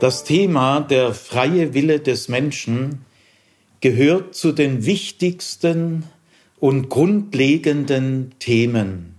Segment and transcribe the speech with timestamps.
[0.00, 3.04] Das Thema der freie Wille des Menschen
[3.82, 6.04] gehört zu den wichtigsten
[6.58, 9.14] und grundlegenden Themen.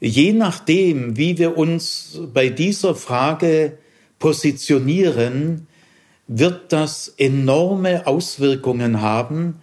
[0.00, 3.76] Je nachdem, wie wir uns bei dieser Frage
[4.18, 5.66] positionieren,
[6.26, 9.56] wird das enorme Auswirkungen haben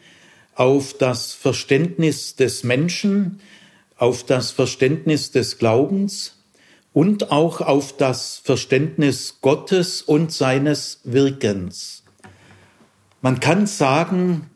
[0.53, 3.39] auf das Verständnis des Menschen,
[3.97, 6.35] auf das Verständnis des Glaubens
[6.93, 12.03] und auch auf das Verständnis Gottes und seines Wirkens.
[13.21, 14.49] Man kann sagen,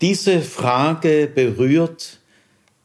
[0.00, 2.18] diese Frage berührt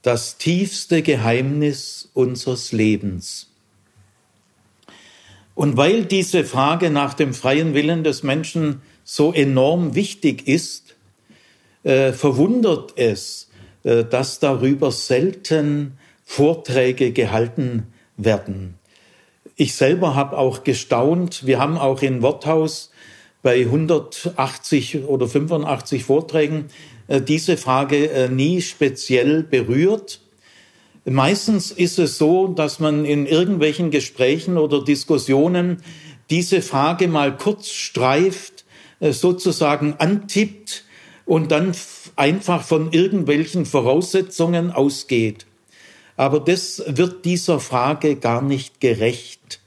[0.02, 3.49] das tiefste Geheimnis unseres Lebens.
[5.55, 10.95] Und weil diese Frage nach dem freien Willen des Menschen so enorm wichtig ist,
[11.84, 13.49] äh, verwundert es,
[13.84, 18.75] äh, dass darüber selten Vorträge gehalten werden.
[19.55, 21.45] Ich selber habe auch gestaunt.
[21.45, 22.91] Wir haben auch in Worthaus
[23.41, 26.65] bei 180 oder 85 Vorträgen
[27.07, 30.20] äh, diese Frage äh, nie speziell berührt.
[31.05, 35.84] Meistens ist es so, dass man in irgendwelchen Gesprächen oder Diskussionen
[36.31, 38.65] diese Frage mal kurz streift,
[38.99, 40.84] äh, sozusagen antippt
[41.25, 41.73] und dann
[42.15, 45.45] einfach von irgendwelchen Voraussetzungen ausgeht.
[46.18, 49.62] Aber das wird dieser Frage gar nicht gerecht.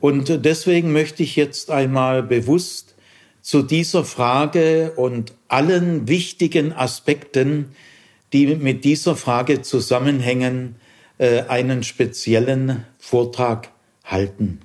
[0.00, 2.94] Und deswegen möchte ich jetzt einmal bewusst
[3.42, 7.72] zu dieser Frage und allen wichtigen Aspekten,
[8.32, 10.76] die mit dieser Frage zusammenhängen,
[11.18, 13.70] äh, einen speziellen Vortrag
[14.04, 14.60] halten.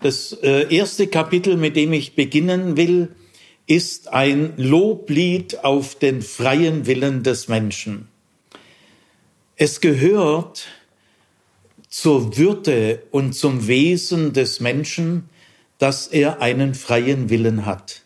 [0.00, 3.08] Das äh, erste Kapitel, mit dem ich beginnen will,
[3.66, 8.07] ist ein Loblied auf den freien Willen des Menschen.
[9.60, 10.68] Es gehört
[11.88, 15.28] zur Würde und zum Wesen des Menschen,
[15.78, 18.02] dass er einen freien Willen hat.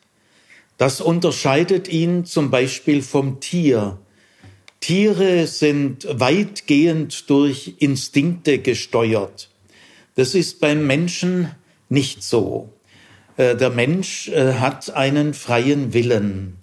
[0.79, 3.99] Das unterscheidet ihn zum Beispiel vom Tier.
[4.81, 9.51] Tiere sind weitgehend durch Instinkte gesteuert.
[10.15, 11.51] Das ist beim Menschen
[11.91, 12.71] nicht so.
[13.37, 16.57] Äh, der Mensch äh, hat einen freien Willen.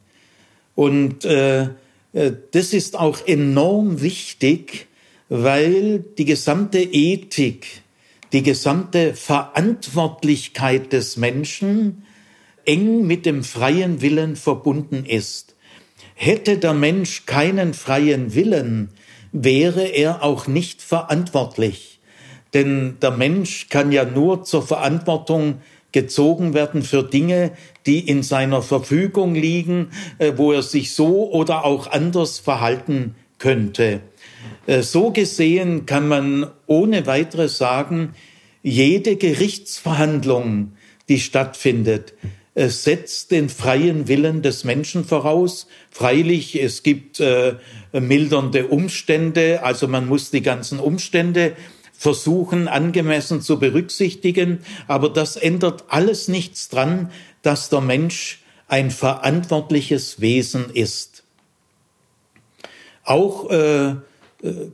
[0.74, 1.70] Und äh,
[2.14, 4.88] das ist auch enorm wichtig,
[5.30, 7.84] weil die gesamte Ethik,
[8.34, 12.04] die gesamte Verantwortlichkeit des Menschen
[12.66, 15.56] eng mit dem freien Willen verbunden ist.
[16.16, 18.90] Hätte der Mensch keinen freien Willen,
[19.32, 22.00] wäre er auch nicht verantwortlich.
[22.54, 25.62] Denn der Mensch kann ja nur zur Verantwortung
[25.92, 27.52] gezogen werden für Dinge,
[27.86, 34.02] die in seiner Verfügung liegen, äh, wo er sich so oder auch anders verhalten könnte.
[34.68, 38.14] Äh, so gesehen kann man ohne weiteres sagen,
[38.62, 40.74] jede Gerichtsverhandlung,
[41.08, 42.14] die stattfindet,
[42.54, 45.68] äh, setzt den freien Willen des Menschen voraus.
[45.90, 47.56] Freilich, es gibt äh,
[47.94, 51.54] mildernde Umstände, also man muss die ganzen Umstände
[52.00, 57.12] versuchen angemessen zu berücksichtigen, aber das ändert alles nichts dran,
[57.42, 58.40] dass der Mensch
[58.70, 61.24] ein verantwortliches Wesen ist.
[63.04, 63.96] Auch äh, äh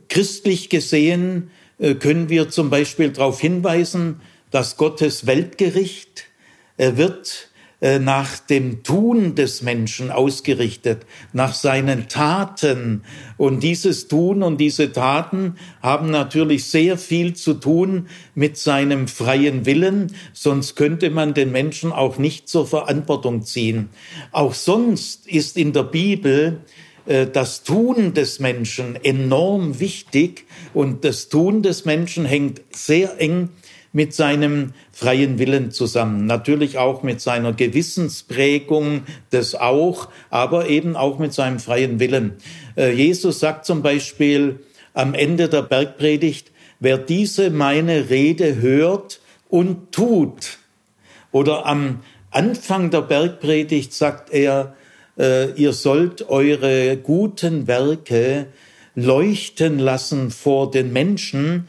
[0.08, 1.50] christlich gesehen
[1.80, 4.20] äh, können wir zum Beispiel darauf hinweisen,
[4.52, 6.26] dass Gottes Weltgericht
[6.76, 7.48] äh, wird
[7.98, 13.02] nach dem Tun des Menschen ausgerichtet, nach seinen Taten.
[13.36, 19.66] Und dieses Tun und diese Taten haben natürlich sehr viel zu tun mit seinem freien
[19.66, 23.90] Willen, sonst könnte man den Menschen auch nicht zur Verantwortung ziehen.
[24.32, 26.60] Auch sonst ist in der Bibel
[27.06, 33.50] äh, das Tun des Menschen enorm wichtig und das Tun des Menschen hängt sehr eng
[33.96, 36.26] mit seinem freien Willen zusammen.
[36.26, 42.34] Natürlich auch mit seiner Gewissensprägung, das auch, aber eben auch mit seinem freien Willen.
[42.76, 44.60] Äh, Jesus sagt zum Beispiel
[44.92, 50.58] am Ende der Bergpredigt, wer diese meine Rede hört und tut,
[51.32, 52.00] oder am
[52.30, 54.74] Anfang der Bergpredigt sagt er,
[55.18, 58.48] äh, ihr sollt eure guten Werke
[58.94, 61.68] leuchten lassen vor den Menschen,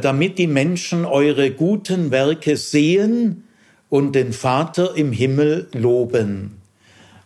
[0.00, 3.44] damit die Menschen eure guten Werke sehen
[3.90, 6.62] und den Vater im Himmel loben.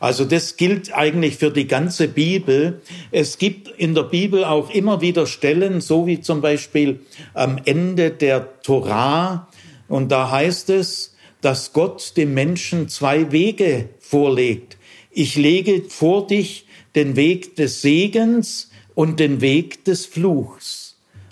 [0.01, 2.81] Also das gilt eigentlich für die ganze Bibel.
[3.11, 7.01] Es gibt in der Bibel auch immer wieder Stellen, so wie zum Beispiel
[7.35, 9.49] am Ende der Torah.
[9.89, 14.77] Und da heißt es, dass Gott dem Menschen zwei Wege vorlegt.
[15.11, 20.88] Ich lege vor dich den Weg des Segens und den Weg des Fluchs.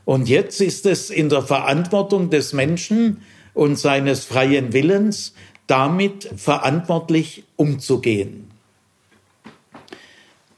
[0.06, 3.20] Und jetzt ist es in der Verantwortung des Menschen,
[3.56, 5.32] und seines freien Willens,
[5.66, 8.50] damit verantwortlich umzugehen.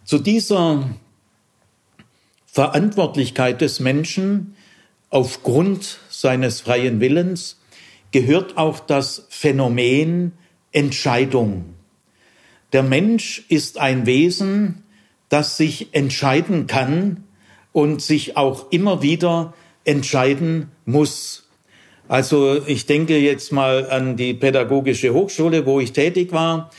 [0.05, 0.91] Zu dieser
[2.47, 4.57] Verantwortlichkeit des Menschen
[5.11, 7.61] aufgrund seines freien Willens
[8.11, 10.33] gehört auch das Phänomen
[10.73, 11.75] Entscheidung.
[12.73, 14.83] Der Mensch ist ein Wesen,
[15.29, 17.28] das sich entscheiden kann
[17.73, 19.55] und sich auch immer wieder
[19.85, 21.49] entscheiden muss.
[22.09, 26.71] Also ich denke jetzt mal an die Pädagogische Hochschule, wo ich tätig war.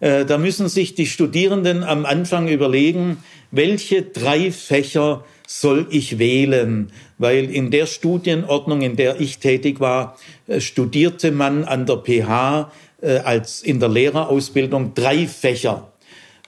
[0.00, 3.18] Äh, da müssen sich die Studierenden am Anfang überlegen,
[3.50, 6.92] welche drei Fächer soll ich wählen?
[7.18, 10.16] Weil in der Studienordnung, in der ich tätig war,
[10.46, 12.72] äh, studierte man an der PH
[13.02, 15.89] äh, als in der Lehrerausbildung drei Fächer.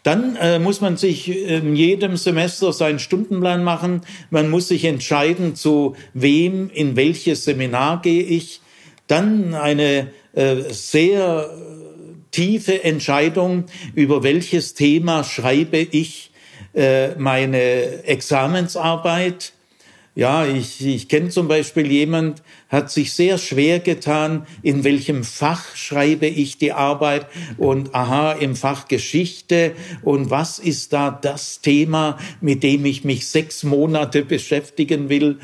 [0.02, 4.02] Dann äh, muss man sich in jedem Semester seinen Stundenplan machen.
[4.30, 8.60] Man muss sich entscheiden, zu wem, in welches Seminar gehe ich.
[9.06, 11.50] Dann eine äh, sehr
[12.32, 13.64] tiefe Entscheidung,
[13.94, 16.32] über welches Thema schreibe ich
[16.74, 19.52] äh, meine Examensarbeit.
[20.14, 25.76] Ja, ich, ich kenne zum Beispiel jemand, hat sich sehr schwer getan, in welchem Fach
[25.76, 27.26] schreibe ich die Arbeit
[27.58, 29.72] und aha, im Fach Geschichte
[30.02, 35.38] und was ist da das Thema, mit dem ich mich sechs Monate beschäftigen will.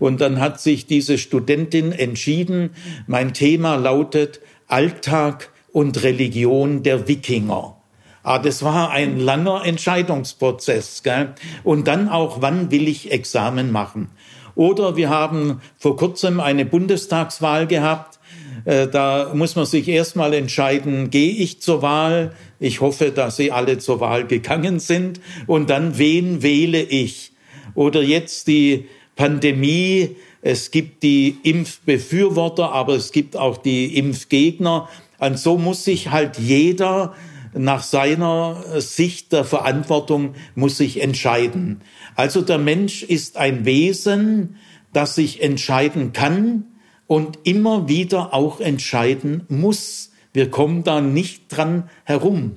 [0.00, 2.70] Und dann hat sich diese Studentin entschieden,
[3.06, 7.76] mein Thema lautet Alltag und Religion der Wikinger.
[8.24, 11.02] Ah, das war ein langer Entscheidungsprozess.
[11.02, 11.34] Gell?
[11.64, 14.10] Und dann auch, wann will ich Examen machen?
[14.54, 18.18] Oder wir haben vor kurzem eine Bundestagswahl gehabt.
[18.64, 22.32] Äh, da muss man sich erstmal entscheiden, gehe ich zur Wahl?
[22.60, 25.20] Ich hoffe, dass Sie alle zur Wahl gegangen sind.
[25.46, 27.32] Und dann, wen wähle ich?
[27.74, 30.16] Oder jetzt die Pandemie.
[30.42, 34.88] Es gibt die Impfbefürworter, aber es gibt auch die Impfgegner.
[35.18, 37.14] Und so muss sich halt jeder
[37.54, 41.82] nach seiner Sicht der Verantwortung muss sich entscheiden.
[42.14, 44.56] Also der Mensch ist ein Wesen,
[44.92, 46.64] das sich entscheiden kann
[47.06, 50.12] und immer wieder auch entscheiden muss.
[50.32, 52.56] Wir kommen da nicht dran herum.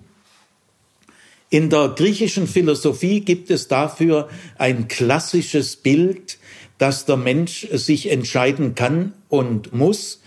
[1.49, 6.37] In der griechischen Philosophie gibt es dafür ein klassisches Bild,
[6.77, 10.21] dass der Mensch sich entscheiden kann und muss.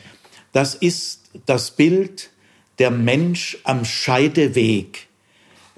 [0.52, 2.30] Das ist das Bild
[2.78, 5.07] der Mensch am Scheideweg.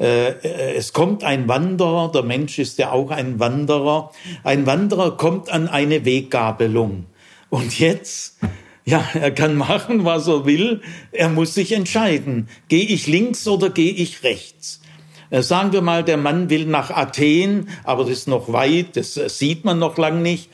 [0.00, 4.10] Äh, äh, es kommt ein Wanderer, der Mensch ist ja auch ein Wanderer.
[4.42, 7.04] Ein Wanderer kommt an eine Weggabelung.
[7.50, 8.38] Und jetzt,
[8.86, 10.80] ja, er kann machen, was er will.
[11.12, 12.48] Er muss sich entscheiden.
[12.68, 14.80] Gehe ich links oder gehe ich rechts?
[15.28, 19.14] Äh, sagen wir mal, der Mann will nach Athen, aber das ist noch weit, das
[19.14, 20.48] sieht man noch lang nicht.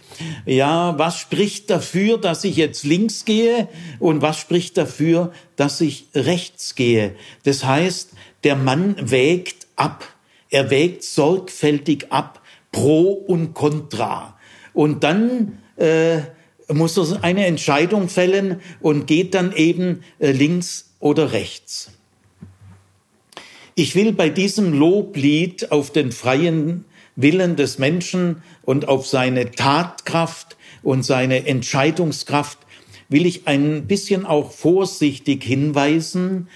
[0.45, 3.69] Ja, was spricht dafür, dass ich jetzt links gehe
[4.01, 7.15] und was spricht dafür, dass ich rechts gehe?
[7.45, 8.13] Das heißt,
[8.47, 10.07] der Mann wägt ab.
[10.51, 12.41] Er wägt sorgfältig ab,
[12.71, 14.39] pro und contra.
[14.73, 16.19] Und dann äh,
[16.73, 21.91] muss er eine Entscheidung fällen und geht dann eben äh, links oder rechts.
[23.75, 26.85] Ich will bei diesem Loblied auf den freien
[27.17, 32.59] Willen des Menschen und auf seine Tatkraft und seine Entscheidungskraft
[33.09, 36.47] will ich ein bisschen auch vorsichtig hinweisen,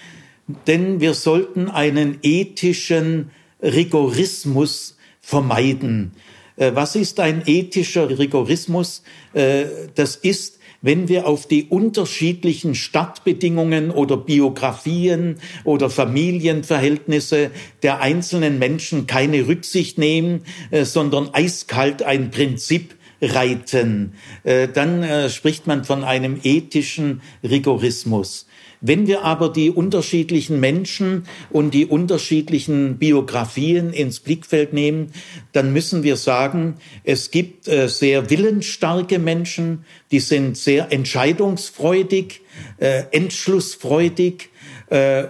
[0.67, 3.31] denn wir sollten einen ethischen
[3.63, 6.13] Rigorismus vermeiden.
[6.61, 9.03] Äh, was ist ein ethischer Rigorismus?
[9.33, 9.65] Äh,
[9.95, 17.51] das ist wenn wir auf die unterschiedlichen Stadtbedingungen oder Biografien oder Familienverhältnisse
[17.83, 24.15] der einzelnen Menschen keine Rücksicht nehmen, äh, sondern eiskalt ein Prinzip reiten,
[24.45, 28.47] dann spricht man von einem ethischen Rigorismus.
[28.81, 35.13] Wenn wir aber die unterschiedlichen Menschen und die unterschiedlichen Biografien ins Blickfeld nehmen,
[35.53, 42.41] dann müssen wir sagen, es gibt äh, sehr willensstarke Menschen, die sind sehr entscheidungsfreudig,
[42.79, 44.49] äh, entschlussfreudig,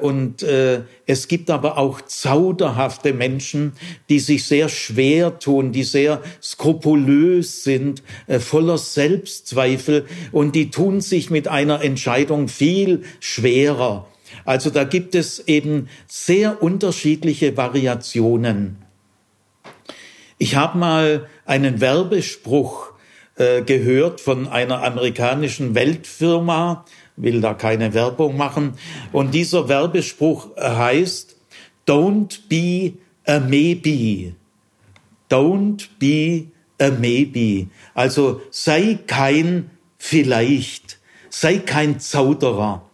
[0.01, 3.73] und äh, es gibt aber auch zauderhafte Menschen,
[4.09, 11.03] die sich sehr schwer tun, die sehr skrupulös sind, äh, voller Selbstzweifel und die tun
[11.03, 14.07] sich mit einer Entscheidung viel schwerer.
[14.47, 18.77] Also da gibt es eben sehr unterschiedliche Variationen.
[20.39, 22.91] Ich habe mal einen Werbespruch
[23.37, 26.85] äh, gehört von einer amerikanischen Weltfirma,
[27.23, 28.75] will da keine Werbung machen.
[29.13, 31.37] Und dieser Werbespruch heißt,
[31.87, 32.93] Don't be
[33.27, 34.35] a maybe.
[35.29, 36.47] Don't be
[36.79, 37.69] a maybe.
[37.95, 40.99] Also sei kein vielleicht,
[41.31, 42.89] sei kein Zauderer.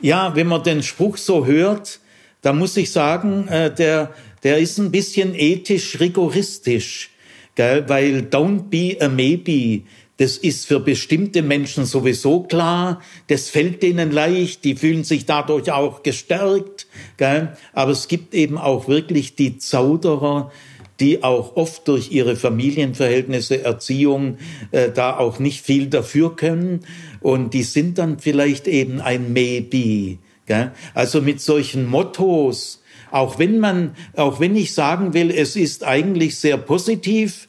[0.00, 2.00] Ja, wenn man den Spruch so hört,
[2.42, 7.10] da muss ich sagen, äh, der, der ist ein bisschen ethisch rigoristisch,
[7.56, 9.82] weil don't be a maybe.
[10.18, 13.00] Das ist für bestimmte Menschen sowieso klar.
[13.28, 14.64] Das fällt denen leicht.
[14.64, 16.86] Die fühlen sich dadurch auch gestärkt.
[17.16, 17.56] Gell?
[17.72, 20.50] Aber es gibt eben auch wirklich die Zauderer,
[20.98, 24.38] die auch oft durch ihre Familienverhältnisse, Erziehung
[24.72, 26.80] äh, da auch nicht viel dafür können.
[27.20, 30.18] Und die sind dann vielleicht eben ein Maybe.
[30.46, 30.72] Gell?
[30.94, 32.82] Also mit solchen Mottos,
[33.12, 37.47] auch wenn man, auch wenn ich sagen will, es ist eigentlich sehr positiv,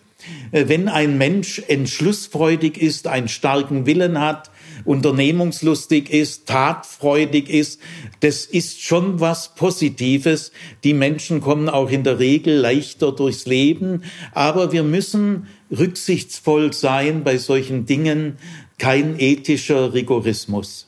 [0.51, 4.50] wenn ein Mensch entschlussfreudig ist, einen starken Willen hat,
[4.86, 7.79] unternehmungslustig ist, tatfreudig ist,
[8.21, 10.51] das ist schon was Positives.
[10.83, 17.24] Die Menschen kommen auch in der Regel leichter durchs Leben, aber wir müssen rücksichtsvoll sein
[17.24, 18.38] bei solchen Dingen,
[18.77, 20.88] kein ethischer Rigorismus.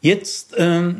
[0.00, 0.94] Jetzt äh,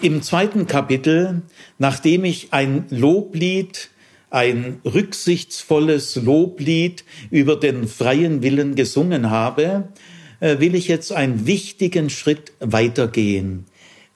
[0.00, 1.42] im zweiten Kapitel,
[1.78, 3.90] nachdem ich ein Loblied,
[4.30, 9.88] ein rücksichtsvolles Loblied über den freien Willen gesungen habe,
[10.40, 13.66] äh, will ich jetzt einen wichtigen Schritt weitergehen.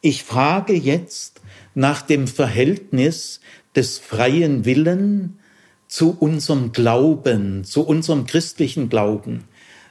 [0.00, 1.40] Ich frage jetzt
[1.74, 3.40] nach dem Verhältnis
[3.76, 5.38] des freien Willen
[5.86, 9.44] zu unserem Glauben, zu unserem christlichen Glauben.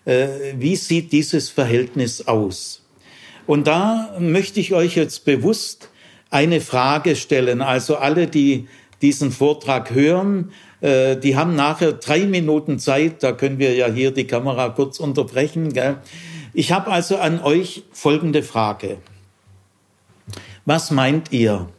[0.06, 2.84] Äh, wie sieht dieses Verhältnis aus?
[3.48, 5.90] Und da möchte ich euch jetzt bewusst
[6.30, 7.62] eine Frage stellen.
[7.62, 8.68] Also alle, die
[9.02, 10.52] diesen Vortrag hören,
[10.82, 13.24] äh, die haben nachher drei Minuten Zeit.
[13.24, 15.74] Da können wir ja hier die Kamera kurz unterbrechen.
[15.74, 15.98] Gell?
[16.54, 18.98] Ich habe also an euch folgende Frage.
[20.66, 21.70] Was meint ihr?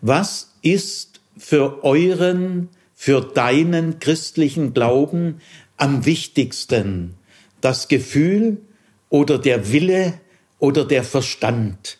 [0.00, 5.40] Was ist für euren, für deinen christlichen Glauben
[5.76, 7.14] am wichtigsten?
[7.60, 8.58] Das Gefühl
[9.08, 10.14] oder der Wille
[10.58, 11.98] oder der Verstand.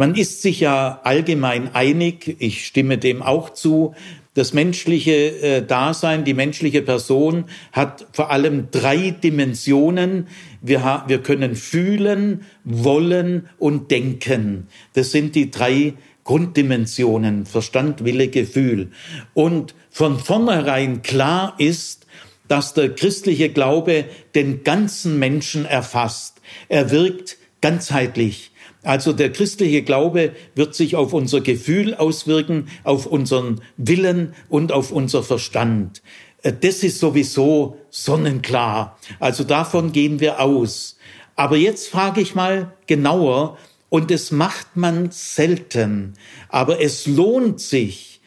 [0.00, 3.94] Man ist sich ja allgemein einig, ich stimme dem auch zu,
[4.32, 10.28] das menschliche äh, Dasein, die menschliche Person hat vor allem drei Dimensionen.
[10.62, 14.68] Wir, wir können fühlen, wollen und denken.
[14.94, 15.92] Das sind die drei
[16.24, 18.92] Grunddimensionen, Verstand, Wille, Gefühl.
[19.34, 22.06] Und von vornherein klar ist,
[22.48, 26.40] dass der christliche Glaube den ganzen Menschen erfasst.
[26.70, 28.49] Er wirkt ganzheitlich.
[28.82, 34.90] Also der christliche Glaube wird sich auf unser Gefühl auswirken, auf unseren Willen und auf
[34.90, 36.02] unser Verstand.
[36.42, 38.98] Äh, das ist sowieso sonnenklar.
[39.18, 40.96] Also davon gehen wir aus.
[41.36, 43.56] Aber jetzt frage ich mal genauer,
[43.90, 46.14] und das macht man selten,
[46.48, 48.20] aber es lohnt sich,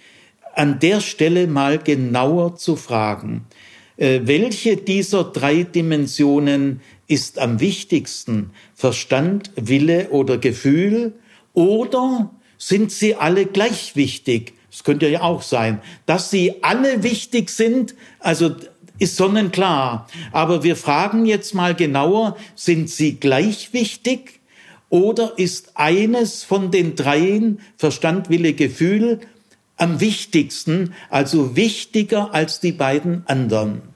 [0.56, 3.48] an der Stelle mal genauer zu fragen,
[3.98, 6.82] äh, welche dieser drei Dimensionen
[7.14, 11.14] ist am wichtigsten Verstand, Wille oder Gefühl?
[11.54, 14.54] Oder sind sie alle gleich wichtig?
[14.72, 18.56] Es könnte ja auch sein, dass sie alle wichtig sind, also
[18.98, 20.08] ist sonnenklar.
[20.32, 24.40] Aber wir fragen jetzt mal genauer, sind sie gleich wichtig?
[24.90, 29.20] Oder ist eines von den dreien, Verstand, Wille, Gefühl,
[29.78, 33.94] am wichtigsten, also wichtiger als die beiden anderen?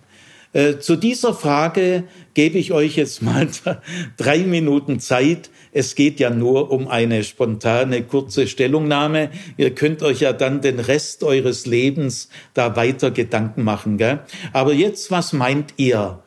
[0.53, 2.05] Äh, zu dieser Frage
[2.37, 3.47] gebe ich euch jetzt mal
[4.17, 5.49] drei Minuten Zeit.
[5.71, 9.31] Es geht ja nur um eine spontane, kurze Stellungnahme.
[9.57, 13.97] Ihr könnt euch ja dann den Rest eures Lebens da weiter Gedanken machen.
[13.97, 14.19] Gell?
[14.53, 16.21] Aber jetzt, was meint ihr?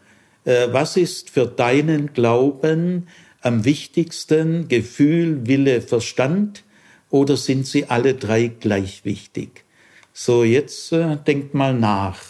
[0.45, 3.07] Äh, was ist für deinen Glauben
[3.41, 4.67] am wichtigsten?
[4.67, 6.65] Gefühl, Wille, Verstand?
[7.09, 9.65] Oder sind sie alle drei gleich wichtig?
[10.13, 12.30] So, jetzt äh, denkt mal nach.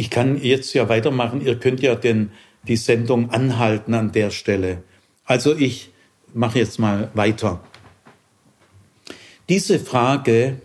[0.00, 1.44] Ich kann jetzt ja weitermachen.
[1.44, 2.30] Ihr könnt ja den,
[2.66, 4.82] die Sendung anhalten an der Stelle.
[5.26, 5.90] Also ich
[6.32, 7.60] mache jetzt mal weiter.
[9.50, 10.56] Diese Frage,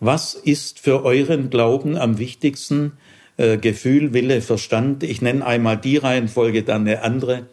[0.00, 2.92] was ist für euren Glauben am wichtigsten?
[3.36, 5.02] Äh, Gefühl, Wille, Verstand.
[5.02, 7.48] Ich nenne einmal die Reihenfolge, dann eine andere.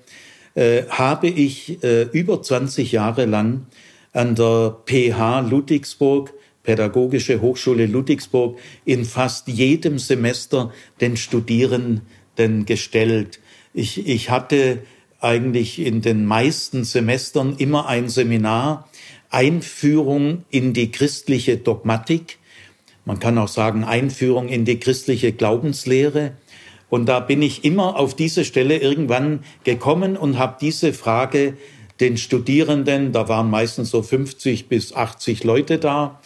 [0.56, 3.66] Äh, habe ich äh, über 20 Jahre lang
[4.14, 6.32] an der PH Ludwigsburg
[6.70, 10.72] Pädagogische Hochschule Ludwigsburg in fast jedem Semester
[11.02, 13.40] den Studierenden gestellt.
[13.74, 14.84] Ich, ich hatte
[15.20, 18.88] eigentlich in den meisten Semestern immer ein Seminar
[19.32, 22.38] Einführung in die christliche Dogmatik.
[23.04, 26.34] man kann auch sagen Einführung in die christliche Glaubenslehre.
[26.88, 31.58] Und da bin ich immer auf diese Stelle irgendwann gekommen und habe diese Frage
[32.00, 36.20] den Studierenden, da waren meistens so 50 bis 80 Leute da,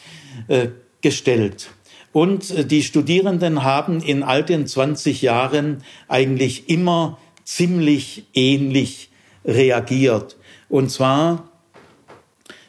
[1.02, 1.70] gestellt.
[2.13, 9.10] Und äh, die Studierenden haben in all den 20 Jahren eigentlich immer ziemlich ähnlich
[9.44, 10.38] reagiert.
[10.70, 11.50] Und zwar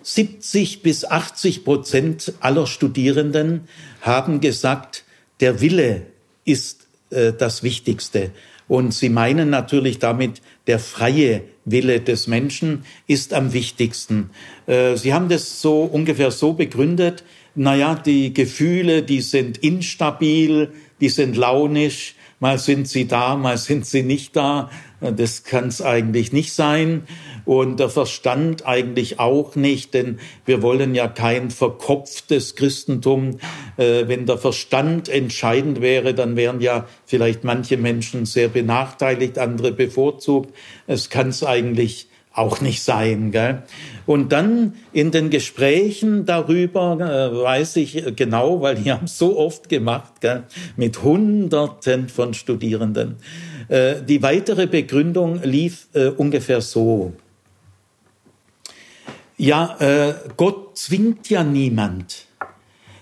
[0.03, 3.69] 70 bis 80 Prozent aller Studierenden
[4.01, 5.05] haben gesagt,
[5.41, 6.07] der Wille
[6.45, 8.31] ist äh, das Wichtigste.
[8.67, 14.31] Und sie meinen natürlich damit, der freie Wille des Menschen ist am wichtigsten.
[14.67, 21.09] Äh, sie haben das so ungefähr so begründet, naja, die Gefühle, die sind instabil, die
[21.09, 24.71] sind launisch, mal sind sie da, mal sind sie nicht da.
[25.01, 27.03] Das kann es eigentlich nicht sein.
[27.45, 33.39] Und der Verstand eigentlich auch nicht, denn wir wollen ja kein verkopftes Christentum.
[33.77, 39.73] Äh, wenn der Verstand entscheidend wäre, dann wären ja vielleicht manche Menschen sehr benachteiligt, andere
[39.73, 40.55] bevorzugt.
[40.87, 43.31] Es kann es eigentlich auch nicht sein.
[43.31, 43.63] Gell?
[44.07, 49.69] Und dann in den Gesprächen darüber äh, weiß ich genau, weil die haben so oft
[49.69, 50.45] gemacht, gell?
[50.77, 53.17] mit Hunderten von Studierenden.
[53.69, 57.13] Äh, die weitere Begründung lief äh, ungefähr so.
[59.37, 62.27] Ja, äh, Gott zwingt ja niemand.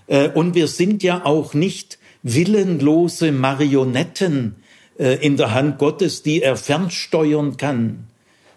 [0.07, 4.57] Äh, und wir sind ja auch nicht willenlose Marionetten
[4.99, 8.07] äh, in der Hand Gottes, die er fernsteuern kann.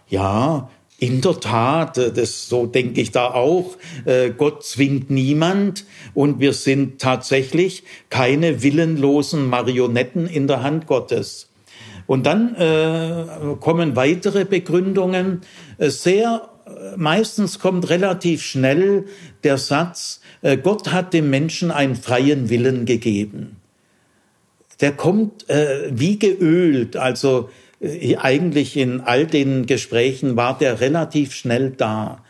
[0.08, 3.78] Ja, in der Tat, äh, das so denke ich da auch.
[4.06, 11.50] Äh, Gott zwingt niemand und wir sind tatsächlich keine willenlosen Marionetten in der Hand Gottes.
[12.08, 15.42] Und dann äh, kommen weitere Begründungen.
[15.78, 16.50] Äh, sehr
[16.98, 19.06] meistens kommt relativ schnell
[19.44, 20.22] der Satz:
[20.64, 23.58] Gott hat dem Menschen einen freien Willen gegeben.
[24.82, 27.50] Der kommt äh, wie geölt, also
[28.18, 32.24] eigentlich in all den Gesprächen war der relativ schnell da.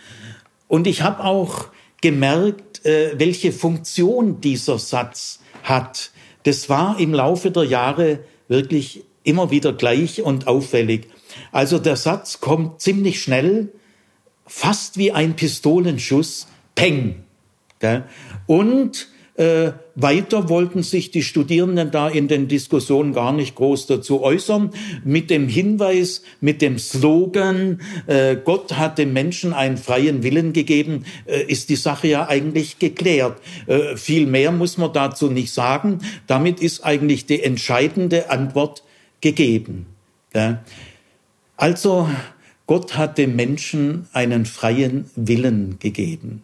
[0.67, 1.67] Und ich habe auch
[2.01, 6.11] gemerkt, äh, welche Funktion dieser Satz hat.
[6.43, 11.07] Das war im Laufe der Jahre wirklich immer wieder gleich und auffällig.
[11.51, 13.69] Also der Satz kommt ziemlich schnell,
[14.45, 17.23] fast wie ein Pistolenschuss, peng.
[18.45, 24.21] Und äh, weiter wollten sich die Studierenden da in den Diskussionen gar nicht groß dazu
[24.21, 24.71] äußern.
[25.03, 31.05] Mit dem Hinweis, mit dem Slogan, äh, Gott hat dem Menschen einen freien Willen gegeben,
[31.25, 33.41] äh, ist die Sache ja eigentlich geklärt.
[33.67, 35.99] Äh, viel mehr muss man dazu nicht sagen.
[36.27, 38.83] Damit ist eigentlich die entscheidende Antwort
[39.21, 39.85] gegeben.
[40.33, 40.63] Ja.
[41.57, 42.09] Also,
[42.67, 46.41] Gott hat dem Menschen einen freien Willen gegeben.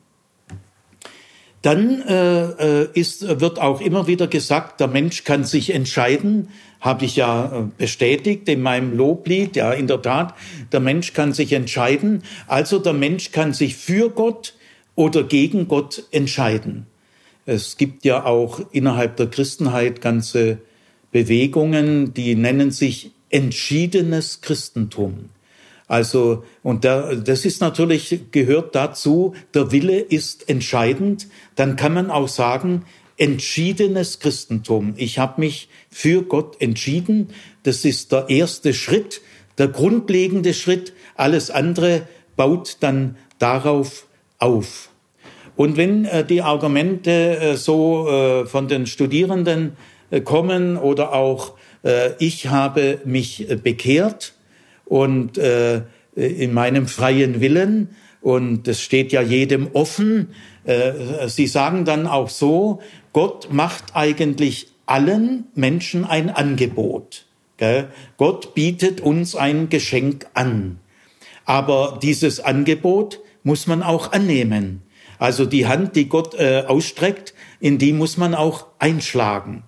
[1.62, 7.06] Dann äh, äh, ist, wird auch immer wieder gesagt, der Mensch kann sich entscheiden, habe
[7.06, 10.34] ich ja äh, bestätigt in meinem Loblied, ja in der Tat,
[10.72, 14.56] der Mensch kann sich entscheiden, also der Mensch kann sich für Gott
[14.96, 16.88] oder gegen Gott entscheiden.
[17.46, 20.60] Es gibt ja auch innerhalb der Christenheit ganze
[21.12, 25.30] Bewegungen, die nennen sich entschiedenes Christentum.
[25.92, 31.28] Also, und da, das ist natürlich, gehört dazu, der Wille ist entscheidend.
[31.58, 32.86] Dann kann man auch sagen,
[33.18, 34.94] entschiedenes Christentum.
[34.96, 37.32] Ich habe mich für Gott entschieden.
[37.64, 39.20] Das ist der erste Schritt,
[39.58, 40.94] der grundlegende Schritt.
[41.16, 42.04] Alles andere
[42.38, 44.08] baut dann darauf
[44.40, 44.92] auf.
[45.58, 49.74] Und wenn äh, die Argumente äh, so äh, von den Studierenden
[50.10, 54.36] äh, kommen oder auch äh, ich habe mich äh, bekehrt,
[54.92, 55.84] und äh,
[56.16, 60.34] in meinem freien Willen, und es steht ja jedem offen,
[60.66, 62.82] äh, sie sagen dann auch so,
[63.14, 67.26] Gott macht eigentlich allen Menschen ein Angebot.
[67.56, 67.88] Gell?
[68.18, 70.80] Gott bietet uns ein Geschenk an.
[71.46, 74.82] Aber dieses Angebot muss man auch annehmen.
[75.20, 79.64] Also die Hand, die Gott äh, ausstreckt, in die muss man auch einschlagen.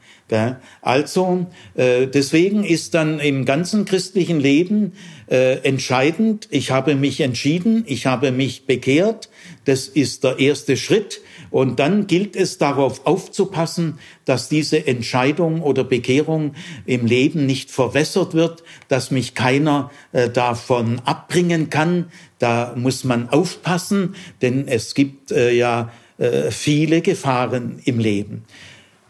[0.81, 4.93] Also äh, deswegen ist dann im ganzen christlichen Leben
[5.29, 9.29] äh, entscheidend, ich habe mich entschieden, ich habe mich bekehrt,
[9.65, 11.21] das ist der erste Schritt.
[11.51, 16.55] Und dann gilt es darauf aufzupassen, dass diese Entscheidung oder Bekehrung
[16.87, 22.05] im Leben nicht verwässert wird, dass mich keiner äh, davon abbringen kann.
[22.39, 28.45] Da muss man aufpassen, denn es gibt äh, ja äh, viele Gefahren im Leben.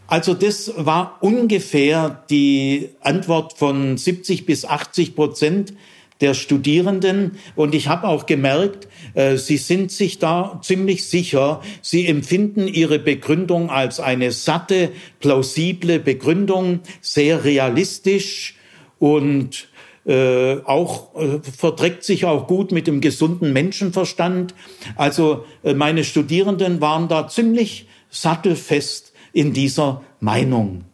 [0.07, 5.73] Also das war ungefähr die Antwort von 70 bis 80 Prozent
[6.21, 11.61] der Studierenden und ich habe auch gemerkt, äh, sie sind sich da ziemlich sicher.
[11.81, 18.55] Sie empfinden ihre Begründung als eine satte, plausible Begründung, sehr realistisch
[18.99, 19.67] und
[20.05, 24.53] äh, auch äh, verträgt sich auch gut mit dem gesunden Menschenverstand.
[24.95, 30.85] Also äh, meine Studierenden waren da ziemlich sattelfest in dieser Meinung.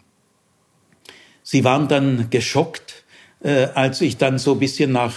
[1.43, 3.03] Sie waren dann geschockt,
[3.41, 5.13] äh, als ich dann so ein bisschen nach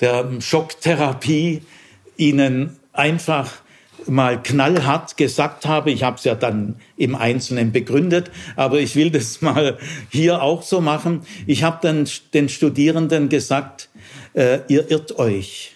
[0.00, 1.62] der Schocktherapie
[2.16, 3.52] ihnen einfach
[4.06, 5.90] mal knallhart gesagt habe.
[5.90, 9.78] Ich habe es ja dann im Einzelnen begründet, aber ich will das mal
[10.10, 11.22] hier auch so machen.
[11.46, 13.88] Ich habe dann den Studierenden gesagt,
[14.34, 15.73] äh, ihr irrt euch.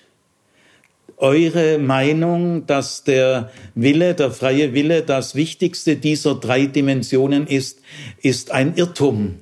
[1.21, 7.81] Eure Meinung, dass der Wille, der freie Wille, das Wichtigste dieser drei Dimensionen ist,
[8.23, 9.41] ist ein Irrtum.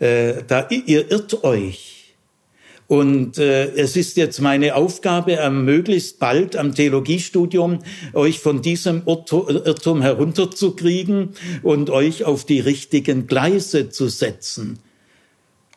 [0.00, 2.14] Äh, da, ihr irrt euch.
[2.88, 7.80] Und äh, es ist jetzt meine Aufgabe, äh, möglichst bald am Theologiestudium
[8.12, 11.30] euch von diesem Irrtum herunterzukriegen
[11.62, 14.78] und euch auf die richtigen Gleise zu setzen.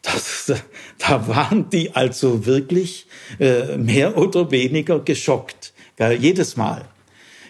[0.01, 0.53] Das,
[0.99, 3.07] da waren die also wirklich
[3.39, 6.85] äh, mehr oder weniger geschockt, gell, jedes Mal.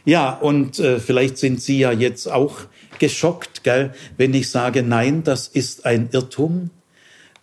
[0.06, 2.62] Ja, und äh, vielleicht sind Sie ja jetzt auch
[3.00, 6.72] geschockt, gell, wenn ich sage, nein, das ist ein Irrtum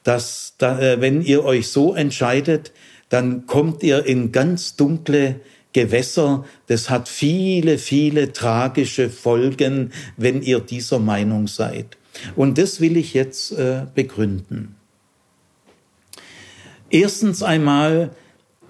[0.06, 2.72] dass da, äh, wenn ihr euch so entscheidet,
[3.08, 5.40] dann kommt ihr in ganz dunkle
[5.72, 6.44] Gewässer.
[6.68, 11.98] Das hat viele, viele tragische Folgen, wenn ihr dieser Meinung seid.
[12.36, 14.75] Und das will ich jetzt äh, begründen.
[16.96, 18.12] Erstens einmal,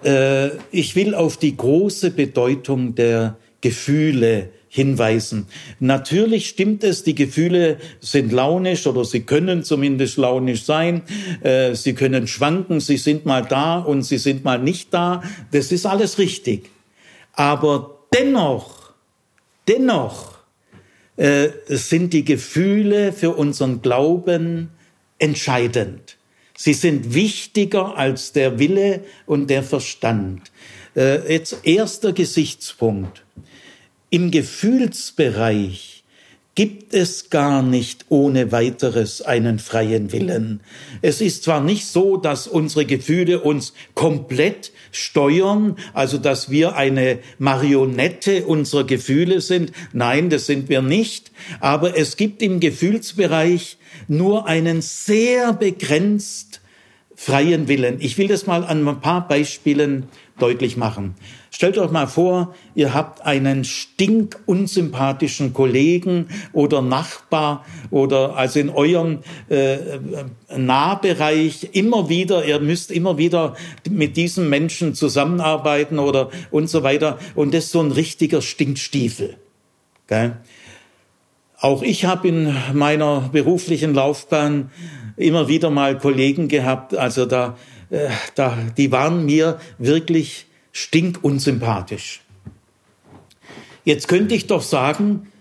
[0.02, 5.46] äh, ich will auf die große Bedeutung der Gefühle hinweisen.
[5.78, 11.02] Natürlich stimmt es, die Gefühle sind launisch oder sie können zumindest launisch sein.
[11.40, 15.22] Äh, sie können schwanken, sie sind mal da und sie sind mal nicht da.
[15.52, 16.68] Das ist alles richtig.
[17.32, 18.92] Aber dennoch,
[19.68, 20.34] dennoch
[21.14, 24.70] äh, sind die Gefühle für unseren Glauben
[25.20, 26.16] entscheidend.
[26.56, 30.50] Sie sind wichtiger als der Wille und der Verstand.
[30.94, 33.24] Äh, jetzt erster Gesichtspunkt.
[34.08, 35.95] Im Gefühlsbereich
[36.56, 40.60] gibt es gar nicht ohne weiteres einen freien Willen.
[41.02, 47.18] Es ist zwar nicht so, dass unsere Gefühle uns komplett steuern, also dass wir eine
[47.38, 49.70] Marionette unserer Gefühle sind.
[49.92, 51.30] Nein, das sind wir nicht.
[51.60, 53.76] Aber es gibt im Gefühlsbereich
[54.08, 56.62] nur einen sehr begrenzt
[57.16, 57.96] freien Willen.
[58.00, 60.04] Ich will das mal an ein paar Beispielen
[60.38, 61.14] deutlich machen.
[61.50, 69.20] Stellt euch mal vor, ihr habt einen stinkunsympathischen Kollegen oder Nachbar oder also in eurem
[69.48, 69.78] äh,
[70.54, 73.56] Nahbereich immer wieder, ihr müsst immer wieder
[73.88, 77.18] mit diesem Menschen zusammenarbeiten oder und so weiter.
[77.34, 79.38] Und das ist so ein richtiger Stinkstiefel.
[80.06, 80.36] Gell?
[81.60, 84.70] Auch ich habe in meiner beruflichen Laufbahn
[85.16, 87.56] immer wieder mal Kollegen gehabt, also da,
[87.90, 92.20] äh, da, die waren mir wirklich stinkunsympathisch.
[93.84, 95.32] Jetzt könnte ich doch sagen,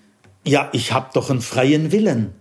[0.45, 2.34] ja, ich habe doch einen freien Willen.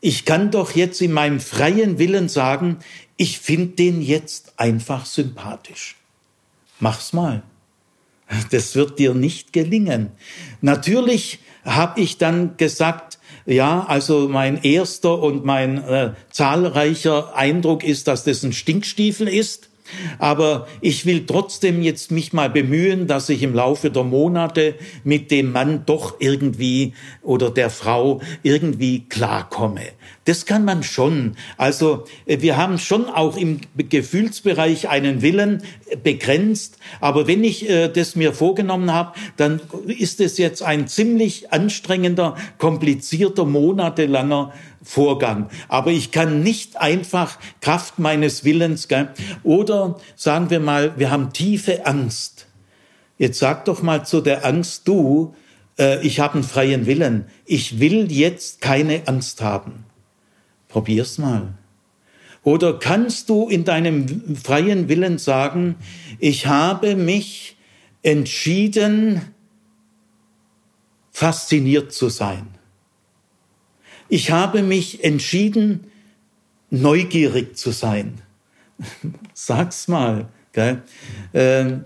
[0.00, 2.78] Ich kann doch jetzt in meinem freien Willen sagen,
[3.16, 5.96] ich finde den jetzt einfach sympathisch.
[6.80, 7.42] Mach's mal.
[8.50, 10.10] Das wird dir nicht gelingen.
[10.60, 18.08] Natürlich habe ich dann gesagt, ja, also mein erster und mein äh, zahlreicher Eindruck ist,
[18.08, 19.68] dass das ein Stinkstiefel ist.
[20.18, 25.30] Aber ich will trotzdem jetzt mich mal bemühen, dass ich im Laufe der Monate mit
[25.30, 29.82] dem Mann doch irgendwie oder der Frau irgendwie klarkomme.
[30.24, 31.36] Das kann man schon.
[31.56, 35.62] Also äh, wir haben schon auch im Gefühlsbereich einen Willen
[36.02, 36.78] begrenzt.
[37.00, 42.36] Aber wenn ich äh, das mir vorgenommen habe, dann ist es jetzt ein ziemlich anstrengender,
[42.58, 44.52] komplizierter, monatelanger
[44.86, 45.50] Vorgang.
[45.66, 49.08] Aber ich kann nicht einfach Kraft meines Willens, gell?
[49.42, 52.46] oder sagen wir mal, wir haben tiefe Angst.
[53.18, 55.34] Jetzt sag doch mal zu der Angst, du,
[55.76, 57.24] äh, ich habe einen freien Willen.
[57.46, 59.84] Ich will jetzt keine Angst haben.
[60.68, 61.54] Probier's mal.
[62.44, 65.74] Oder kannst du in deinem freien Willen sagen,
[66.20, 67.56] ich habe mich
[68.02, 69.20] entschieden,
[71.10, 72.55] fasziniert zu sein.
[74.08, 75.90] Ich habe mich entschieden,
[76.70, 78.20] neugierig zu sein.
[79.34, 80.28] Sag's mal.
[80.52, 80.82] Gell?
[81.32, 81.78] Äh,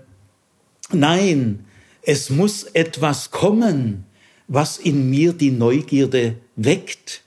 [0.91, 1.65] nein,
[2.03, 4.05] es muss etwas kommen,
[4.47, 7.23] was in mir die Neugierde weckt.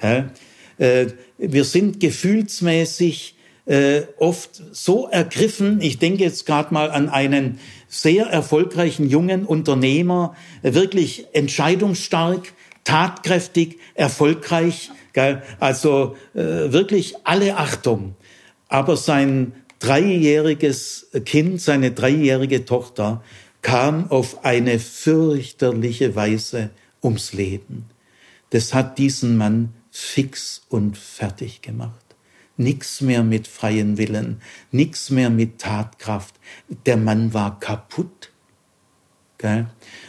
[0.00, 0.30] Gell?
[0.78, 1.06] Äh,
[1.38, 3.34] wir sind gefühlsmäßig
[3.66, 5.80] äh, oft so ergriffen.
[5.80, 12.52] Ich denke jetzt gerade mal an einen sehr erfolgreichen jungen Unternehmer, wirklich entscheidungsstark,
[12.86, 15.42] tatkräftig, erfolgreich, gell?
[15.60, 18.14] also äh, wirklich alle Achtung.
[18.68, 23.22] Aber sein dreijähriges Kind, seine dreijährige Tochter,
[23.60, 26.70] kam auf eine fürchterliche Weise
[27.02, 27.86] ums Leben.
[28.50, 32.04] Das hat diesen Mann fix und fertig gemacht.
[32.56, 36.36] Nix mehr mit freien Willen, nix mehr mit Tatkraft.
[36.86, 38.30] Der Mann war kaputt.
[39.38, 39.66] Gell?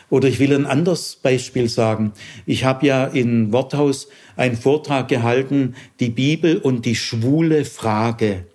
[0.10, 2.14] Oder ich will ein anderes Beispiel sagen.
[2.46, 8.46] Ich habe ja in Worthaus einen Vortrag gehalten, die Bibel und die schwule Frage.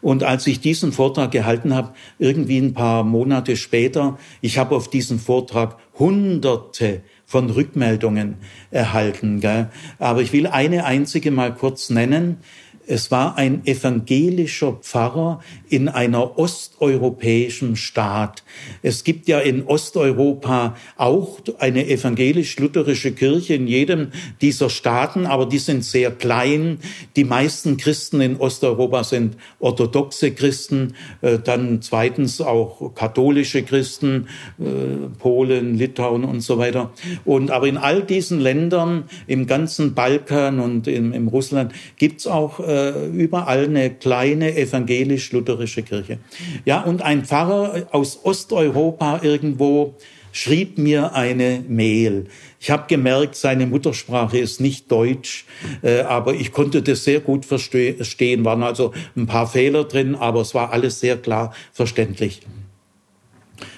[0.00, 4.90] Und als ich diesen Vortrag gehalten habe, irgendwie ein paar Monate später, ich habe auf
[4.90, 8.36] diesen Vortrag hunderte von Rückmeldungen
[8.72, 9.40] erhalten.
[9.40, 9.70] Gell?
[9.98, 12.38] Aber ich will eine einzige mal kurz nennen.
[12.86, 18.42] Es war ein evangelischer Pfarrer in einer osteuropäischen Staat.
[18.82, 24.08] Es gibt ja in Osteuropa auch eine evangelisch-lutherische Kirche in jedem
[24.40, 26.78] dieser Staaten, aber die sind sehr klein.
[27.14, 34.26] Die meisten Christen in Osteuropa sind orthodoxe Christen, äh, dann zweitens auch katholische Christen,
[34.58, 36.92] äh, Polen, Litauen und so weiter.
[37.24, 42.58] Und aber in all diesen Ländern, im ganzen Balkan und im, im Russland, gibt's auch
[42.72, 46.18] äh, überall eine kleine evangelisch-lutherische Kirche.
[46.64, 49.94] Ja, und ein Pfarrer aus Osteuropa irgendwo
[50.32, 52.26] schrieb mir eine Mail.
[52.58, 55.44] Ich habe gemerkt, seine Muttersprache ist nicht Deutsch,
[55.82, 58.44] äh, aber ich konnte das sehr gut verstehen.
[58.44, 62.40] Waren also ein paar Fehler drin, aber es war alles sehr klar verständlich.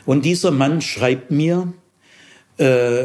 [0.07, 1.73] Und dieser Mann schreibt mir,
[2.59, 3.05] äh,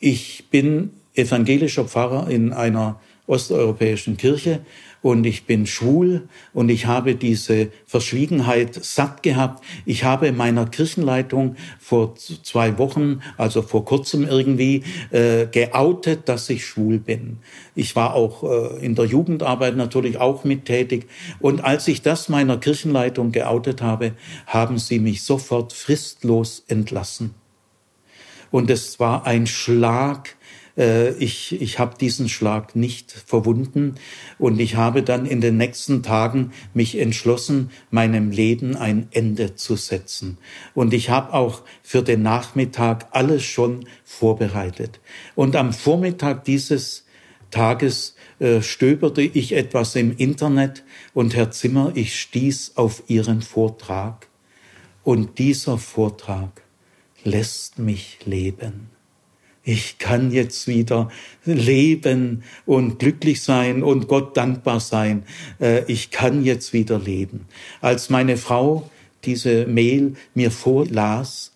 [0.00, 4.60] ich bin evangelischer Pfarrer in einer osteuropäischen Kirche
[5.02, 9.64] und ich bin schwul und ich habe diese Verschwiegenheit satt gehabt.
[9.86, 16.66] Ich habe meiner Kirchenleitung vor zwei Wochen, also vor kurzem irgendwie, äh, geoutet, dass ich
[16.66, 17.38] schwul bin.
[17.74, 21.06] Ich war auch äh, in der Jugendarbeit natürlich auch mittätig.
[21.38, 24.12] Und als ich das meiner Kirchenleitung geoutet habe,
[24.46, 27.34] haben sie mich sofort fristlos entlassen.
[28.50, 30.36] Und es war ein Schlag
[30.78, 33.96] äh, ich, ich habe diesen Schlag nicht verwunden
[34.38, 39.76] und ich habe dann in den nächsten Tagen mich entschlossen, meinem Leben ein Ende zu
[39.76, 40.38] setzen.
[40.74, 45.00] Und ich habe auch für den Nachmittag alles schon vorbereitet.
[45.34, 47.04] Und am Vormittag dieses
[47.50, 54.28] Tages äh, stöberte ich etwas im Internet und Herr Zimmer, ich stieß auf Ihren Vortrag.
[55.02, 56.62] Und dieser Vortrag
[57.24, 58.97] lässt mich leben
[59.68, 61.10] ich kann jetzt wieder
[61.44, 65.24] leben und glücklich sein und Gott dankbar sein.
[65.60, 67.44] Äh, ich kann jetzt wieder leben.
[67.82, 68.88] Als meine Frau
[69.24, 71.52] diese Mail mir vorlas,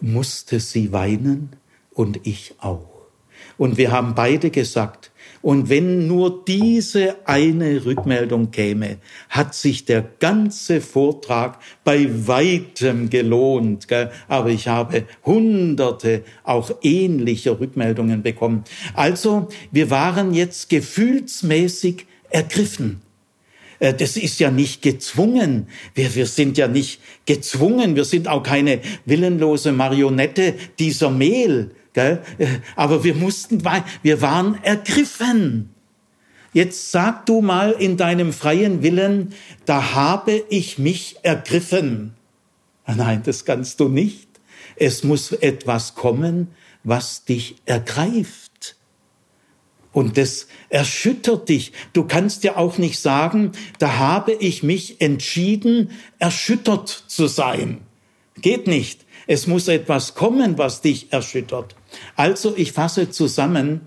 [0.00, 1.56] musste sie weinen
[1.90, 3.08] und ich auch.
[3.56, 5.10] Und wir haben beide gesagt,
[5.42, 8.98] und wenn nur diese eine Rückmeldung käme,
[9.28, 13.88] hat sich der ganze Vortrag bei weitem gelohnt.
[13.88, 14.10] Gell?
[14.26, 18.64] Aber ich habe hunderte auch ähnlicher Rückmeldungen bekommen.
[18.94, 23.02] Also wir waren jetzt gefühlsmäßig ergriffen.
[23.78, 25.68] Äh, das ist ja nicht gezwungen.
[25.94, 27.96] Wir, wir sind ja nicht gezwungen.
[27.96, 31.70] Wir sind auch keine willenlose Marionette dieser Mehl.
[31.92, 32.22] Gell?
[32.76, 33.62] Aber wir mussten,
[34.02, 35.70] wir waren ergriffen.
[36.52, 42.14] Jetzt sag du mal in deinem freien Willen, da habe ich mich ergriffen.
[42.84, 44.28] Ah, nein, das kannst du nicht.
[44.76, 46.48] Es muss etwas kommen,
[46.84, 48.76] was dich ergreift.
[49.92, 51.72] Und das erschüttert dich.
[51.92, 57.80] Du kannst ja auch nicht sagen, da habe ich mich entschieden, erschüttert zu sein.
[58.40, 59.04] Geht nicht.
[59.26, 61.74] Es muss etwas kommen, was dich erschüttert.
[62.16, 63.82] Also ich fasse zusammen,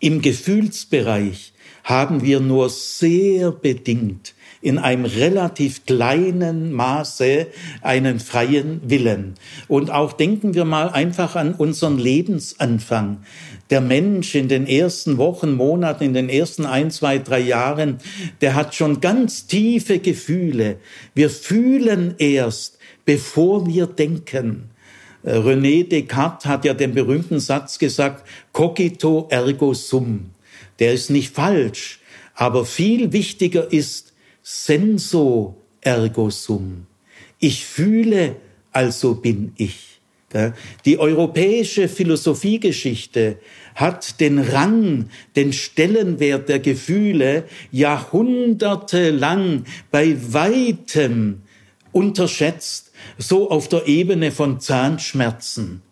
[0.00, 1.52] im Gefühlsbereich
[1.84, 7.46] haben wir nur sehr bedingt in einem relativ kleinen Maße
[7.80, 9.34] einen freien Willen.
[9.68, 13.18] Und auch denken wir mal einfach an unseren Lebensanfang.
[13.70, 17.98] Der Mensch in den ersten Wochen, Monaten, in den ersten ein, zwei, drei Jahren,
[18.40, 20.76] der hat schon ganz tiefe Gefühle.
[21.14, 24.70] Wir fühlen erst, bevor wir denken.
[25.22, 30.30] Äh, René Descartes hat ja den berühmten Satz gesagt, cogito ergo sum.
[30.78, 32.00] Der ist nicht falsch,
[32.34, 36.86] aber viel wichtiger ist senso ergo sum.
[37.38, 38.36] Ich fühle,
[38.72, 39.88] also bin ich.
[40.84, 43.38] Die europäische Philosophiegeschichte
[43.74, 51.40] hat den Rang, den Stellenwert der Gefühle jahrhundertelang bei weitem
[51.92, 55.82] unterschätzt, so auf der Ebene von Zahnschmerzen.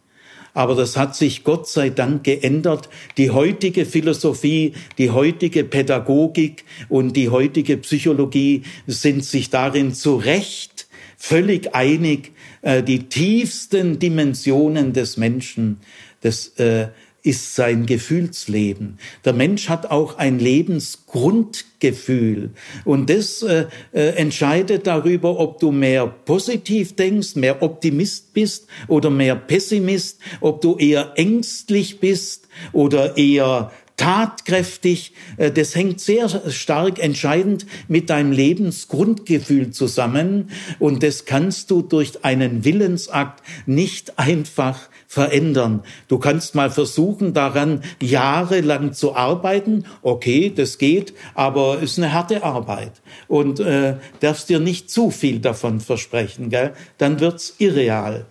[0.54, 2.88] Aber das hat sich Gott sei Dank geändert.
[3.18, 10.86] Die heutige Philosophie, die heutige Pädagogik und die heutige Psychologie sind sich darin zu Recht
[11.16, 15.80] völlig einig, äh, die tiefsten Dimensionen des Menschen,
[16.22, 16.88] des äh,
[17.26, 18.98] ist sein Gefühlsleben.
[19.24, 22.50] Der Mensch hat auch ein Lebensgrundgefühl
[22.84, 29.10] und das äh, äh, entscheidet darüber, ob du mehr positiv denkst, mehr Optimist bist oder
[29.10, 35.12] mehr Pessimist, ob du eher ängstlich bist oder eher tatkräftig.
[35.36, 42.24] Äh, das hängt sehr stark entscheidend mit deinem Lebensgrundgefühl zusammen und das kannst du durch
[42.24, 45.82] einen Willensakt nicht einfach verändern.
[46.08, 49.86] Du kannst mal versuchen, daran jahrelang zu arbeiten.
[50.02, 52.92] Okay, das geht, aber ist eine harte Arbeit
[53.26, 56.74] und äh, darfst dir nicht zu viel davon versprechen, gell?
[56.98, 58.26] Dann wird's irreal.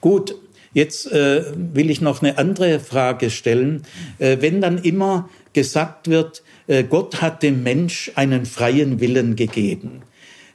[0.00, 0.34] Gut,
[0.74, 3.84] Jetzt äh, will ich noch eine andere Frage stellen.
[4.18, 10.02] Äh, wenn dann immer gesagt wird, äh, Gott hat dem Mensch einen freien Willen gegeben.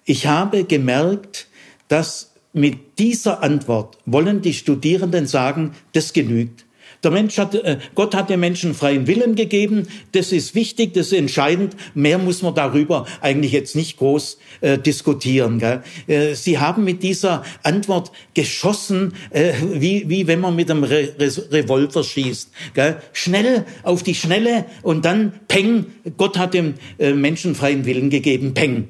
[0.06, 1.48] Ich habe gemerkt,
[1.88, 6.66] dass mit dieser Antwort wollen die Studierenden sagen, das genügt.
[7.04, 9.88] Der Mensch hat, äh, Gott hat dem Menschen freien Willen gegeben.
[10.14, 11.76] Das ist wichtig, das ist entscheidend.
[11.94, 15.60] Mehr muss man darüber eigentlich jetzt nicht groß äh, diskutieren.
[15.60, 15.84] Gell?
[16.08, 21.14] Äh, Sie haben mit dieser Antwort geschossen, äh, wie, wie wenn man mit einem Re
[21.20, 22.52] Re Revolver schießt.
[22.74, 22.98] Gell?
[23.12, 25.88] Schnell auf die Schnelle und dann Peng.
[26.16, 28.54] Gott hat dem äh, Menschen freien Willen gegeben.
[28.54, 28.88] Peng.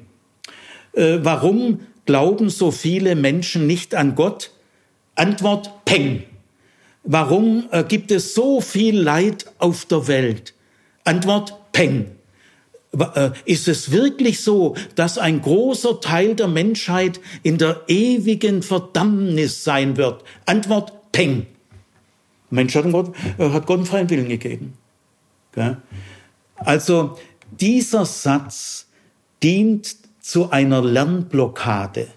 [0.96, 4.50] Warum glauben so viele Menschen nicht an Gott?
[5.14, 6.24] Antwort Peng.
[7.04, 10.54] Warum äh, gibt es so viel Leid auf der Welt?
[11.04, 12.12] Antwort, Peng.
[12.98, 19.64] Äh, ist es wirklich so, dass ein großer Teil der Menschheit in der ewigen Verdammnis
[19.64, 20.24] sein wird?
[20.46, 21.46] Antwort, Peng.
[22.48, 24.74] Mensch hat Gott, äh, hat Gott einen freien Willen gegeben.
[26.56, 27.18] Also
[27.60, 28.86] dieser Satz
[29.42, 32.08] dient zu einer Lernblockade.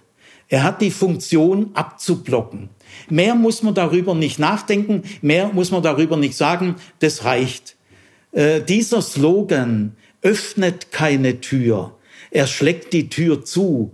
[0.47, 2.69] Er hat die Funktion abzublocken.
[3.09, 7.75] Mehr muss man darüber nicht nachdenken, mehr muss man darüber nicht sagen, das reicht.
[8.31, 11.95] Äh, dieser Slogan öffnet keine Tür,
[12.31, 13.93] er schlägt die Tür zu.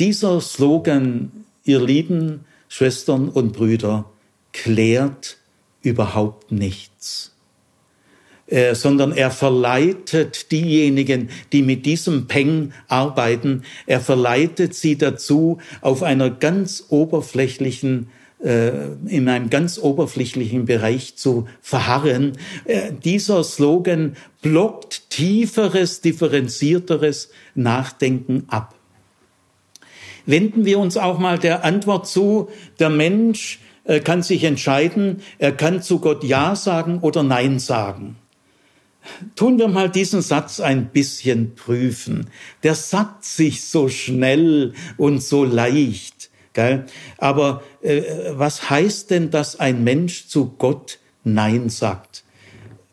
[0.00, 1.32] Dieser Slogan,
[1.64, 4.04] ihr lieben Schwestern und Brüder,
[4.52, 5.38] klärt
[5.80, 7.34] überhaupt nichts.
[8.48, 16.04] Äh, sondern er verleitet diejenigen, die mit diesem Peng arbeiten, er verleitet sie dazu, auf
[16.04, 18.70] einer ganz oberflächlichen äh,
[19.08, 22.38] in einem ganz oberflächlichen Bereich zu verharren.
[22.66, 28.76] Äh, dieser Slogan blockt tieferes, differenzierteres Nachdenken ab.
[30.24, 33.60] Wenden wir uns auch mal der Antwort zu, der Mensch
[34.02, 38.16] kann sich entscheiden, er kann zu Gott Ja sagen oder Nein sagen.
[39.34, 42.28] Tun wir mal diesen Satz ein bisschen prüfen.
[42.62, 46.30] Der sagt sich so schnell und so leicht.
[46.52, 46.86] Gell?
[47.18, 52.24] Aber äh, was heißt denn, dass ein Mensch zu Gott Nein sagt?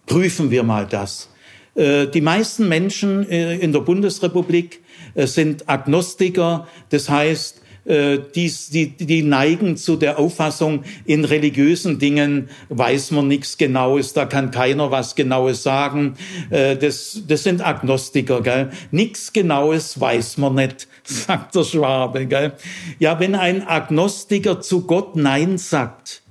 [0.05, 1.29] Prüfen wir mal das.
[1.75, 4.81] Äh, die meisten Menschen äh, in der Bundesrepublik
[5.15, 12.49] äh, sind Agnostiker, das heißt, die, die, die neigen zu der Auffassung, in religiösen Dingen
[12.69, 16.15] weiß man nichts Genaues, da kann keiner was Genaues sagen.
[16.49, 18.71] Äh, das, das sind Agnostiker, gell?
[18.91, 22.53] Nichts Genaues weiß man nicht, sagt der Schwabe, gell?
[22.99, 26.21] Ja, wenn ein Agnostiker zu Gott Nein sagt,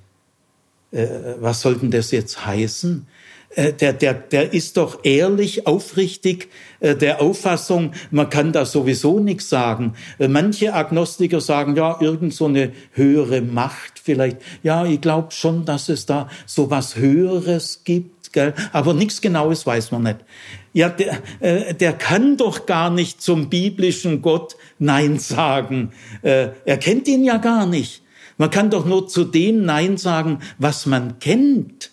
[0.90, 1.06] äh,
[1.40, 3.06] was soll denn das jetzt heißen?
[3.54, 6.48] Äh, der, der, der ist doch ehrlich, aufrichtig
[6.80, 9.94] äh, der Auffassung, man kann da sowieso nichts sagen.
[10.18, 14.38] Äh, manche Agnostiker sagen, ja, irgend so eine höhere Macht vielleicht.
[14.62, 18.54] Ja, ich glaube schon, dass es da so was Höheres gibt, gell?
[18.72, 20.18] aber nichts Genaues weiß man nicht.
[20.72, 25.92] Ja, der, äh, der kann doch gar nicht zum biblischen Gott Nein sagen.
[26.22, 28.02] Er kennt ihn ja gar nicht.
[28.38, 31.92] Man kann doch nur zu dem Nein sagen, was man kennt.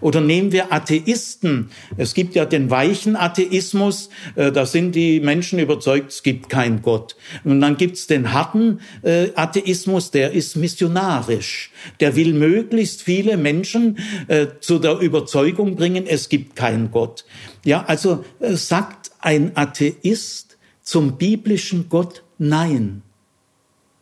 [0.00, 1.70] Oder nehmen wir Atheisten.
[1.96, 6.80] Es gibt ja den weichen Atheismus, äh, da sind die Menschen überzeugt, es gibt keinen
[6.80, 7.16] Gott.
[7.42, 11.72] Und dann gibt's den harten äh, Atheismus, der ist missionarisch.
[11.98, 13.98] Der will möglichst viele Menschen
[14.28, 17.24] äh, zu der Überzeugung bringen, es gibt keinen Gott.
[17.64, 23.02] Ja, also sagt ein Atheist zum biblischen Gott Nein.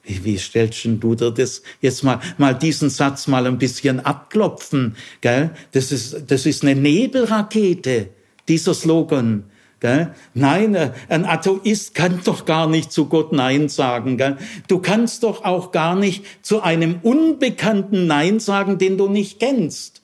[0.06, 4.94] Wie, wie stellst du dir das jetzt mal, mal diesen Satz mal ein bisschen abklopfen,
[5.20, 5.50] gell?
[5.72, 8.10] Das ist, das ist eine Nebelrakete,
[8.48, 9.44] dieser Slogan.
[9.80, 10.14] Gell?
[10.32, 14.16] Nein, äh, ein Atheist kann doch gar nicht zu Gott Nein sagen.
[14.16, 14.38] Gell?
[14.68, 20.00] Du kannst doch auch gar nicht zu einem Unbekannten Nein sagen, den du nicht kennst.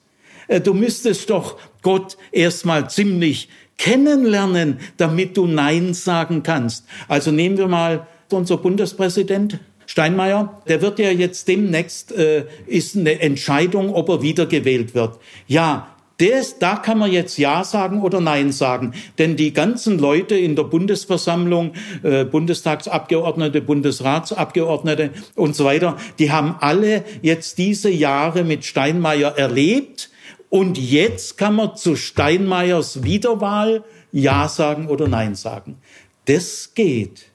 [0.49, 3.49] Äh, du müsstest doch Gott erstmal ziemlich
[3.79, 6.85] kennenlernen, damit du Nein sagen kannst.
[7.09, 13.21] Also nehmen wir mal unser Bundespräsident Steinmeier, der wird ja jetzt demnächst, äh, ist eine
[13.21, 15.19] Entscheidung, ob er wiedergewählt wird.
[15.47, 15.89] Ja,
[16.23, 18.95] des, da kann man jetzt Ja sagen oder Nein sagen.
[19.19, 21.73] Denn die ganzen Leute in der Bundesversammlung,
[22.05, 30.11] äh, Bundestagsabgeordnete, Bundesratsabgeordnete und so weiter, die haben alle jetzt diese Jahre mit Steinmeier erlebt.
[30.49, 35.79] Und jetzt kann man zu Steinmeiers Wiederwahl Ja sagen oder Nein sagen.
[36.27, 37.32] Das geht.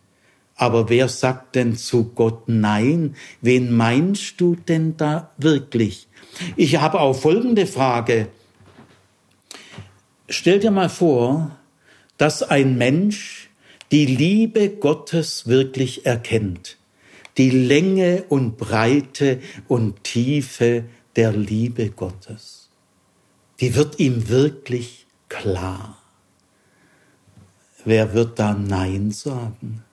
[0.58, 3.16] Aber wer sagt denn zu Gott Nein?
[3.42, 6.08] Wen meinst du denn da wirklich?
[6.56, 8.28] Ich habe auch folgende Frage.
[10.28, 11.56] Stell dir mal vor,
[12.18, 13.50] dass ein Mensch
[13.92, 16.78] die Liebe Gottes wirklich erkennt,
[17.38, 20.86] die Länge und Breite und Tiefe
[21.16, 22.70] der Liebe Gottes.
[23.60, 26.02] Die wird ihm wirklich klar.
[27.86, 29.84] Wer wird da Nein sagen?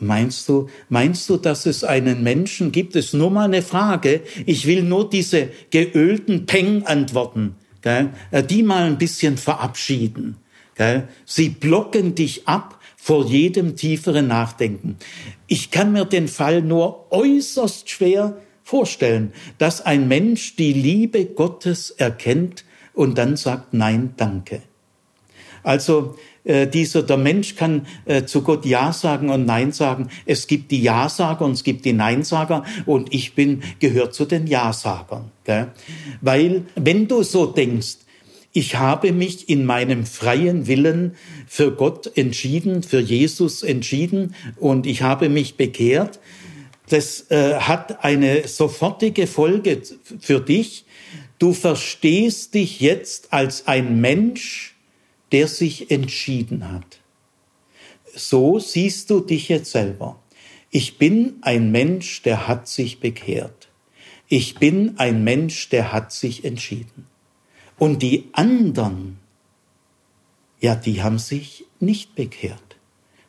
[0.00, 2.96] Meinst du, meinst du, dass es einen Menschen gibt?
[2.96, 4.22] Es ist nur mal eine Frage.
[4.44, 10.36] Ich will nur diese geölten Peng-Antworten äh, die mal ein bisschen verabschieden.
[10.74, 11.08] Gell.
[11.24, 14.96] Sie blocken dich ab vor jedem tieferen Nachdenken.
[15.46, 21.90] Ich kann mir den Fall nur äußerst schwer vorstellen, dass ein Mensch die Liebe Gottes
[21.90, 22.64] erkennt
[22.94, 24.62] und dann sagt Nein, danke.
[25.64, 30.10] Also äh, dieser, der Mensch kann äh, zu Gott Ja sagen und Nein sagen.
[30.26, 34.46] Es gibt die Ja-Sager und es gibt die Nein-Sager und ich bin, gehört zu den
[34.46, 35.32] Ja-Sagern.
[35.44, 35.68] Gell?
[36.20, 37.96] Weil, wenn du so denkst,
[38.52, 41.16] ich habe mich in meinem freien Willen
[41.48, 46.20] für Gott entschieden, für Jesus entschieden und ich habe mich bekehrt.
[46.88, 49.82] Das äh, hat eine sofortige Folge
[50.20, 50.84] für dich.
[51.40, 54.73] Du verstehst dich jetzt als ein Mensch,
[55.34, 57.00] der sich entschieden hat.
[58.14, 60.22] So siehst du dich jetzt selber.
[60.70, 63.68] Ich bin ein Mensch, der hat sich bekehrt.
[64.28, 67.08] Ich bin ein Mensch, der hat sich entschieden.
[67.80, 69.18] Und die anderen,
[70.60, 72.76] ja, die haben sich nicht bekehrt.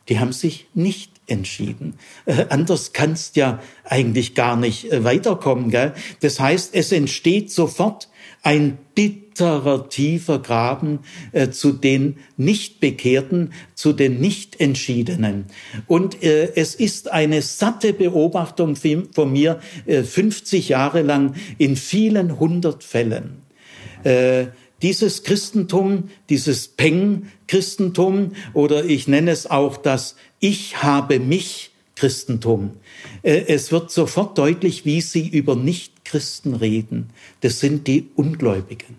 [0.08, 1.98] Die haben sich nicht entschieden.
[2.24, 5.70] Äh, anders kannst ja eigentlich gar nicht äh, weiterkommen.
[5.70, 5.92] Gell?
[6.20, 8.08] Das heißt, es entsteht sofort
[8.46, 11.00] ein bitterer, tiefer Graben
[11.32, 15.46] äh, zu den Nichtbekehrten, zu den Nichtentschiedenen.
[15.88, 22.38] Und äh, es ist eine satte Beobachtung von mir, äh, 50 Jahre lang in vielen
[22.38, 23.42] hundert Fällen.
[24.04, 24.46] Äh,
[24.80, 32.74] dieses Christentum, dieses Peng-Christentum oder ich nenne es auch das Ich habe mich Christentum.
[33.24, 35.56] Äh, es wird sofort deutlich, wie sie über
[36.06, 37.10] Nichtchristen reden.
[37.40, 38.96] Das sind die Ungläubigen.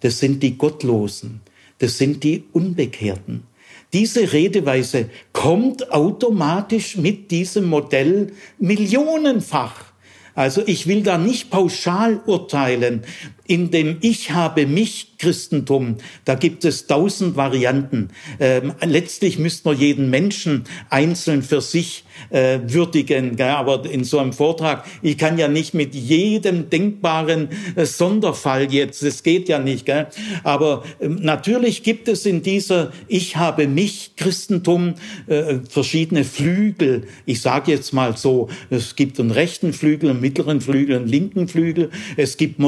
[0.00, 1.40] Das sind die Gottlosen.
[1.78, 3.44] Das sind die Unbekehrten.
[3.92, 9.92] Diese Redeweise kommt automatisch mit diesem Modell millionenfach
[10.34, 13.04] also ich will da nicht pauschal urteilen.
[13.46, 18.08] In dem Ich habe mich Christentum, da gibt es tausend Varianten.
[18.40, 23.36] Ähm, letztlich müsste man jeden Menschen einzeln für sich äh, würdigen.
[23.36, 23.50] Gell?
[23.50, 29.04] Aber in so einem Vortrag, ich kann ja nicht mit jedem denkbaren äh, Sonderfall jetzt,
[29.04, 29.86] das geht ja nicht.
[29.86, 30.08] Gell?
[30.42, 34.94] Aber äh, natürlich gibt es in dieser Ich habe mich Christentum
[35.28, 37.06] äh, verschiedene Flügel.
[37.26, 41.46] Ich sage jetzt mal so, es gibt einen rechten Flügel, einen mittleren Flügel, einen linken
[41.46, 41.90] Flügel.
[42.16, 42.58] Es gibt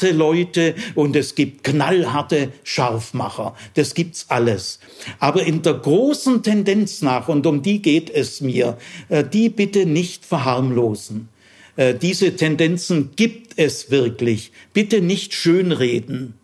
[0.00, 3.54] moderate Leute und es gibt knallharte Scharfmacher.
[3.74, 4.80] Das gibt's alles.
[5.18, 8.78] Aber in der großen Tendenz nach, und um die geht es mir,
[9.08, 11.28] äh, die bitte nicht verharmlosen.
[11.76, 14.52] Äh, diese Tendenzen gibt es wirklich.
[14.72, 16.34] Bitte nicht schönreden.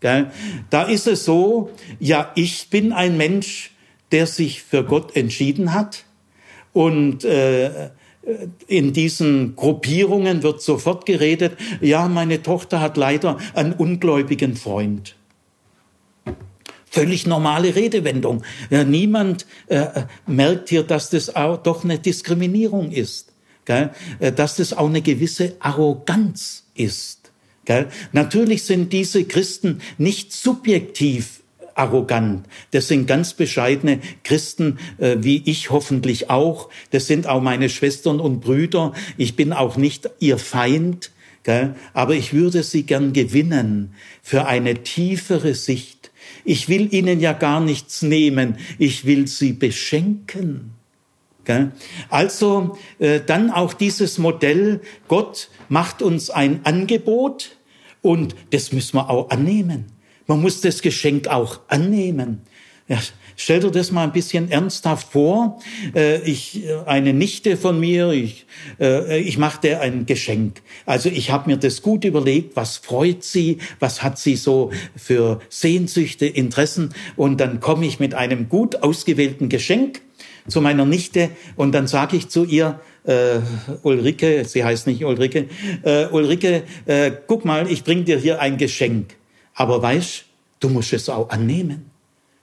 [0.00, 3.72] Da ist es so, ja, ich bin ein Mensch,
[4.12, 6.04] der sich für Gott entschieden hat
[6.72, 7.90] und äh,
[8.66, 15.14] in diesen Gruppierungen wird sofort geredet, ja, meine Tochter hat leider einen ungläubigen Freund.
[16.90, 18.42] Völlig normale Redewendung.
[18.70, 23.32] Ja, niemand äh, merkt hier, dass das auch doch eine Diskriminierung ist,
[23.64, 23.90] gell?
[24.20, 27.30] Äh, dass das auch eine gewisse Arroganz ist.
[27.66, 27.88] Gell?
[28.12, 31.37] Natürlich sind diese Christen nicht subjektiv
[31.78, 32.46] arrogant.
[32.72, 36.68] Das sind ganz bescheidene Christen, äh, wie ich hoffentlich auch.
[36.90, 38.92] Das sind auch meine Schwestern und Brüder.
[39.16, 41.10] Ich bin auch nicht ihr Feind,
[41.42, 41.74] gell?
[41.94, 46.10] aber ich würde sie gern gewinnen für eine tiefere Sicht.
[46.44, 48.56] Ich will ihnen ja gar nichts nehmen.
[48.78, 50.72] Ich will sie beschenken.
[52.10, 57.56] Also äh, dann auch dieses Modell, Gott macht uns ein Angebot
[58.02, 59.86] und das müssen wir auch annehmen.
[60.28, 62.42] Man muss das Geschenk auch annehmen.
[62.86, 62.98] Ja,
[63.34, 65.58] stell dir das mal ein bisschen ernsthaft vor.
[65.94, 68.46] Äh, ich, eine Nichte von mir, ich,
[68.78, 70.60] äh, ich mache dir ein Geschenk.
[70.84, 75.40] Also ich habe mir das gut überlegt, was freut sie, was hat sie so für
[75.48, 76.94] Sehnsüchte, Interessen.
[77.16, 80.02] Und dann komme ich mit einem gut ausgewählten Geschenk
[80.46, 83.40] zu meiner Nichte und dann sage ich zu ihr, äh,
[83.82, 85.46] Ulrike, sie heißt nicht Ulrike,
[85.82, 89.17] äh, Ulrike, äh, guck mal, ich bring dir hier ein Geschenk.
[89.58, 90.24] Aber weißt,
[90.60, 91.90] du musst es auch annehmen.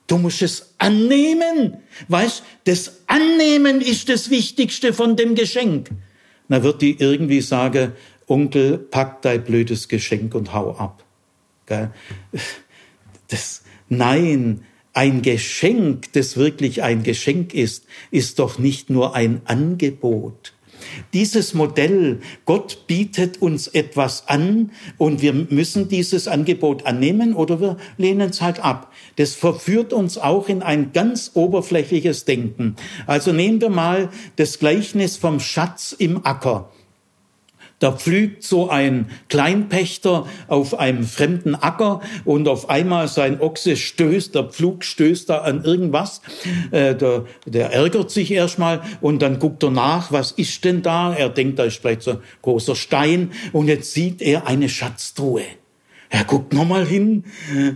[0.05, 1.77] Du musst es annehmen.
[2.09, 5.91] Weißt, das Annehmen ist das Wichtigste von dem Geschenk.
[6.49, 7.93] Na wird die irgendwie sagen,
[8.27, 11.05] Onkel, pack dein blödes Geschenk und hau ab.
[13.29, 20.53] Das, nein, ein Geschenk, das wirklich ein Geschenk ist, ist doch nicht nur ein Angebot.
[21.13, 27.77] Dieses Modell, Gott bietet uns etwas an und wir müssen dieses Angebot annehmen oder wir
[27.97, 28.91] lehnen es halt ab.
[29.15, 32.75] Das verführt uns auch in ein ganz oberflächliches Denken.
[33.07, 36.71] Also nehmen wir mal das Gleichnis vom Schatz im Acker.
[37.79, 44.33] Da pflügt so ein Kleinpächter auf einem fremden Acker und auf einmal sein Ochse stößt,
[44.33, 46.21] der Pflug stößt da an irgendwas.
[46.71, 51.13] Äh, der, der ärgert sich erstmal und dann guckt er nach, was ist denn da?
[51.13, 55.43] Er denkt, da ist vielleicht so ein großer Stein und jetzt sieht er eine Schatztruhe.
[56.09, 57.25] Er guckt nochmal hin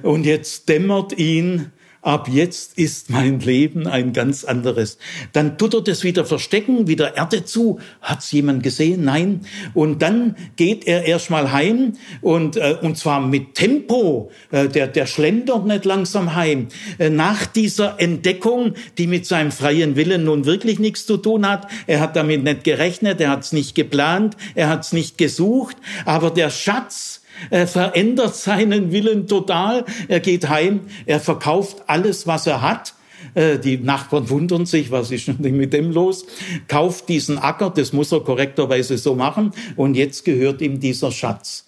[0.04, 1.72] und jetzt dämmert ihn,
[2.02, 4.98] ab jetzt ist mein Leben ein ganz anderes.
[5.34, 7.80] Dann tut er das wieder verstecken, wieder Erde zu.
[8.02, 9.04] Hat's jemand gesehen?
[9.04, 9.42] Nein.
[9.74, 14.32] Und dann geht er erstmal heim und, äh, und zwar mit Tempo.
[14.52, 16.70] Äh, der, der schlendert nicht langsam heim.
[16.98, 21.68] Äh, nach dieser Entdeckung, die mit seinem freien Willen nun wirklich nichts zu tun hat.
[21.86, 25.76] Er hat damit nicht gerechnet, er hat's nicht geplant, er hat's nicht gesucht.
[26.06, 27.19] Aber der Schatz,
[27.50, 29.86] er verändert seinen Willen total.
[30.08, 32.94] Er geht heim, er verkauft alles, was er hat.
[33.34, 36.26] Äh, die Nachbarn wundern sich, was ist denn mit dem los?
[36.68, 41.66] Kauft diesen Acker, das muss er korrekterweise so machen, und jetzt gehört ihm dieser Schatz.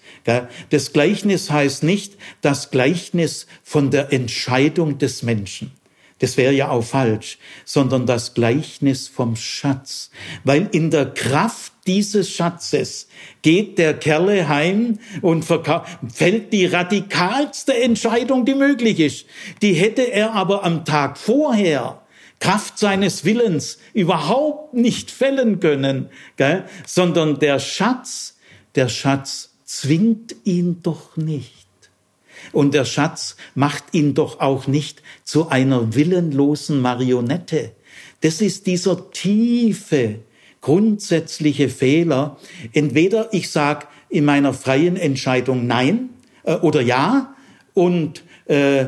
[0.70, 5.72] Das Gleichnis heißt nicht das Gleichnis von der Entscheidung des Menschen.
[6.20, 10.12] Das wäre ja auch falsch, sondern das Gleichnis vom Schatz.
[10.44, 13.08] Weil in der Kraft dieses Schatzes
[13.42, 19.26] geht der Kerle heim und fällt die radikalste Entscheidung, die möglich ist.
[19.62, 22.02] Die hätte er aber am Tag vorher
[22.40, 26.66] Kraft seines Willens überhaupt nicht fällen können, gell?
[26.86, 28.38] sondern der Schatz,
[28.76, 31.62] der Schatz zwingt ihn doch nicht.
[32.52, 37.74] Und der Schatz macht ihn doch auch nicht zu einer willenlosen Marionette.
[38.22, 40.20] Das ist dieser tiefe,
[40.62, 42.38] grundsätzliche Fehler.
[42.74, 46.10] Entweder ich sage in meiner freien Entscheidung Nein
[46.44, 47.36] äh, oder Ja
[47.74, 48.86] und äh,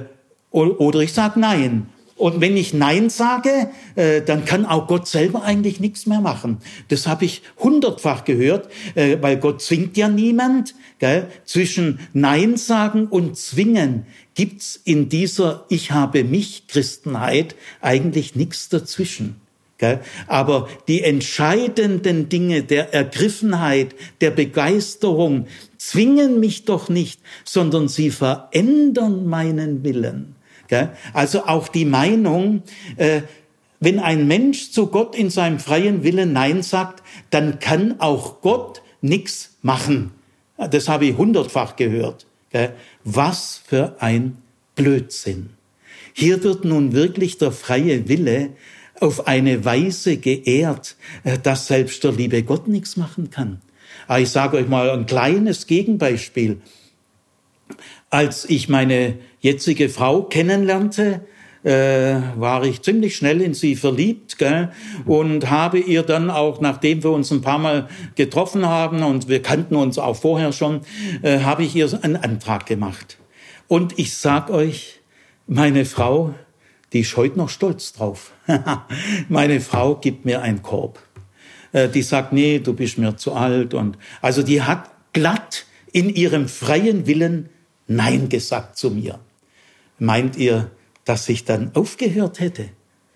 [0.51, 5.43] oder ich sage Nein und wenn ich Nein sage, äh, dann kann auch Gott selber
[5.43, 6.59] eigentlich nichts mehr machen.
[6.87, 10.75] Das habe ich hundertfach gehört, äh, weil Gott zwingt ja niemand.
[10.99, 11.27] Gell?
[11.43, 14.05] Zwischen Nein sagen und zwingen
[14.35, 19.42] gibt's in dieser Ich habe mich Christenheit eigentlich nichts dazwischen.
[20.27, 29.27] Aber die entscheidenden Dinge der Ergriffenheit, der Begeisterung zwingen mich doch nicht, sondern sie verändern
[29.27, 30.35] meinen Willen.
[31.13, 32.63] Also auch die Meinung,
[32.97, 33.21] äh,
[33.79, 38.81] wenn ein Mensch zu Gott in seinem freien Willen Nein sagt, dann kann auch Gott
[39.01, 40.11] nichts machen.
[40.57, 42.25] Das habe ich hundertfach gehört.
[43.03, 44.37] Was für ein
[44.75, 45.49] Blödsinn.
[46.13, 48.51] Hier wird nun wirklich der freie Wille
[48.99, 53.61] auf eine Weise geehrt, äh, dass selbst der liebe Gott nichts machen kann.
[54.07, 56.61] Aber ich sage euch mal ein kleines Gegenbeispiel.
[58.09, 61.21] Als ich meine jetzige Frau kennenlernte,
[61.63, 64.71] äh, war ich ziemlich schnell in sie verliebt gell?
[65.05, 69.41] und habe ihr dann auch, nachdem wir uns ein paar Mal getroffen haben und wir
[69.41, 70.81] kannten uns auch vorher schon,
[71.21, 73.17] äh, habe ich ihr einen Antrag gemacht.
[73.67, 74.99] Und ich sag euch,
[75.47, 76.33] meine Frau,
[76.93, 78.31] die ist heute noch stolz drauf.
[79.29, 80.99] meine Frau gibt mir einen Korb.
[81.71, 86.09] Äh, die sagt, nee, du bist mir zu alt und also die hat glatt in
[86.09, 87.49] ihrem freien Willen
[87.87, 89.19] Nein gesagt zu mir.
[89.99, 90.71] Meint ihr,
[91.05, 92.69] dass ich dann aufgehört hätte.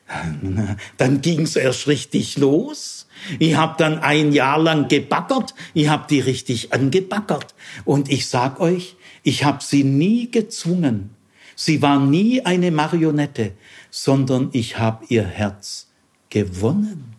[0.98, 3.08] Dann ging's erst richtig los.
[3.40, 7.56] Ich habe dann ein Jahr lang gebackert, ich habe die richtig angebackert.
[7.84, 11.17] Und ich sag euch, ich habe sie nie gezwungen.
[11.60, 13.54] Sie war nie eine Marionette,
[13.90, 15.88] sondern ich habe ihr Herz
[16.30, 17.16] gewonnen.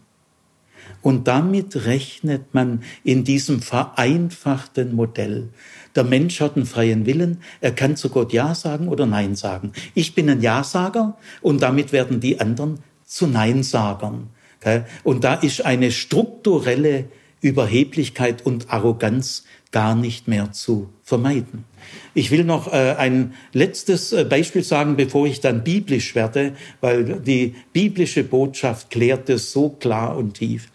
[1.03, 5.49] Und damit rechnet man in diesem vereinfachten Modell.
[5.97, 9.73] Der Mensch hat einen freien Willen, er kann zu Gott Ja sagen oder Nein sagen.
[9.95, 14.29] Ich bin ein Ja-Sager und damit werden die anderen zu Nein-Sagern.
[15.03, 17.07] Und da ist eine strukturelle
[17.41, 21.65] Überheblichkeit und Arroganz gar nicht mehr zu vermeiden.
[22.15, 27.21] Ich will noch äh, ein letztes äh, Beispiel sagen, bevor ich dann biblisch werde, weil
[27.21, 30.69] die biblische Botschaft klärt es so klar und tief.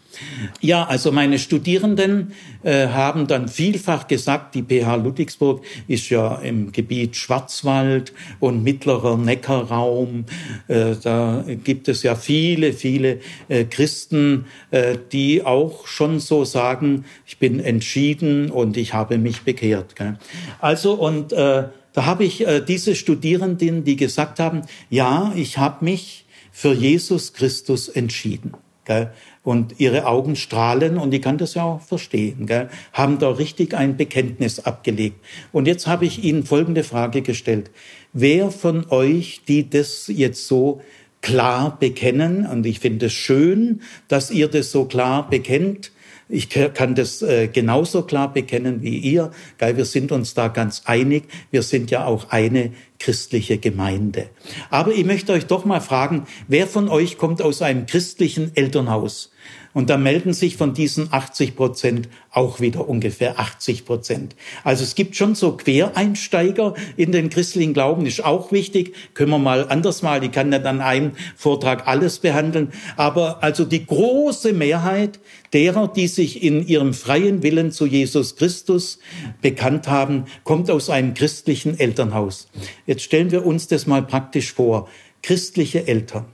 [0.60, 6.72] Ja, also meine Studierenden äh, haben dann vielfach gesagt, die PH Ludwigsburg ist ja im
[6.72, 10.24] Gebiet Schwarzwald und mittlerer Neckarraum.
[10.68, 17.04] Äh, da gibt es ja viele, viele äh, Christen, äh, die auch schon so sagen,
[17.26, 19.96] ich bin entschieden und ich habe mich bekehrt.
[19.96, 20.18] Gell?
[20.60, 25.84] Also und äh, da habe ich äh, diese Studierenden, die gesagt haben, ja, ich habe
[25.84, 28.52] mich für Jesus Christus entschieden.
[28.84, 29.10] Gell?
[29.42, 32.68] Und ihre Augen strahlen und ich kann das ja auch verstehen, gell?
[32.92, 35.16] haben da richtig ein Bekenntnis abgelegt.
[35.52, 37.70] Und jetzt habe ich Ihnen folgende Frage gestellt.
[38.12, 40.80] Wer von euch, die das jetzt so
[41.20, 45.90] klar bekennen, und ich finde es schön, dass ihr das so klar bekennt,
[46.28, 49.30] ich kann das äh, genauso klar bekennen wie ihr.
[49.58, 51.24] Geil, wir sind uns da ganz einig.
[51.50, 54.30] Wir sind ja auch eine christliche Gemeinde.
[54.70, 59.32] Aber ich möchte euch doch mal fragen, wer von euch kommt aus einem christlichen Elternhaus?
[59.74, 64.36] Und da melden sich von diesen 80 Prozent auch wieder ungefähr 80 Prozent.
[64.62, 68.94] Also es gibt schon so Quereinsteiger in den christlichen Glauben, ist auch wichtig.
[69.14, 72.72] Können wir mal anders mal, ich kann nicht an einem Vortrag alles behandeln.
[72.96, 75.18] Aber also die große Mehrheit
[75.52, 79.00] derer, die sich in ihrem freien Willen zu Jesus Christus
[79.42, 82.48] bekannt haben, kommt aus einem christlichen Elternhaus.
[82.86, 84.88] Jetzt stellen wir uns das mal praktisch vor.
[85.22, 86.26] Christliche Eltern.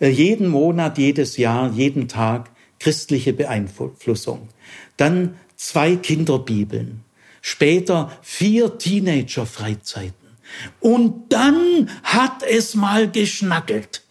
[0.00, 2.49] Äh, jeden Monat, jedes Jahr, jeden Tag
[2.80, 4.48] christliche Beeinflussung.
[4.96, 7.04] Dann zwei Kinderbibeln.
[7.42, 10.14] Später vier Teenager-Freizeiten.
[10.80, 14.02] Und dann hat es mal geschnackelt.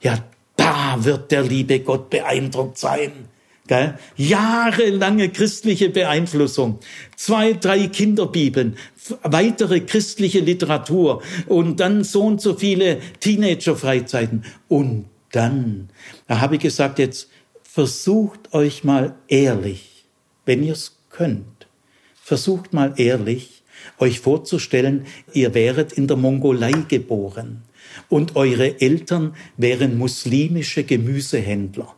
[0.00, 0.24] Ja,
[0.56, 3.28] da wird der liebe Gott beeindruckt sein.
[3.66, 3.98] Gell?
[4.16, 6.80] Jahrelange christliche Beeinflussung,
[7.16, 8.76] zwei, drei Kinderbibeln,
[9.22, 14.44] weitere christliche Literatur und dann so und so viele Teenager-Freizeiten.
[14.68, 15.88] Und dann,
[16.26, 17.30] da habe ich gesagt, jetzt
[17.74, 20.04] versucht euch mal ehrlich,
[20.46, 21.66] wenn ihr es könnt,
[22.14, 23.64] versucht mal ehrlich,
[23.98, 27.62] euch vorzustellen, ihr wäret in der Mongolei geboren
[28.08, 31.96] und eure Eltern wären muslimische Gemüsehändler.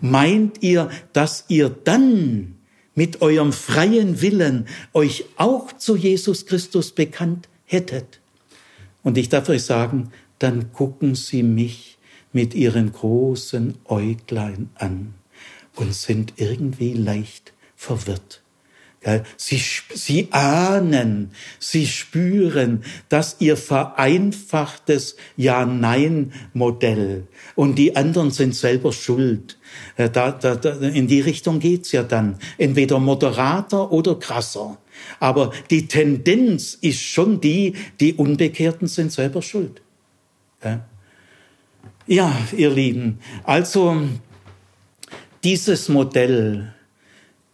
[0.00, 2.56] Meint ihr, dass ihr dann
[2.94, 8.20] mit eurem freien Willen euch auch zu Jesus Christus bekannt hättet?
[9.02, 11.97] Und ich darf euch sagen, dann gucken Sie mich
[12.32, 15.14] mit ihren großen Äuglein an
[15.76, 18.42] und sind irgendwie leicht verwirrt.
[19.36, 19.62] Sie,
[19.94, 29.56] sie ahnen, sie spüren, dass ihr vereinfachtes Ja-Nein-Modell und die anderen sind selber schuld.
[29.96, 32.38] Äh, da, da, da, in die Richtung geht's ja dann.
[32.58, 34.78] Entweder moderater oder krasser.
[35.20, 39.80] Aber die Tendenz ist schon die, die Unbekehrten sind selber schuld.
[40.62, 40.84] Ja?
[42.10, 44.08] Ja, ihr Lieben, also
[45.44, 46.72] dieses Modell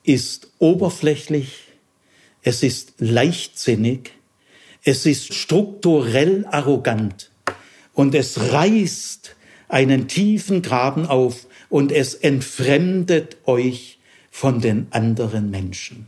[0.04, 1.64] ist oberflächlich,
[2.40, 4.12] es ist leichtsinnig,
[4.84, 7.32] es ist strukturell arrogant
[7.94, 9.34] und es reißt
[9.66, 13.98] einen tiefen Graben auf und es entfremdet euch
[14.30, 16.06] von den anderen Menschen.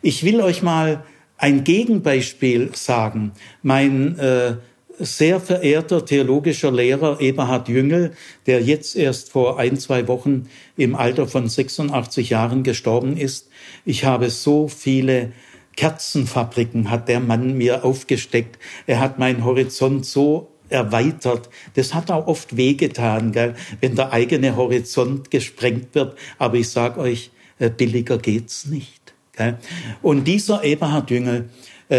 [0.00, 1.04] Ich will euch mal
[1.38, 3.32] ein Gegenbeispiel sagen.
[3.64, 4.54] Mein äh,
[5.00, 8.12] sehr verehrter theologischer Lehrer Eberhard Jüngel,
[8.46, 13.48] der jetzt erst vor ein, zwei Wochen im Alter von 86 Jahren gestorben ist.
[13.84, 15.32] Ich habe so viele
[15.76, 18.58] Kerzenfabriken hat der Mann mir aufgesteckt.
[18.86, 21.48] Er hat meinen Horizont so erweitert.
[21.74, 26.16] Das hat auch oft wehgetan, gell, wenn der eigene Horizont gesprengt wird.
[26.38, 29.14] Aber ich sag euch, äh, billiger geht's nicht.
[29.36, 29.58] Gell.
[30.02, 31.48] Und dieser Eberhard Jüngel,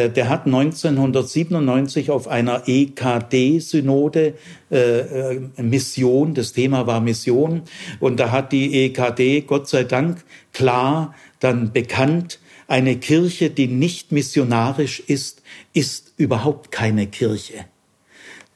[0.10, 4.36] der hat 1997 auf einer EKD-Synode
[4.72, 7.64] äh, äh, Mission, das Thema war Mission,
[8.00, 10.24] und da hat die EKD, Gott sei Dank,
[10.54, 15.42] klar dann bekannt, eine Kirche, die nicht missionarisch ist,
[15.74, 17.66] ist überhaupt keine Kirche.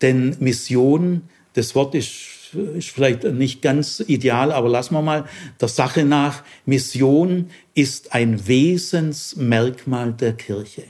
[0.02, 1.24] Denn Mission,
[1.54, 5.26] das Wort ist, ist vielleicht nicht ganz ideal, aber lassen wir mal
[5.60, 6.44] der Sache nach.
[6.66, 10.84] Mission ist ein Wesensmerkmal der Kirche.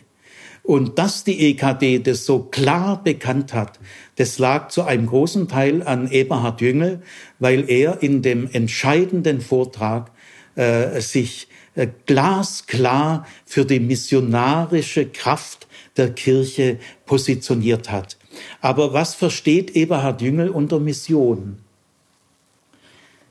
[0.66, 3.80] Und dass die EKD das so klar bekannt hat,
[4.16, 7.04] das lag zu einem großen Teil an Eberhard Jüngel,
[7.38, 10.12] weil er in dem entscheidenden Vortrag
[10.56, 18.18] äh, sich äh, glasklar für die missionarische Kraft der Kirche positioniert hat.
[18.60, 21.60] Aber was versteht Eberhard Jüngel unter Mission?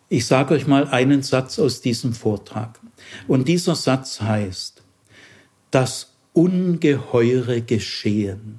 [0.09, 2.79] Ich sage euch mal einen Satz aus diesem Vortrag.
[3.27, 4.83] Und dieser Satz heißt,
[5.73, 8.59] das ungeheure Geschehen,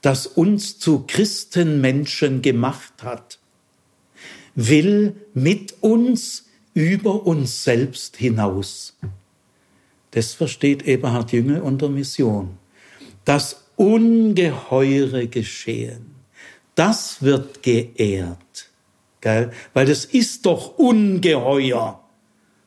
[0.00, 3.38] das uns zu Christenmenschen gemacht hat,
[4.54, 8.96] will mit uns über uns selbst hinaus.
[10.12, 12.56] Das versteht Eberhard Jüngel unter Mission.
[13.24, 16.14] Das ungeheure Geschehen,
[16.74, 18.70] das wird geehrt,
[19.72, 22.03] weil das ist doch ungeheuer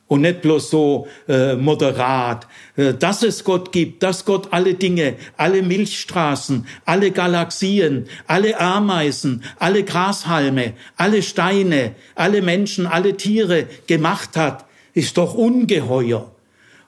[0.08, 2.46] und nicht bloß so äh, moderat,
[2.76, 9.44] äh, dass es Gott gibt, dass Gott alle Dinge, alle Milchstraßen, alle Galaxien, alle Ameisen,
[9.58, 16.32] alle Grashalme, alle Steine, alle Menschen, alle Tiere gemacht hat, ist doch ungeheuer.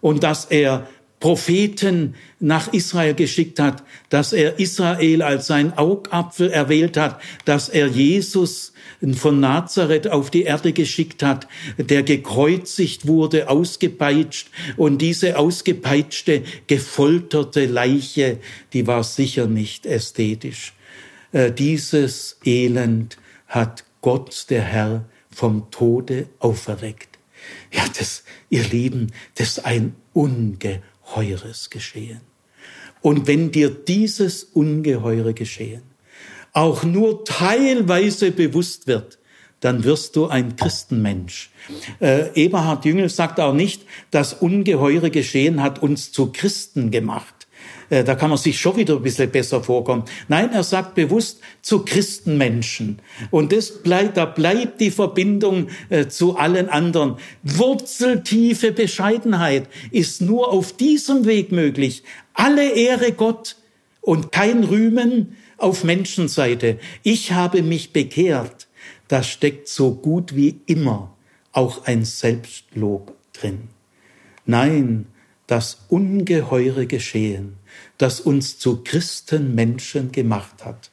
[0.00, 0.86] Und dass er
[1.20, 7.88] Propheten nach Israel geschickt hat, dass er Israel als sein Augapfel erwählt hat, dass er
[7.88, 8.72] Jesus
[9.12, 11.46] von Nazareth auf die Erde geschickt hat,
[11.76, 14.48] der gekreuzigt wurde, ausgepeitscht
[14.78, 18.38] und diese ausgepeitschte, gefolterte Leiche,
[18.72, 20.72] die war sicher nicht ästhetisch.
[21.32, 27.18] Äh, dieses Elend hat Gott, der Herr, vom Tode auferweckt.
[27.72, 32.20] Ja, das, ihr Lieben, das ist ein Unge ungeheures Geschehen.
[33.02, 35.82] Und wenn dir dieses ungeheure Geschehen
[36.52, 39.18] auch nur teilweise bewusst wird,
[39.60, 41.50] dann wirst du ein Christenmensch.
[42.00, 47.39] Äh, Eberhard Jüngel sagt auch nicht, das ungeheure Geschehen hat uns zu Christen gemacht.
[47.90, 50.04] Äh, da kann man sich schon wieder ein bisschen besser vorkommen.
[50.28, 53.00] Nein, er sagt bewusst zu Christenmenschen.
[53.30, 57.16] Und das bleibt, da bleibt die Verbindung äh, zu allen anderen.
[57.42, 62.04] Wurzeltiefe Bescheidenheit ist nur auf diesem Weg möglich.
[62.32, 63.56] Alle Ehre Gott
[64.00, 66.78] und kein Rühmen auf Menschenseite.
[67.02, 68.68] Ich habe mich bekehrt.
[69.08, 71.16] Da steckt so gut wie immer
[71.52, 73.68] auch ein Selbstlob drin.
[74.46, 75.06] Nein,
[75.46, 77.56] das ungeheure Geschehen,
[78.00, 80.90] das uns zu Christenmenschen gemacht hat.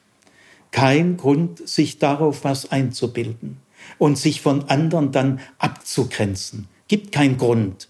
[0.71, 3.57] Kein Grund, sich darauf was einzubilden
[3.97, 6.67] und sich von anderen dann abzugrenzen.
[6.87, 7.87] Gibt kein Grund.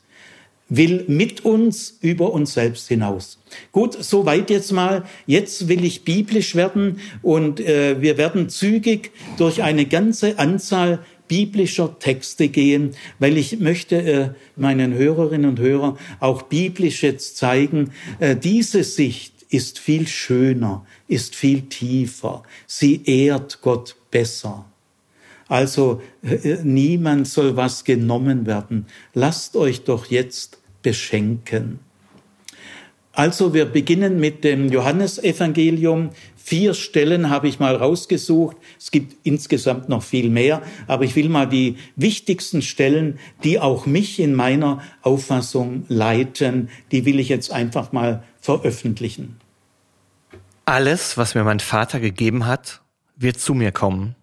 [0.70, 3.40] Will mit uns über uns selbst hinaus.
[3.72, 5.06] Gut, soweit jetzt mal.
[5.26, 11.98] Jetzt will ich biblisch werden und äh, wir werden zügig durch eine ganze Anzahl biblischer
[12.00, 18.36] Texte gehen, weil ich möchte äh, meinen Hörerinnen und Hörern auch biblisch jetzt zeigen, äh,
[18.36, 22.44] diese Sicht ist viel schöner, ist viel tiefer.
[22.66, 24.66] Sie ehrt Gott besser.
[25.48, 28.86] Also äh, niemand soll was genommen werden.
[29.14, 31.80] Lasst euch doch jetzt beschenken.
[33.14, 36.12] Also wir beginnen mit dem Johannesevangelium.
[36.50, 38.56] Vier Stellen habe ich mal rausgesucht.
[38.80, 43.86] Es gibt insgesamt noch viel mehr, aber ich will mal die wichtigsten Stellen, die auch
[43.86, 49.42] mich in meiner Auffassung leiten, die will ich jetzt einfach mal veröffentlichen.
[50.64, 52.80] Alles, was mir mein Vater gegeben hat,
[53.18, 54.16] wird zu mir kommen.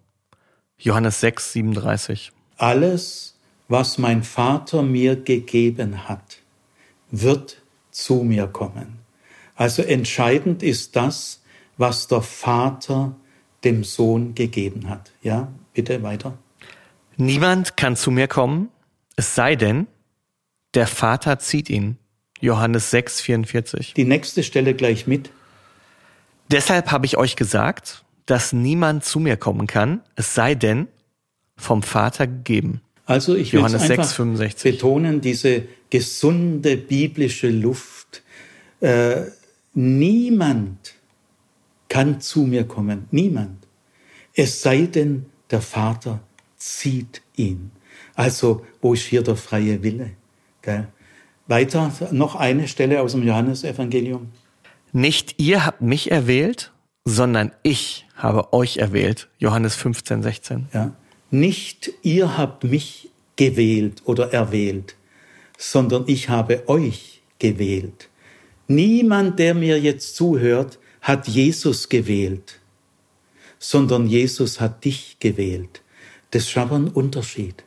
[0.79, 2.31] Johannes 6, 37.
[2.57, 3.35] Alles,
[3.67, 6.39] was mein Vater mir gegeben hat,
[7.11, 7.61] wird
[7.91, 8.97] zu mir kommen.
[9.53, 11.43] Also entscheidend ist das,
[11.77, 13.15] was der Vater
[13.63, 15.11] dem Sohn gegeben hat.
[15.21, 16.37] Ja, bitte weiter.
[17.17, 18.69] Niemand kann zu mir kommen,
[19.15, 19.87] es sei denn,
[20.73, 21.97] der Vater zieht ihn.
[22.41, 23.93] Johannes 6, 44.
[23.93, 25.31] Die nächste Stelle gleich mit.
[26.51, 30.87] Deshalb habe ich euch gesagt, dass niemand zu mir kommen kann, es sei denn
[31.55, 32.81] vom Vater gegeben.
[33.05, 34.73] Also ich will Johannes 6, 65.
[34.73, 38.23] betonen, diese gesunde biblische Luft.
[38.81, 39.21] Äh,
[39.73, 40.94] niemand
[41.95, 43.67] kann zu mir kommen, niemand.
[44.33, 46.19] Es sei denn, der Vater
[46.57, 47.71] zieht ihn.
[48.15, 50.11] Also, wo ist hier der freie Wille?
[50.61, 50.89] Gell?
[51.47, 54.27] Weiter, noch eine Stelle aus dem Johannesevangelium.
[54.91, 56.73] Nicht ihr habt mich erwählt,
[57.05, 59.29] sondern ich habe euch erwählt.
[59.37, 60.67] Johannes 15, 16.
[60.73, 60.93] Ja.
[61.31, 64.97] Nicht ihr habt mich gewählt oder erwählt,
[65.57, 68.09] sondern ich habe euch gewählt.
[68.67, 72.59] Niemand, der mir jetzt zuhört, hat Jesus gewählt,
[73.59, 75.83] sondern Jesus hat dich gewählt.
[76.31, 77.63] Das ist aber ein Unterschied.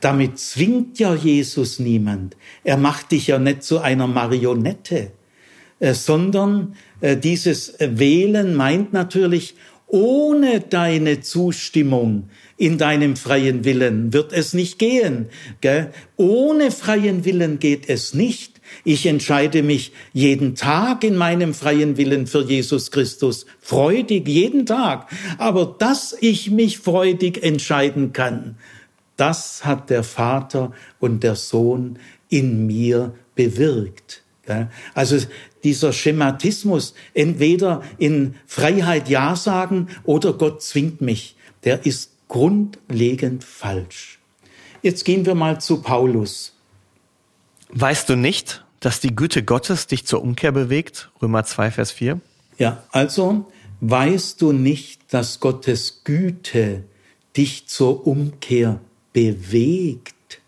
[0.00, 2.36] Damit zwingt ja Jesus niemand.
[2.62, 5.10] Er macht dich ja nicht zu einer Marionette,
[5.80, 9.56] äh, sondern äh, dieses Wählen meint natürlich,
[9.88, 15.26] ohne deine Zustimmung in deinem freien Willen wird es nicht gehen.
[16.16, 18.55] Ohne freien Willen geht es nicht.
[18.88, 25.10] Ich entscheide mich jeden Tag in meinem freien Willen für Jesus Christus, freudig jeden Tag.
[25.38, 28.58] Aber dass ich mich freudig entscheiden kann,
[29.16, 30.70] das hat der Vater
[31.00, 34.22] und der Sohn in mir bewirkt.
[34.94, 35.18] Also
[35.64, 41.34] dieser Schematismus, entweder in Freiheit Ja sagen oder Gott zwingt mich,
[41.64, 44.20] der ist grundlegend falsch.
[44.80, 46.52] Jetzt gehen wir mal zu Paulus.
[47.70, 51.10] Weißt du nicht, dass die Güte Gottes dich zur Umkehr bewegt?
[51.20, 52.20] Römer 2, Vers 4.
[52.58, 53.50] Ja, also
[53.80, 56.84] weißt du nicht, dass Gottes Güte
[57.36, 58.80] dich zur Umkehr
[59.12, 60.40] bewegt,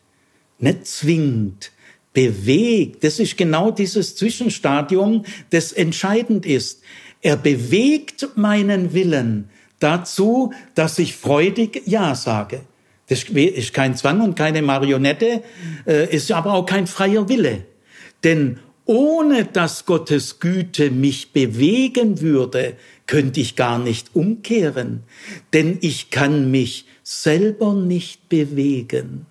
[0.59, 1.71] nicht zwingt,
[2.13, 3.05] bewegt.
[3.05, 6.83] Das ist genau dieses Zwischenstadium, das entscheidend ist.
[7.21, 12.63] Er bewegt meinen Willen dazu, dass ich freudig Ja sage.
[13.09, 15.43] Das ist kein Zwang und keine Marionette,
[15.87, 17.65] äh, ist aber auch kein freier Wille.
[18.25, 18.59] Denn
[18.89, 22.75] ohne dass Gottes Güte mich bewegen würde,
[23.07, 25.03] könnte ich gar nicht umkehren.
[25.53, 29.27] Denn ich kann mich selber nicht bewegen,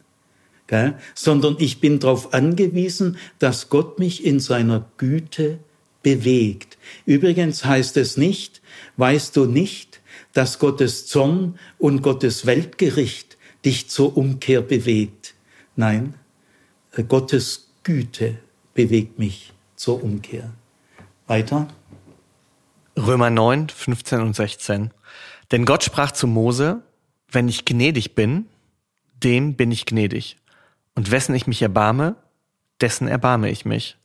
[0.67, 0.93] gell?
[1.15, 5.57] sondern ich bin darauf angewiesen, dass Gott mich in seiner Güte
[6.03, 6.77] bewegt.
[7.07, 8.61] Übrigens heißt es nicht,
[8.97, 10.01] weißt du nicht,
[10.33, 15.33] dass Gottes Zorn und Gottes Weltgericht dich zur Umkehr bewegt.
[15.75, 16.13] Nein,
[17.07, 18.37] Gottes Güte
[18.77, 20.51] bewegt mich zur Umkehr.
[21.25, 21.67] Weiter.
[22.95, 24.91] Römer 9, 15 und 16.
[25.51, 26.83] Denn Gott sprach zu Mose,
[27.31, 28.45] wenn ich gnädig bin,
[29.23, 30.37] dem bin ich gnädig.
[30.93, 32.17] Und wessen ich mich erbarme,
[32.79, 33.97] dessen erbarme ich mich.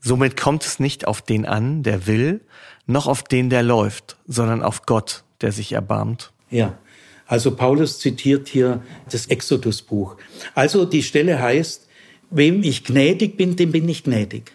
[0.00, 2.42] Somit kommt es nicht auf den an, der will,
[2.86, 6.30] noch auf den, der läuft, sondern auf Gott, der sich erbarmt.
[6.50, 6.76] Ja,
[7.26, 10.16] also Paulus zitiert hier das Exodusbuch.
[10.54, 11.84] Also die Stelle heißt,
[12.30, 14.52] wem ich gnädig bin, dem bin ich gnädig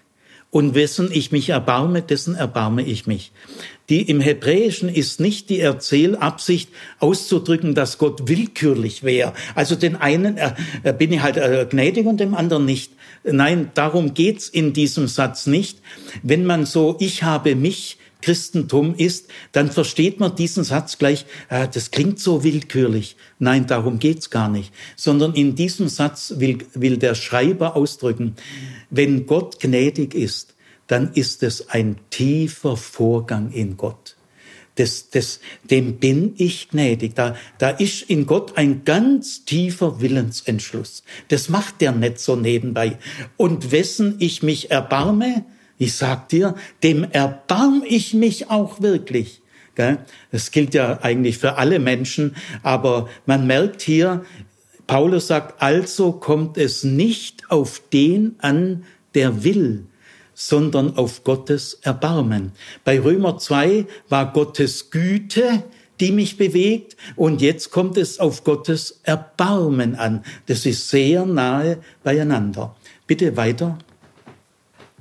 [0.51, 3.31] und wessen ich mich erbarme, dessen erbarme ich mich.
[3.89, 9.33] Die im Hebräischen ist nicht die Erzählabsicht auszudrücken, dass Gott willkürlich wäre.
[9.55, 12.93] Also den einen äh, bin ich halt äh, gnädig und dem anderen nicht.
[13.23, 15.79] Nein, darum geht's in diesem Satz nicht.
[16.23, 21.67] Wenn man so ich habe mich Christentum ist, dann versteht man diesen Satz gleich, äh,
[21.67, 23.15] das klingt so willkürlich.
[23.39, 24.73] Nein, darum geht's gar nicht.
[24.95, 28.35] Sondern in diesem Satz will, will der Schreiber ausdrücken,
[28.89, 30.55] wenn Gott gnädig ist,
[30.87, 34.15] dann ist es ein tiefer Vorgang in Gott.
[34.75, 35.39] Das, das,
[35.69, 37.13] dem bin ich gnädig.
[37.13, 41.03] Da, da ist in Gott ein ganz tiefer Willensentschluss.
[41.27, 42.97] Das macht der nicht so nebenbei.
[43.35, 45.45] Und wessen ich mich erbarme,
[45.79, 46.53] ich sag dir,
[46.83, 49.41] dem erbarm ich mich auch wirklich.
[50.31, 54.25] Das gilt ja eigentlich für alle Menschen, aber man merkt hier,
[54.87, 58.83] Paulus sagt, also kommt es nicht auf den an,
[59.15, 59.85] der will,
[60.33, 62.51] sondern auf Gottes Erbarmen.
[62.83, 65.63] Bei Römer 2 war Gottes Güte,
[66.01, 70.23] die mich bewegt, und jetzt kommt es auf Gottes Erbarmen an.
[70.47, 72.75] Das ist sehr nahe beieinander.
[73.07, 73.77] Bitte weiter.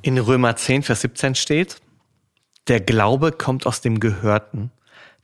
[0.02, 1.76] In Römer 10, Vers 17 steht,
[2.68, 4.70] der Glaube kommt aus dem Gehörten,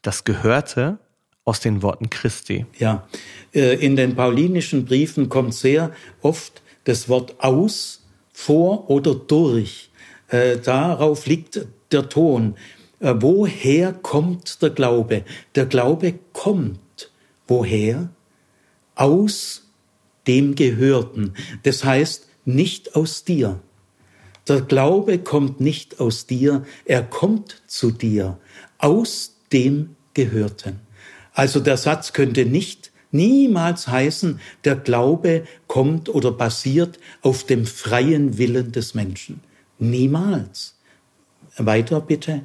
[0.02, 0.98] das Gehörte
[1.44, 2.66] aus den Worten Christi.
[2.78, 3.06] Ja,
[3.54, 9.90] äh, in den paulinischen Briefen kommt sehr oft das Wort aus, vor oder durch.
[10.28, 12.56] Äh, darauf liegt der Ton.
[12.98, 15.24] Äh, woher kommt der Glaube?
[15.54, 17.10] Der Glaube kommt.
[17.46, 18.08] Woher?
[18.96, 19.70] Aus
[20.26, 21.34] dem Gehörten.
[21.62, 23.60] Das heißt, nicht aus dir.
[24.46, 28.38] Der Glaube kommt nicht aus dir, er kommt zu dir,
[28.78, 30.80] aus dem Gehörten.
[31.32, 38.36] Also der Satz könnte nicht niemals heißen, der Glaube kommt oder basiert auf dem freien
[38.36, 39.40] Willen des Menschen.
[39.78, 40.78] Niemals.
[41.56, 42.42] Weiter bitte.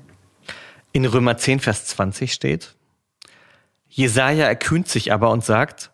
[0.94, 2.76] In Römer 10, Vers 20 steht,
[3.90, 5.92] Jesaja erkühnt sich aber und sagt,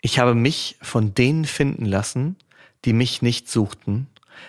[0.00, 2.36] ich habe mich von denen finden lassen,
[2.84, 4.06] die mich nicht suchten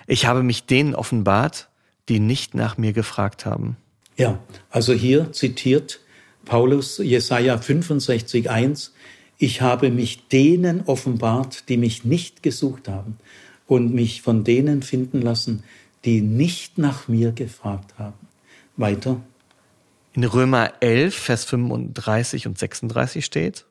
[0.08, 1.70] ich habe mich denen offenbart,
[2.08, 3.78] die nicht nach mir gefragt haben.
[4.18, 6.00] Ja, also hier zitiert
[6.46, 8.92] Paulus Jesaja 65,1.
[9.38, 13.18] Ich habe mich denen offenbart, die mich nicht gesucht haben
[13.68, 15.64] und mich von denen finden lassen,
[16.06, 18.18] die nicht nach mir gefragt haben.
[18.76, 19.22] Weiter.
[20.14, 23.66] In Römer 11, Vers 35 und 36 steht,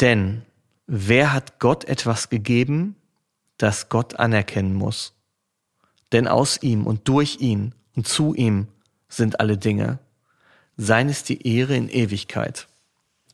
[0.00, 0.42] denn
[0.86, 2.96] wer hat Gott etwas gegeben,
[3.58, 5.14] das Gott anerkennen muss?
[6.12, 8.68] Denn aus ihm und durch ihn und zu ihm
[9.08, 9.98] sind alle Dinge.
[10.76, 12.68] Sein ist die Ehre in Ewigkeit.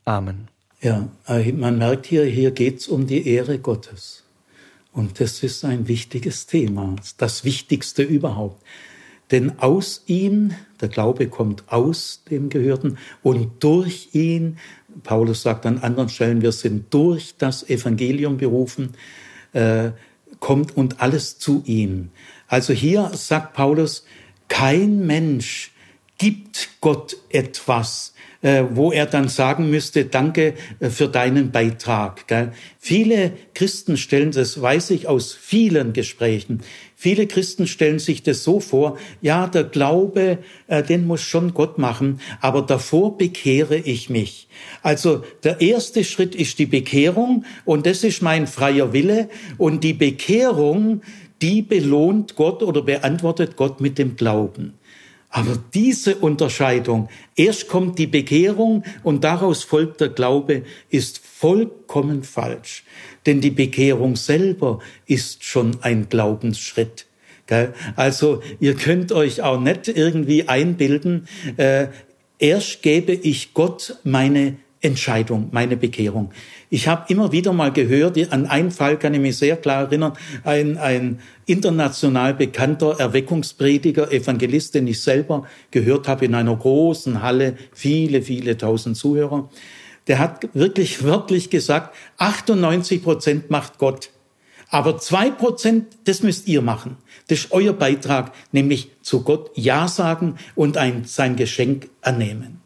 [0.05, 0.49] Amen.
[0.81, 4.25] Ja, äh, man merkt hier, hier geht's um die Ehre Gottes.
[4.93, 8.62] Und das ist ein wichtiges Thema, das Wichtigste überhaupt.
[9.31, 14.59] Denn aus ihm, der Glaube kommt aus dem Gehörten und durch ihn,
[15.03, 18.93] Paulus sagt an anderen Stellen, wir sind durch das Evangelium berufen,
[19.53, 19.91] äh,
[20.41, 22.11] kommt und alles zu ihm.
[22.49, 24.05] Also hier sagt Paulus,
[24.49, 25.72] kein Mensch
[26.18, 32.24] gibt Gott etwas, äh, wo er dann sagen müsste, danke äh, für deinen Beitrag.
[32.78, 36.62] Viele Christen stellen das, weiß ich aus vielen Gesprächen,
[37.05, 40.38] viele Christen stellen sich das so vor, ja, der Glaube,
[40.68, 44.48] äh, den muss schon Gott machen, aber davor bekehre ich mich.
[44.82, 49.28] Also der erste Schritt ist die Bekehrung und das ist mein freier Wille
[49.59, 51.02] und die Bekehrung,
[51.42, 54.72] die belohnt Gott oder beantwortet Gott mit dem Glauben.
[55.28, 62.84] Aber diese Unterscheidung, erst kommt die Bekehrung und daraus folgt der Glaube, ist vollkommen falsch.
[63.27, 67.07] Denn die Bekehrung selber ist schon ein Glaubensschritt.
[67.97, 71.89] Also ihr könnt euch auch nicht irgendwie einbilden, äh,
[72.39, 76.31] erst gebe ich Gott meine Entscheidung, meine Bekehrung.
[76.68, 80.12] Ich habe immer wieder mal gehört, an einen Fall kann ich mich sehr klar erinnern,
[80.43, 87.57] ein, ein international bekannter Erweckungsprediger, Evangelist, den ich selber gehört habe in einer großen Halle,
[87.72, 89.49] viele, viele tausend Zuhörer,
[90.07, 94.11] der hat wirklich wörtlich gesagt, 98 Prozent macht Gott.
[94.68, 96.96] Aber zwei Prozent, das müsst ihr machen.
[97.28, 102.61] Das ist euer Beitrag, nämlich zu Gott Ja sagen und ein, sein Geschenk annehmen.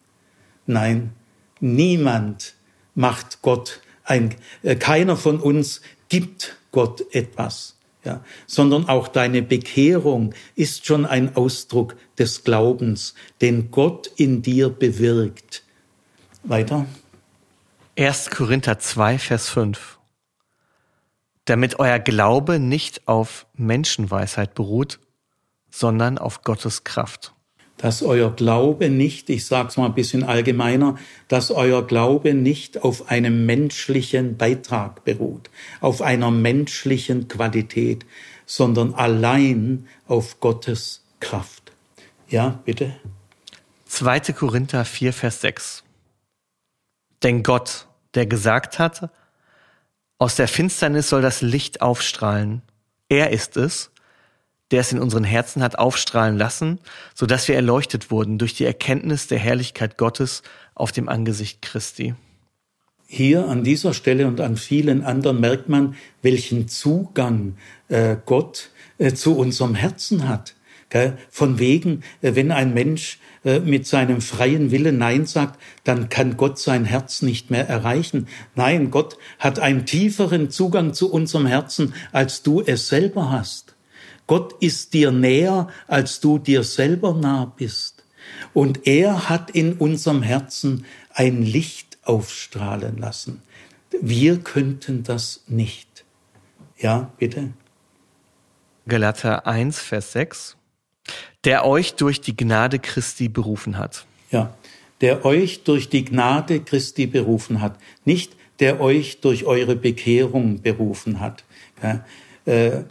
[0.67, 1.13] Nein,
[1.61, 2.55] Niemand
[2.95, 10.35] macht Gott ein, äh, keiner von uns gibt Gott etwas, ja, sondern auch deine Bekehrung
[10.55, 15.63] ist schon ein Ausdruck des Glaubens, den Gott in dir bewirkt.
[16.45, 16.87] Weiter.
[17.99, 18.31] 1.
[18.31, 19.99] Korinther 2, Vers 5.
[21.47, 25.01] Damit euer Glaube nicht auf Menschenweisheit beruht,
[25.69, 27.35] sondern auf Gottes Kraft
[27.81, 30.97] dass euer Glaube nicht, ich sage es mal ein bisschen allgemeiner,
[31.29, 35.49] dass euer Glaube nicht auf einem menschlichen Beitrag beruht,
[35.81, 38.05] auf einer menschlichen Qualität,
[38.47, 41.71] sondern allein auf Gottes Kraft.
[42.29, 42.97] Ja, bitte.
[43.87, 44.21] 2.
[44.33, 45.85] Korinther 4, Vers 6.
[47.23, 49.11] Denn Gott, der gesagt hat,
[50.19, 52.63] aus der Finsternis soll das Licht aufstrahlen,
[53.09, 53.91] er ist es,
[54.71, 56.79] der es in unseren Herzen hat aufstrahlen lassen,
[57.15, 60.43] so dass wir erleuchtet wurden durch die Erkenntnis der Herrlichkeit Gottes
[60.75, 62.15] auf dem Angesicht Christi.
[63.07, 67.57] Hier an dieser Stelle und an vielen anderen merkt man, welchen Zugang
[67.89, 70.55] äh, Gott äh, zu unserem Herzen hat.
[71.31, 73.19] Von wegen, äh, wenn ein Mensch
[73.65, 78.29] mit seinem freien Willen Nein sagt, dann kann Gott sein Herz nicht mehr erreichen.
[78.55, 83.75] Nein, Gott hat einen tieferen Zugang zu unserem Herzen, als du es selber hast.
[84.27, 88.05] Gott ist dir näher, als du dir selber nah bist.
[88.53, 90.85] Und er hat in unserem Herzen
[91.15, 93.43] ein Licht aufstrahlen lassen.
[94.01, 96.05] Wir könnten das nicht.
[96.77, 97.55] Ja, bitte.
[98.87, 100.58] Galater 1, Vers 6.
[101.45, 104.07] Der euch durch die Gnade Christi berufen hat.
[104.31, 104.55] Ja,
[105.01, 107.79] der euch durch die Gnade Christi berufen hat.
[108.05, 111.45] Nicht der euch durch eure Bekehrung berufen hat.
[111.83, 112.05] Ja,
[112.45, 112.83] äh,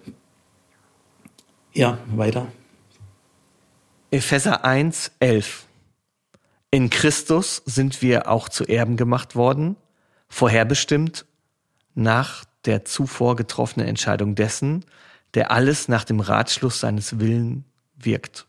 [1.74, 2.48] ja, weiter.
[4.10, 5.68] Epheser 1, 11.
[6.72, 9.76] In Christus sind wir auch zu Erben gemacht worden,
[10.30, 11.26] vorherbestimmt
[11.94, 14.86] nach der zuvor getroffenen Entscheidung dessen,
[15.34, 17.64] der alles nach dem Ratschluss seines Willens
[17.98, 18.48] wirkt.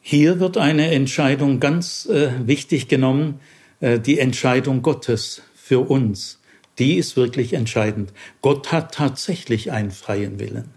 [0.00, 3.40] Hier wird eine Entscheidung ganz äh, wichtig genommen,
[3.80, 6.40] äh, die Entscheidung Gottes für uns.
[6.78, 8.12] Die ist wirklich entscheidend.
[8.42, 10.70] Gott hat tatsächlich einen freien Willen.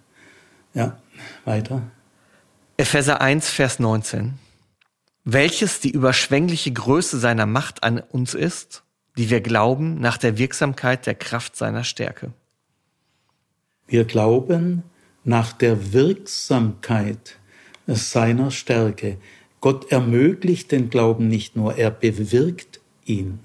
[0.73, 0.97] Ja.
[1.45, 1.81] Weiter.
[2.77, 4.35] Epheser 1, Vers 19.
[5.23, 8.83] Welches die überschwängliche Größe seiner Macht an uns ist,
[9.17, 12.31] die wir glauben nach der Wirksamkeit der Kraft seiner Stärke.
[13.87, 14.83] Wir glauben
[15.23, 17.37] nach der Wirksamkeit
[17.87, 19.17] seiner Stärke.
[19.61, 23.39] Gott ermöglicht den Glauben nicht nur, er bewirkt ihn.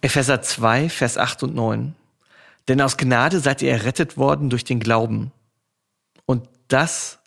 [0.00, 1.94] Epheser 2, Vers 8 und 9.
[2.68, 5.32] Denn aus Gnade seid ihr errettet worden durch den Glauben
[6.26, 7.18] und das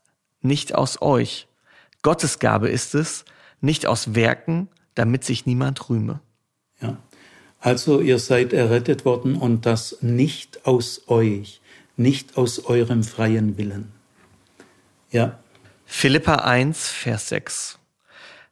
[0.42, 1.48] nicht aus euch.
[2.02, 3.26] Gottes Gabe ist es,
[3.62, 6.20] nicht aus Werken, damit sich niemand rühme.
[6.82, 6.98] Ja.
[7.60, 11.62] Also ihr seid errettet worden und das nicht aus euch,
[11.98, 13.95] nicht aus eurem freien Willen.
[15.16, 15.40] Ja.
[15.86, 17.80] Philippa 1, Vers 6.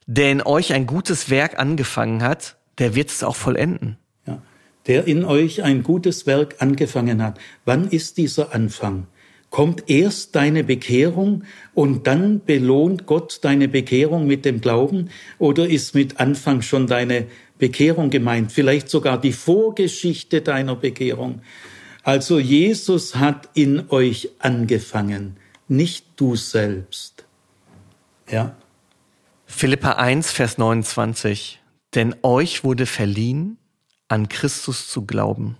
[0.06, 3.98] Der in euch ein gutes Werk angefangen hat, der wird es auch vollenden.
[4.26, 4.40] Ja.
[4.86, 7.38] Der in euch ein gutes Werk angefangen hat.
[7.66, 9.08] Wann ist dieser Anfang?
[9.50, 11.44] Kommt erst deine Bekehrung
[11.74, 17.26] und dann belohnt Gott deine Bekehrung mit dem Glauben oder ist mit Anfang schon deine
[17.58, 18.52] Bekehrung gemeint?
[18.52, 21.42] Vielleicht sogar die Vorgeschichte deiner Bekehrung.
[22.02, 25.36] Also Jesus hat in euch angefangen,
[25.68, 27.24] nicht du selbst.
[28.28, 28.54] Ja.
[29.46, 31.60] Philippa 1, Vers 29.
[31.94, 33.56] Denn euch wurde verliehen,
[34.08, 35.56] an Christus zu glauben.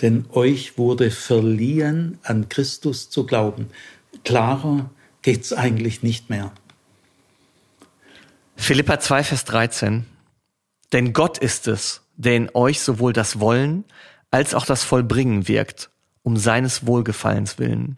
[0.00, 3.68] Denn euch wurde verliehen, an Christus zu glauben.
[4.24, 4.90] Klarer
[5.22, 6.52] geht's eigentlich nicht mehr.
[8.56, 10.06] Philippa 2, Vers 13.
[10.92, 13.84] Denn Gott ist es, der in euch sowohl das Wollen
[14.30, 15.90] als auch das Vollbringen wirkt,
[16.22, 17.96] um seines Wohlgefallens willen.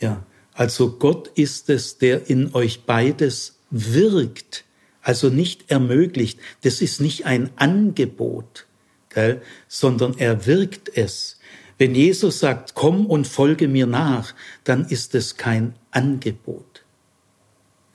[0.00, 0.24] Ja,
[0.54, 4.64] also Gott ist es, der in euch beides wirkt,
[5.02, 6.40] also nicht ermöglicht.
[6.62, 8.66] Das ist nicht ein Angebot,
[9.10, 11.38] gell, sondern er wirkt es.
[11.78, 14.34] Wenn Jesus sagt, komm und folge mir nach,
[14.64, 16.84] dann ist es kein Angebot.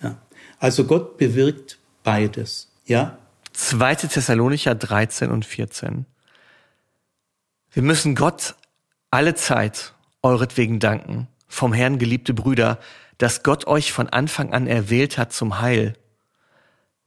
[0.01, 0.17] Ja.
[0.57, 2.71] Also Gott bewirkt beides.
[2.85, 3.19] Ja.
[3.53, 3.95] 2.
[3.95, 6.05] Thessalonicher 13 und 14.
[7.71, 8.55] Wir müssen Gott
[9.11, 9.93] alle Zeit
[10.23, 12.79] euretwegen danken, vom Herrn geliebte Brüder,
[13.17, 15.93] dass Gott euch von Anfang an erwählt hat zum Heil,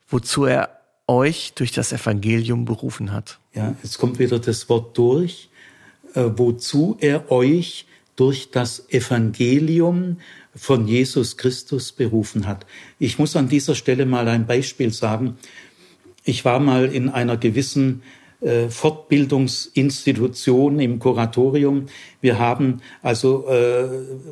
[0.09, 3.39] wozu er euch durch das Evangelium berufen hat.
[3.55, 5.49] Ja, jetzt kommt wieder das Wort durch,
[6.15, 7.87] äh, wozu er euch
[8.17, 10.19] durch das Evangelium
[10.55, 12.67] von Jesus Christus berufen hat.
[12.99, 15.39] Ich muss an dieser Stelle mal ein Beispiel sagen.
[16.25, 18.03] Ich war mal in einer gewissen
[18.41, 21.87] äh, Fortbildungsinstitution im Kuratorium.
[22.21, 23.89] Wir haben also äh,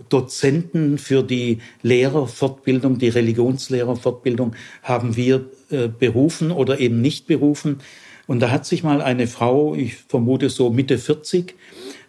[0.09, 7.81] Dozenten für die Lehrerfortbildung, die Religionslehrerfortbildung haben wir äh, berufen oder eben nicht berufen.
[8.27, 11.55] Und da hat sich mal eine Frau, ich vermute so Mitte 40,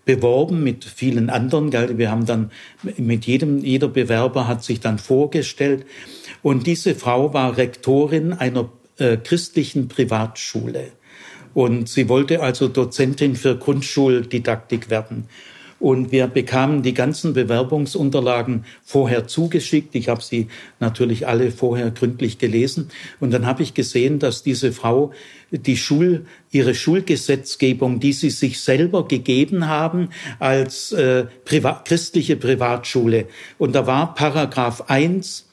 [0.05, 1.71] beworben mit vielen anderen.
[1.97, 2.51] Wir haben dann
[2.97, 5.85] mit jedem, jeder Bewerber hat sich dann vorgestellt.
[6.41, 10.91] Und diese Frau war Rektorin einer äh, christlichen Privatschule.
[11.57, 15.27] Und sie wollte also Dozentin für Grundschuldidaktik werden.
[15.79, 19.95] Und wir bekamen die ganzen Bewerbungsunterlagen vorher zugeschickt.
[19.95, 20.49] Ich habe sie
[20.79, 22.91] natürlich alle vorher gründlich gelesen.
[23.19, 25.13] Und dann habe ich gesehen, dass diese Frau
[25.49, 33.25] die Schul, ihre Schulgesetzgebung, die sie sich selber gegeben haben als äh, Privat, christliche Privatschule.
[33.57, 35.49] Und da war Paragraph 1,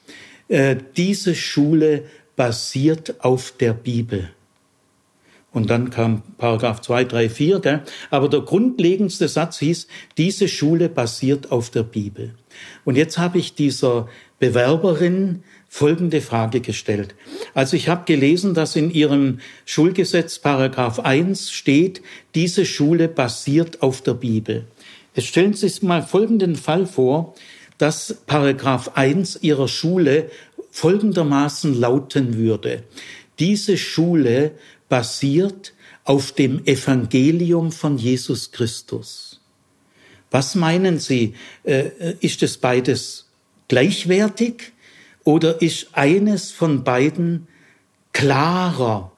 [0.49, 2.03] äh, diese Schule
[2.35, 4.29] basiert auf der Bibel.
[5.55, 7.59] Und dann kam Paragraph 2, 3, 4.
[7.61, 7.83] Gell?
[8.09, 9.87] Aber der grundlegendste Satz hieß,
[10.17, 12.35] diese Schule basiert auf der Bibel.
[12.83, 17.15] Und jetzt habe ich dieser Bewerberin folgende Frage gestellt.
[17.53, 22.01] Also ich habe gelesen, dass in ihrem Schulgesetz Paragraph 1 steht,
[22.35, 24.65] diese Schule basiert auf der Bibel.
[25.15, 27.33] Jetzt stellen Sie sich mal folgenden Fall vor,
[27.77, 30.29] dass Paragraph 1 ihrer Schule
[30.71, 32.83] folgendermaßen lauten würde.
[33.39, 34.51] Diese Schule
[34.89, 35.73] basiert
[36.03, 39.41] auf dem Evangelium von Jesus Christus.
[40.31, 41.33] Was meinen Sie?
[41.63, 43.27] Äh, ist es beides
[43.67, 44.73] gleichwertig
[45.23, 47.47] oder ist eines von beiden
[48.13, 49.11] klarer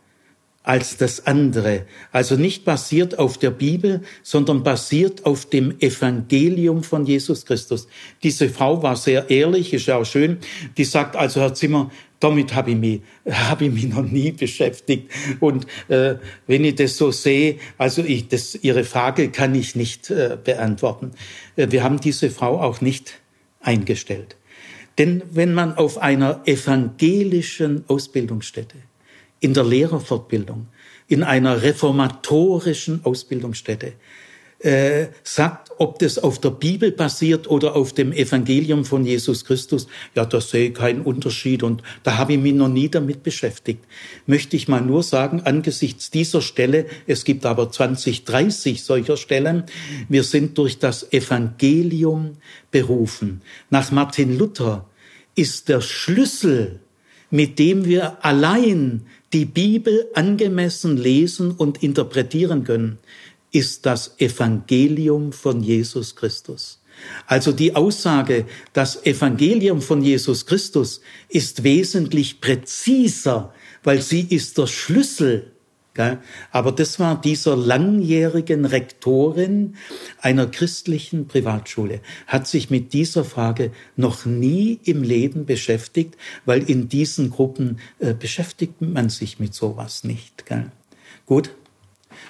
[0.68, 1.86] als das andere.
[2.12, 7.88] Also nicht basiert auf der Bibel, sondern basiert auf dem Evangelium von Jesus Christus.
[8.22, 10.40] Diese Frau war sehr ehrlich, ist ja auch schön.
[10.76, 11.90] Die sagt also, Herr Zimmer,
[12.20, 15.12] damit habe ich mich, habe ich mich noch nie beschäftigt.
[15.40, 16.16] Und äh,
[16.48, 21.12] wenn ich das so sehe, also ich, das, Ihre Frage kann ich nicht äh, beantworten.
[21.56, 23.20] Äh, wir haben diese Frau auch nicht
[23.62, 24.36] eingestellt.
[24.98, 28.78] Denn wenn man auf einer evangelischen Ausbildungsstätte,
[29.40, 30.68] in der Lehrerfortbildung,
[31.08, 33.94] in einer reformatorischen Ausbildungsstätte,
[34.60, 39.88] äh, sagt, ob das auf der Bibel basiert oder auf dem Evangelium von Jesus Christus,
[40.16, 43.84] ja, da sehe ich keinen Unterschied und da habe ich mich noch nie damit beschäftigt.
[44.26, 49.64] Möchte ich mal nur sagen, angesichts dieser Stelle, es gibt aber 20, 30 solcher Stellen,
[50.10, 52.38] wir sind durch das Evangelium
[52.72, 53.42] berufen.
[53.70, 54.86] Nach Martin Luther
[55.36, 56.80] ist der Schlüssel,
[57.30, 62.98] mit dem wir allein die Bibel angemessen lesen und interpretieren können,
[63.58, 66.80] ist das Evangelium von Jesus Christus.
[67.26, 73.54] Also die Aussage, das Evangelium von Jesus Christus ist wesentlich präziser,
[73.84, 75.52] weil sie ist der Schlüssel
[76.52, 79.76] aber das war dieser langjährigen Rektorin
[80.20, 86.16] einer christlichen Privatschule, hat sich mit dieser Frage noch nie im Leben beschäftigt,
[86.46, 90.46] weil in diesen Gruppen äh, beschäftigt man sich mit sowas nicht.
[91.26, 91.52] Gut,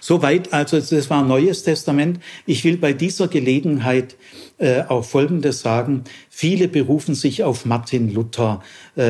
[0.07, 2.21] Soweit, also das war Neues Testament.
[2.45, 4.15] Ich will bei dieser Gelegenheit
[4.57, 6.05] äh, auch Folgendes sagen.
[6.29, 8.63] Viele berufen sich auf Martin Luther,
[8.95, 9.01] äh,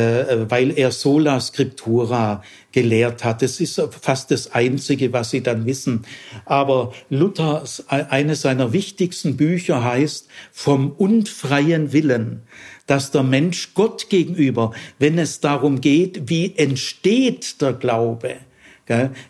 [0.49, 2.41] weil er sola scriptura
[2.71, 3.43] gelehrt hat.
[3.43, 6.01] Das ist fast das Einzige, was sie dann wissen.
[6.45, 12.41] Aber Luther, eines seiner wichtigsten Bücher heißt Vom unfreien Willen
[12.87, 18.37] dass der Mensch Gott gegenüber, wenn es darum geht, wie entsteht der Glaube,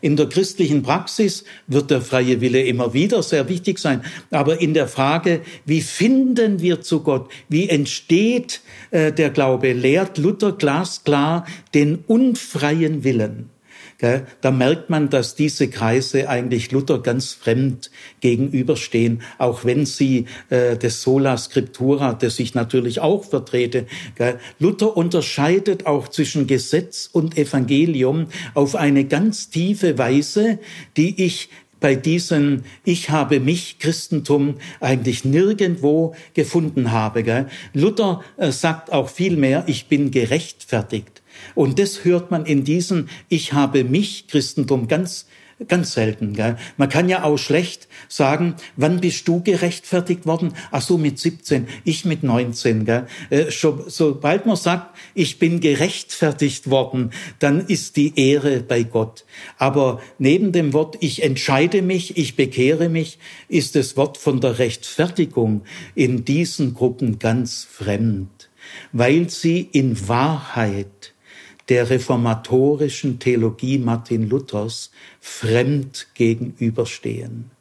[0.01, 4.03] in der christlichen Praxis wird der freie Wille immer wieder sehr wichtig sein.
[4.29, 8.61] Aber in der Frage, wie finden wir zu Gott, wie entsteht
[8.91, 13.49] äh, der Glaube, lehrt Luther glasklar den unfreien Willen.
[13.99, 20.77] Da merkt man, dass diese Kreise eigentlich Luther ganz fremd gegenüberstehen, auch wenn sie äh,
[20.77, 23.87] des Sola Scriptura, das ich natürlich auch vertrete.
[24.59, 30.59] Luther unterscheidet auch zwischen Gesetz und Evangelium auf eine ganz tiefe Weise,
[30.95, 31.49] die ich
[31.79, 37.23] bei diesem Ich habe mich Christentum eigentlich nirgendwo gefunden habe.
[37.23, 37.47] Gell?
[37.73, 41.21] Luther äh, sagt auch viel mehr, ich bin gerechtfertigt.
[41.55, 45.25] Und das hört man in diesem Ich habe mich Christentum ganz
[45.67, 46.33] Ganz selten.
[46.33, 46.55] Gell?
[46.77, 50.53] Man kann ja auch schlecht sagen, wann bist du gerechtfertigt worden?
[50.69, 52.85] Ach so, mit 17, ich mit 19.
[52.85, 53.07] Gell?
[53.31, 57.09] Äh, sobald man sagt, ich bin gerechtfertigt worden,
[57.39, 59.25] dann ist die Ehre bei Gott.
[59.57, 64.59] Aber neben dem Wort, ich entscheide mich, ich bekehre mich, ist das Wort von der
[64.59, 65.63] Rechtfertigung
[65.95, 68.51] in diesen Gruppen ganz fremd,
[68.91, 70.96] weil sie in Wahrheit
[71.69, 77.51] der reformatorischen Theologie Martin Luthers fremd gegenüberstehen.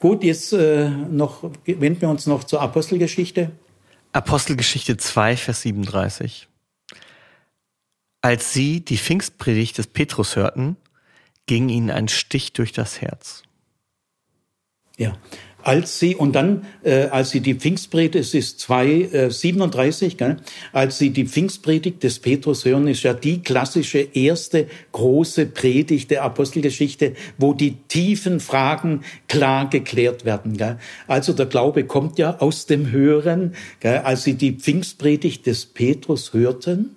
[0.00, 3.52] Gut, jetzt äh, noch, wenden wir uns noch zur Apostelgeschichte.
[4.12, 6.48] Apostelgeschichte 2, Vers 37.
[8.20, 10.76] Als sie die Pfingstpredigt des Petrus hörten,
[11.46, 13.42] ging ihnen ein Stich durch das Herz.
[14.96, 15.16] Ja,
[15.62, 20.36] als sie, und dann, äh, als sie die Pfingstpredigt, es ist 2, äh, 37, gell,
[20.72, 26.22] als sie die Pfingstpredigt des Petrus hören, ist ja die klassische erste große Predigt der
[26.22, 30.56] Apostelgeschichte, wo die tiefen Fragen klar geklärt werden.
[30.56, 30.78] Gell.
[31.06, 33.54] Also der Glaube kommt ja aus dem Hören.
[33.80, 33.98] Gell.
[33.98, 36.96] Als sie die Pfingstpredigt des Petrus hörten,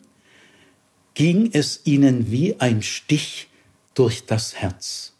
[1.13, 3.47] ging es ihnen wie ein Stich
[3.93, 5.14] durch das Herz.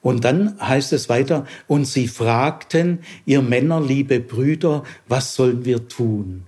[0.00, 5.88] Und dann heißt es weiter, und sie fragten, ihr Männer, liebe Brüder, was sollen wir
[5.88, 6.44] tun?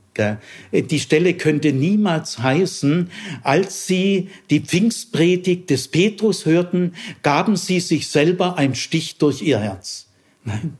[0.73, 3.11] Die Stelle könnte niemals heißen,
[3.43, 9.59] als sie die Pfingstpredigt des Petrus hörten, gaben sie sich selber einen Stich durch ihr
[9.59, 10.09] Herz.
[10.45, 10.77] Nein,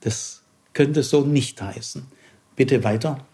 [0.00, 0.42] das
[0.74, 2.06] könnte so nicht heißen.
[2.56, 3.26] Bitte weiter.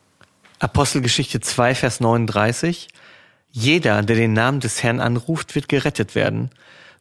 [0.60, 2.88] Apostelgeschichte 2, Vers 39.
[3.50, 6.50] Jeder, der den Namen des Herrn anruft, wird gerettet werden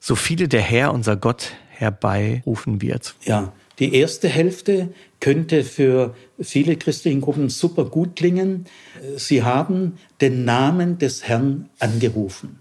[0.03, 3.15] so viele der Herr, unser Gott, herbeirufen wird.
[3.23, 4.89] Ja, die erste Hälfte
[5.21, 8.65] könnte für viele christlichen Gruppen super gut klingen.
[9.15, 12.59] Sie haben den Namen des Herrn angerufen.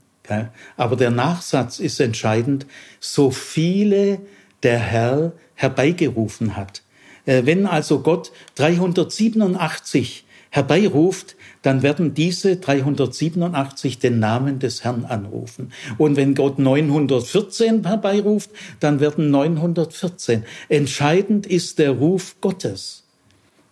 [0.76, 2.64] Aber der Nachsatz ist entscheidend.
[3.00, 4.20] So viele
[4.62, 6.82] der Herr herbeigerufen hat.
[7.26, 15.72] Äh, wenn also Gott 387 herbeiruft, dann werden diese 387 den Namen des Herrn anrufen.
[15.96, 20.44] Und wenn Gott 914 herbeiruft, dann werden 914.
[20.68, 23.04] Entscheidend ist der Ruf Gottes.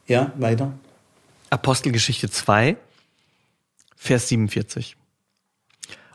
[0.06, 0.72] Ja, weiter.
[1.50, 2.76] Apostelgeschichte 2,
[3.94, 4.96] Vers 47.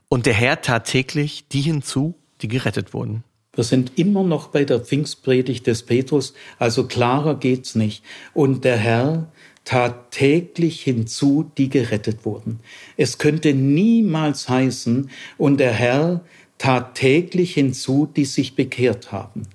[0.10, 3.24] Und der Herr tat täglich die hinzu, die gerettet wurden.
[3.54, 8.04] Wir sind immer noch bei der Pfingstpredigt des Petrus, also klarer geht's nicht.
[8.34, 9.32] Und der Herr
[9.66, 12.60] tat täglich hinzu, die gerettet wurden.
[12.96, 16.22] Es könnte niemals heißen, und der Herr
[16.58, 19.48] tat täglich hinzu, die sich bekehrt haben.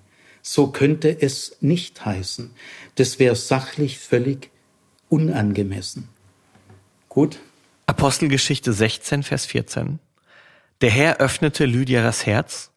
[0.42, 2.50] So könnte es nicht heißen.
[2.96, 4.50] Das wäre sachlich völlig
[5.08, 6.08] unangemessen.
[7.08, 7.38] Gut?
[7.86, 9.98] Apostelgeschichte 16, Vers 14.
[10.80, 12.70] Der Herr öffnete Lydia das Herz,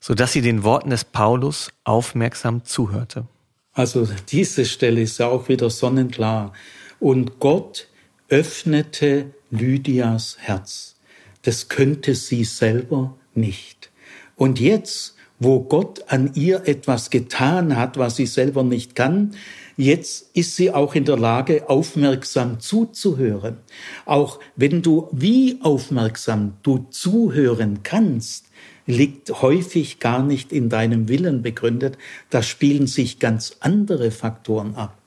[0.00, 3.26] so dass sie den Worten des Paulus aufmerksam zuhörte.
[3.72, 6.52] Also diese Stelle ist ja auch wieder sonnenklar.
[7.00, 7.88] Und Gott
[8.28, 10.96] öffnete Lydias Herz.
[11.42, 13.90] Das könnte sie selber nicht.
[14.36, 19.34] Und jetzt wo Gott an ihr etwas getan hat, was sie selber nicht kann.
[19.76, 23.56] Jetzt ist sie auch in der Lage, aufmerksam zuzuhören.
[24.04, 28.46] Auch wenn du, wie aufmerksam du zuhören kannst,
[28.86, 31.98] liegt häufig gar nicht in deinem Willen begründet.
[32.30, 34.98] Da spielen sich ganz andere Faktoren ab.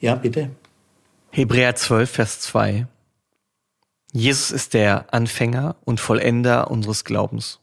[0.00, 0.50] Ja, bitte.
[1.30, 2.86] Hebräer 12, Vers 2.
[4.12, 7.60] Jesus ist der Anfänger und Vollender unseres Glaubens.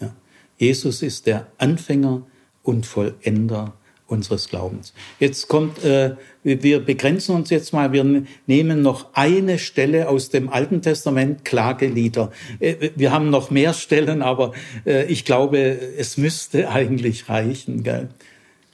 [0.00, 0.14] Ja.
[0.56, 2.22] Jesus ist der Anfänger
[2.62, 3.74] und Vollender
[4.10, 4.92] unseres Glaubens.
[5.18, 10.48] Jetzt kommt, äh, wir begrenzen uns jetzt mal, wir nehmen noch eine Stelle aus dem
[10.48, 12.32] Alten Testament, Klagelieder.
[12.58, 14.52] Äh, wir haben noch mehr Stellen, aber
[14.84, 17.82] äh, ich glaube, es müsste eigentlich reichen.
[17.82, 18.08] Gell?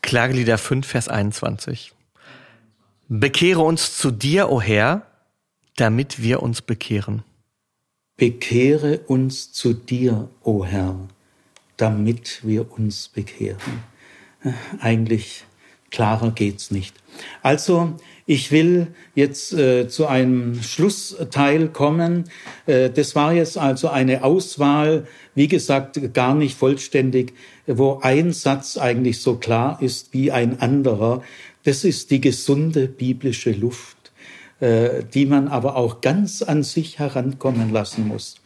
[0.02, 1.92] Klagelieder 5, Vers 21.
[3.08, 5.06] Bekehre uns zu dir, o oh Herr,
[5.76, 7.22] damit wir uns bekehren.
[8.16, 10.96] Bekehre uns zu dir, o oh Herr,
[11.76, 13.84] damit wir uns bekehren.
[14.80, 15.44] Eigentlich
[15.90, 16.94] klarer geht's nicht.
[17.42, 17.94] Also,
[18.26, 22.24] ich will jetzt äh, zu einem Schlussteil kommen.
[22.66, 27.34] Äh, das war jetzt also eine Auswahl, wie gesagt, gar nicht vollständig,
[27.66, 31.22] wo ein Satz eigentlich so klar ist wie ein anderer.
[31.62, 33.96] Das ist die gesunde biblische Luft,
[34.60, 38.40] äh, die man aber auch ganz an sich herankommen lassen muss.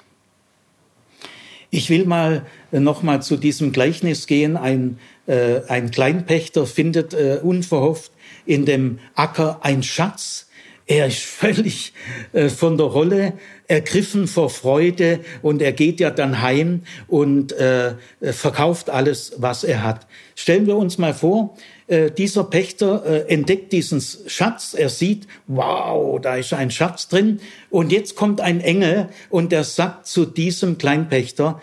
[1.70, 4.56] Ich will mal äh, noch mal zu diesem Gleichnis gehen.
[4.56, 8.12] Ein, äh, ein Kleinpächter findet äh, unverhofft
[8.44, 10.48] in dem Acker ein Schatz.
[10.90, 11.92] Er ist völlig
[12.32, 13.34] äh, von der Rolle
[13.68, 19.84] ergriffen vor Freude und er geht ja dann heim und äh, verkauft alles, was er
[19.84, 20.08] hat.
[20.34, 21.56] Stellen wir uns mal vor,
[21.86, 27.38] äh, dieser Pächter äh, entdeckt diesen Schatz, er sieht, wow, da ist ein Schatz drin.
[27.70, 31.62] Und jetzt kommt ein Engel und der sagt zu diesem Kleinpächter,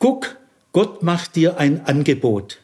[0.00, 0.36] guck,
[0.72, 2.58] Gott macht dir ein Angebot.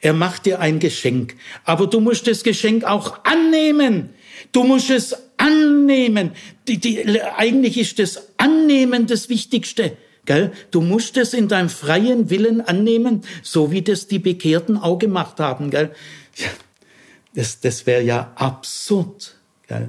[0.00, 1.34] Er macht dir ein Geschenk.
[1.64, 4.10] Aber du musst das Geschenk auch annehmen.
[4.52, 6.32] Du musst es annehmen.
[6.66, 9.96] Die, die, eigentlich ist das Annehmen das Wichtigste.
[10.26, 10.52] Gell?
[10.70, 15.40] Du musst es in deinem freien Willen annehmen, so wie das die Bekehrten auch gemacht
[15.40, 15.70] haben.
[15.70, 15.90] Gell?
[17.34, 19.36] Das, das wäre ja absurd.
[19.66, 19.88] Gell?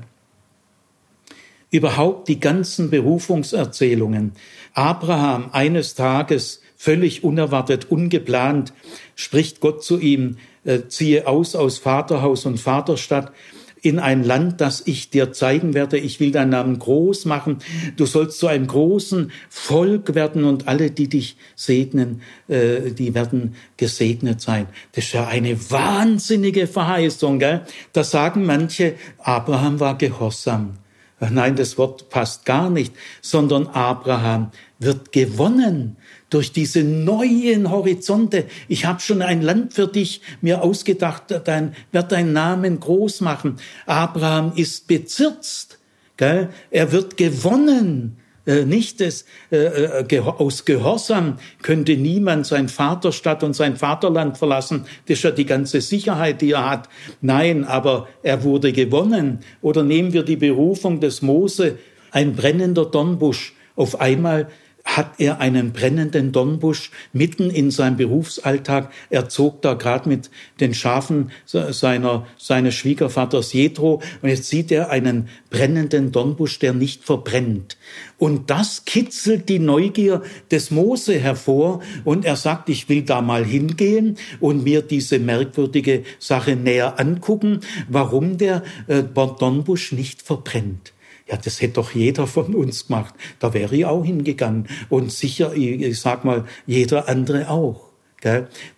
[1.71, 4.31] Überhaupt die ganzen Berufungserzählungen.
[4.73, 8.71] Abraham eines Tages völlig unerwartet, ungeplant,
[9.15, 13.33] spricht Gott zu ihm, äh, ziehe aus aus Vaterhaus und Vaterstadt
[13.81, 15.97] in ein Land, das ich dir zeigen werde.
[15.97, 17.59] Ich will deinen Namen groß machen.
[17.95, 23.55] Du sollst zu einem großen Volk werden und alle, die dich segnen, äh, die werden
[23.77, 24.67] gesegnet sein.
[24.93, 27.39] Das ist ja eine wahnsinnige Verheißung.
[27.39, 27.61] Gell?
[27.93, 30.75] Da sagen manche, Abraham war gehorsam.
[31.19, 35.97] Nein, das Wort passt gar nicht, sondern Abraham wird gewonnen
[36.29, 38.45] durch diese neuen Horizonte.
[38.67, 43.57] Ich habe schon ein Land für dich mir ausgedacht, dein, wird deinen Namen groß machen.
[43.85, 45.79] Abraham ist bezirzt,
[46.17, 46.49] gell?
[46.71, 48.17] er wird gewonnen.
[48.45, 54.85] Äh, nicht des, äh, äh aus Gehorsam könnte niemand sein Vaterstadt und sein Vaterland verlassen.
[55.07, 56.89] Das ist ja die ganze Sicherheit, die er hat.
[57.21, 59.39] Nein, aber er wurde gewonnen.
[59.61, 61.77] Oder nehmen wir die Berufung des Mose,
[62.11, 63.53] ein brennender Dornbusch.
[63.75, 64.47] Auf einmal
[64.95, 68.91] hat er einen brennenden Dornbusch mitten in seinem Berufsalltag.
[69.09, 70.29] Er zog da gerade mit
[70.59, 77.03] den Schafen seiner, seines Schwiegervaters Jethro und jetzt sieht er einen brennenden Dornbusch, der nicht
[77.03, 77.77] verbrennt.
[78.17, 80.21] Und das kitzelt die Neugier
[80.51, 86.03] des Mose hervor und er sagt, ich will da mal hingehen und mir diese merkwürdige
[86.19, 90.93] Sache näher angucken, warum der äh, Dornbusch nicht verbrennt.
[91.29, 93.13] Ja, das hätte doch jeder von uns gemacht.
[93.37, 94.67] Da wäre ich auch hingegangen.
[94.89, 97.89] Und sicher, ich sag mal, jeder andere auch.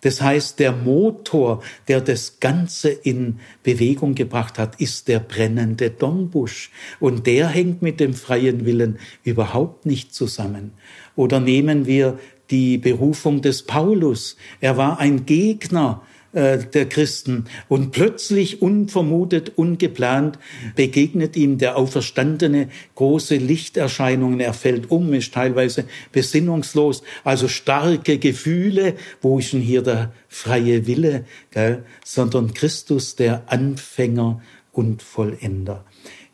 [0.02, 6.70] Das heißt, der Motor, der das Ganze in Bewegung gebracht hat, ist der brennende Dornbusch.
[7.00, 10.72] Und der hängt mit dem freien Willen überhaupt nicht zusammen.
[11.16, 12.18] Oder nehmen wir
[12.50, 14.36] die Berufung des Paulus.
[14.60, 16.02] Er war ein Gegner
[16.32, 17.44] äh, der Christen.
[17.68, 20.38] Und plötzlich, unvermutet, ungeplant,
[20.74, 24.40] begegnet ihm der Auferstandene große Lichterscheinungen.
[24.40, 27.02] Er fällt um, ist teilweise besinnungslos.
[27.22, 28.94] Also starke Gefühle.
[29.20, 31.26] Wo ist denn hier der freie Wille?
[31.50, 31.84] Gell?
[32.04, 34.40] Sondern Christus, der Anfänger
[34.72, 35.84] und Vollender.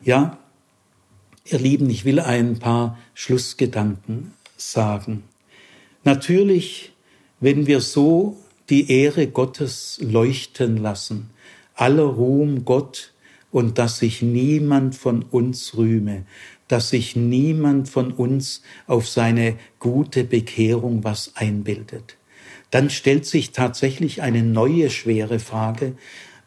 [0.01, 0.37] Ja,
[1.45, 5.23] ihr Lieben, ich will ein paar Schlussgedanken sagen.
[6.03, 6.93] Natürlich,
[7.41, 8.37] wenn wir so
[8.69, 11.29] die Ehre Gottes leuchten lassen,
[11.75, 13.13] aller Ruhm Gott
[13.51, 16.25] und dass sich niemand von uns rühme,
[16.67, 22.17] dass sich niemand von uns auf seine gute Bekehrung was einbildet.
[22.71, 25.93] dann stellt sich tatsächlich eine neue schwere Frage.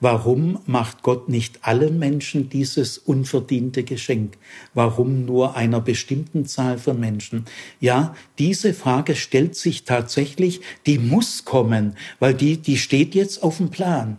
[0.03, 4.37] Warum macht Gott nicht allen Menschen dieses unverdiente Geschenk?
[4.75, 7.45] Warum nur einer bestimmten Zahl von Menschen?
[7.79, 13.59] Ja, diese Frage stellt sich tatsächlich, die muss kommen, weil die, die steht jetzt auf
[13.59, 14.17] dem Plan.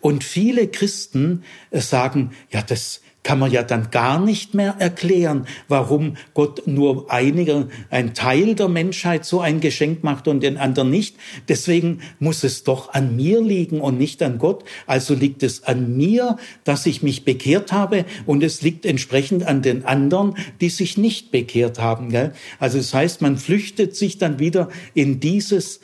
[0.00, 5.48] Und viele Christen äh, sagen, ja, das, kann man ja dann gar nicht mehr erklären,
[5.66, 10.90] warum Gott nur einige, ein Teil der Menschheit so ein Geschenk macht und den anderen
[10.90, 11.16] nicht.
[11.48, 14.62] Deswegen muss es doch an mir liegen und nicht an Gott.
[14.86, 19.60] Also liegt es an mir, dass ich mich bekehrt habe und es liegt entsprechend an
[19.60, 22.10] den anderen, die sich nicht bekehrt haben.
[22.10, 22.32] Gell?
[22.60, 25.80] Also das heißt, man flüchtet sich dann wieder in dieses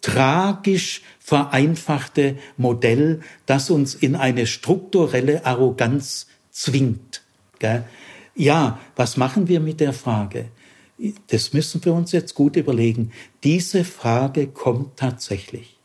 [0.00, 7.22] tragisch vereinfachte Modell, das uns in eine strukturelle Arroganz zwingt.
[7.58, 7.84] Gell?
[8.34, 10.46] Ja, was machen wir mit der Frage?
[11.26, 13.10] Das müssen wir uns jetzt gut überlegen.
[13.42, 15.78] Diese Frage kommt tatsächlich.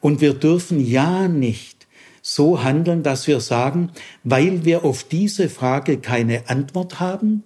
[0.00, 1.86] Und wir dürfen ja nicht
[2.22, 3.90] so handeln, dass wir sagen,
[4.22, 7.44] weil wir auf diese Frage keine Antwort haben,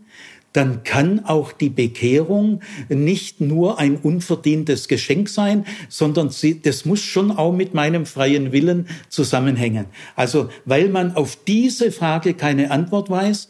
[0.55, 7.01] dann kann auch die Bekehrung nicht nur ein unverdientes Geschenk sein, sondern sie, das muss
[7.01, 9.87] schon auch mit meinem freien Willen zusammenhängen.
[10.15, 13.49] Also, weil man auf diese Frage keine Antwort weiß,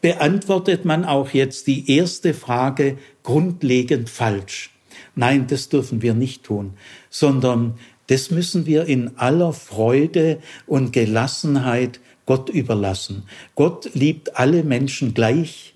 [0.00, 4.70] beantwortet man auch jetzt die erste Frage grundlegend falsch.
[5.14, 6.72] Nein, das dürfen wir nicht tun,
[7.10, 7.74] sondern
[8.06, 13.24] das müssen wir in aller Freude und Gelassenheit Gott überlassen.
[13.54, 15.75] Gott liebt alle Menschen gleich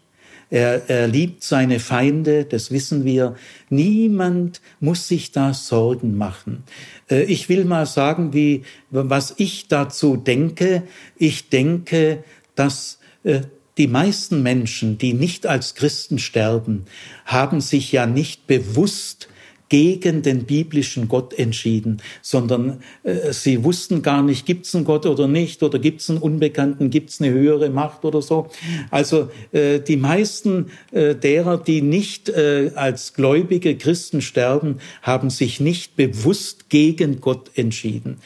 [0.51, 3.36] er, er liebt seine Feinde, das wissen wir.
[3.68, 6.64] Niemand muss sich da Sorgen machen.
[7.09, 10.82] Äh, ich will mal sagen, wie, was ich dazu denke.
[11.16, 12.24] Ich denke,
[12.56, 13.43] dass äh,
[13.78, 16.85] die meisten Menschen, die nicht als Christen sterben,
[17.24, 19.28] haben sich ja nicht bewusst
[19.70, 25.06] gegen den biblischen Gott entschieden, sondern äh, sie wussten gar nicht, gibt es einen Gott
[25.06, 28.48] oder nicht, oder gibt es einen Unbekannten, gibt es eine höhere Macht oder so.
[28.90, 35.60] Also äh, die meisten äh, derer, die nicht äh, als gläubige Christen sterben, haben sich
[35.60, 38.18] nicht bewusst gegen Gott entschieden.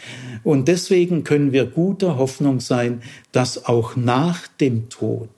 [0.43, 3.03] Und deswegen können wir guter Hoffnung sein,
[3.33, 5.29] dass auch nach dem Tod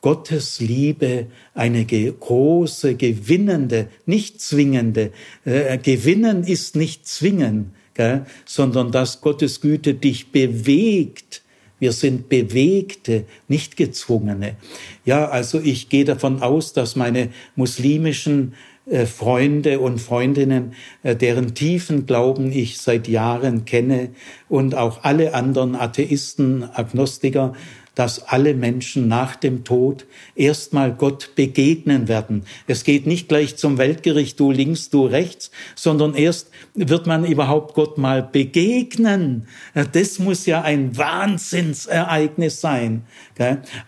[0.00, 5.10] Gottes Liebe eine große, gewinnende, nicht zwingende.
[5.44, 11.42] Äh, gewinnen ist nicht zwingen, gell, sondern dass Gottes Güte dich bewegt.
[11.80, 14.56] Wir sind Bewegte, nicht Gezwungene.
[15.04, 18.54] Ja, also ich gehe davon aus, dass meine muslimischen
[18.86, 20.72] äh, Freunde und Freundinnen,
[21.02, 24.10] äh, deren tiefen Glauben ich seit Jahren kenne
[24.48, 27.54] und auch alle anderen Atheisten, Agnostiker,
[27.98, 30.06] dass alle Menschen nach dem Tod
[30.36, 32.44] erstmal Gott begegnen werden.
[32.68, 37.74] Es geht nicht gleich zum Weltgericht, du links, du rechts, sondern erst wird man überhaupt
[37.74, 39.48] Gott mal begegnen.
[39.92, 43.02] Das muss ja ein Wahnsinnsereignis sein.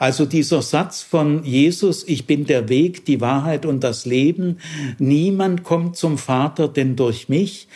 [0.01, 4.59] Also dieser Satz von Jesus, ich bin der Weg, die Wahrheit und das Leben,
[4.99, 7.69] niemand kommt zum Vater, denn durch mich,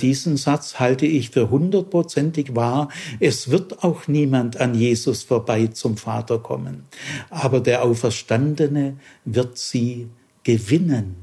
[0.00, 2.88] diesen Satz halte ich für hundertprozentig wahr.
[3.20, 6.84] Es wird auch niemand an Jesus vorbei zum Vater kommen.
[7.30, 10.08] Aber der Auferstandene wird sie
[10.42, 11.16] gewinnen.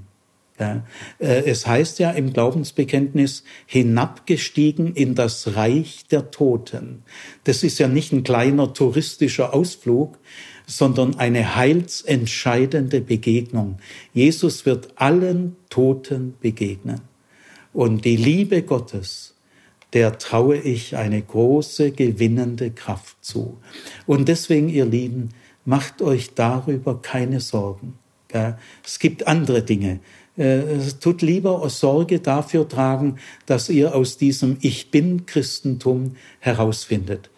[0.59, 0.85] Ja,
[1.17, 7.01] äh, es heißt ja im Glaubensbekenntnis, hinabgestiegen in das Reich der Toten.
[7.45, 10.19] Das ist ja nicht ein kleiner touristischer Ausflug,
[10.67, 13.79] sondern eine heilsentscheidende Begegnung.
[14.13, 17.01] Jesus wird allen Toten begegnen.
[17.73, 19.30] Und die Liebe Gottes
[19.93, 23.57] der traue ich eine große gewinnende Kraft zu.
[24.05, 25.29] Und deswegen, ihr Lieben,
[25.65, 27.97] macht euch darüber keine Sorgen.
[28.83, 29.99] Es gibt andere Dinge.
[30.37, 37.29] Äh, tut lieber Sorge dafür tragen, dass ihr aus diesem Ich bin Christentum herausfindet.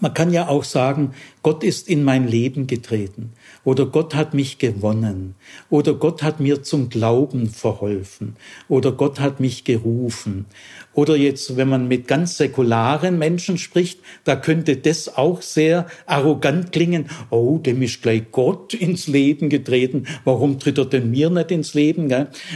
[0.00, 3.32] Man kann ja auch sagen, Gott ist in mein Leben getreten
[3.68, 5.34] oder Gott hat mich gewonnen
[5.68, 8.36] oder Gott hat mir zum Glauben verholfen
[8.66, 10.46] oder Gott hat mich gerufen
[10.94, 16.72] oder jetzt, wenn man mit ganz säkularen Menschen spricht, da könnte das auch sehr arrogant
[16.72, 17.10] klingen.
[17.30, 20.06] Oh, dem ist gleich Gott ins Leben getreten.
[20.24, 22.12] Warum tritt er denn mir nicht ins Leben?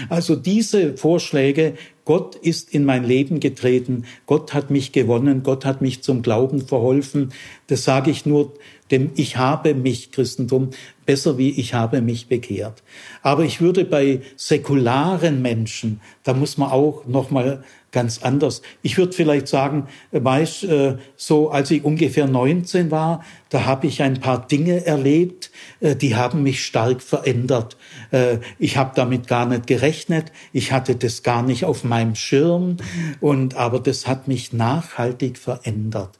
[0.08, 1.74] Also diese Vorschläge
[2.04, 6.66] Gott ist in mein Leben getreten, Gott hat mich gewonnen, Gott hat mich zum Glauben
[6.66, 7.32] verholfen.
[7.68, 8.54] Das sage ich nur
[8.90, 10.70] dem Ich habe mich Christentum
[11.04, 12.82] besser wie Ich habe mich bekehrt.
[13.22, 17.62] Aber ich würde bei säkularen Menschen, da muss man auch noch mal
[17.92, 18.62] ganz anders.
[18.80, 24.02] Ich würde vielleicht sagen, weißt, äh, so als ich ungefähr 19 war, da habe ich
[24.02, 25.50] ein paar Dinge erlebt,
[25.80, 27.76] äh, die haben mich stark verändert.
[28.10, 32.78] Äh, ich habe damit gar nicht gerechnet, ich hatte das gar nicht auf meinem Schirm
[33.20, 36.18] und aber das hat mich nachhaltig verändert.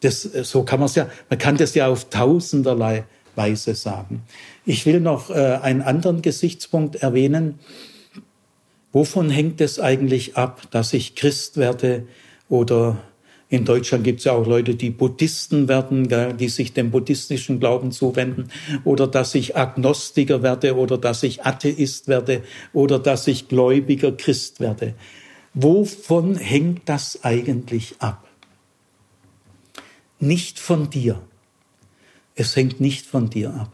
[0.00, 3.04] Das, so kann man es ja, man kann das ja auf tausenderlei
[3.36, 4.22] Weise sagen.
[4.64, 7.58] Ich will noch einen anderen Gesichtspunkt erwähnen.
[8.92, 12.06] Wovon hängt es eigentlich ab, dass ich Christ werde
[12.48, 12.96] oder
[13.48, 17.92] in Deutschland gibt es ja auch Leute, die Buddhisten werden, die sich dem buddhistischen Glauben
[17.92, 18.48] zuwenden,
[18.82, 22.42] oder dass ich Agnostiker werde, oder dass ich Atheist werde,
[22.72, 24.94] oder dass ich gläubiger Christ werde.
[25.54, 28.26] Wovon hängt das eigentlich ab?
[30.18, 31.20] Nicht von dir.
[32.36, 33.72] Es hängt nicht von dir ab,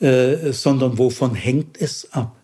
[0.00, 2.36] äh, sondern wovon hängt es ab?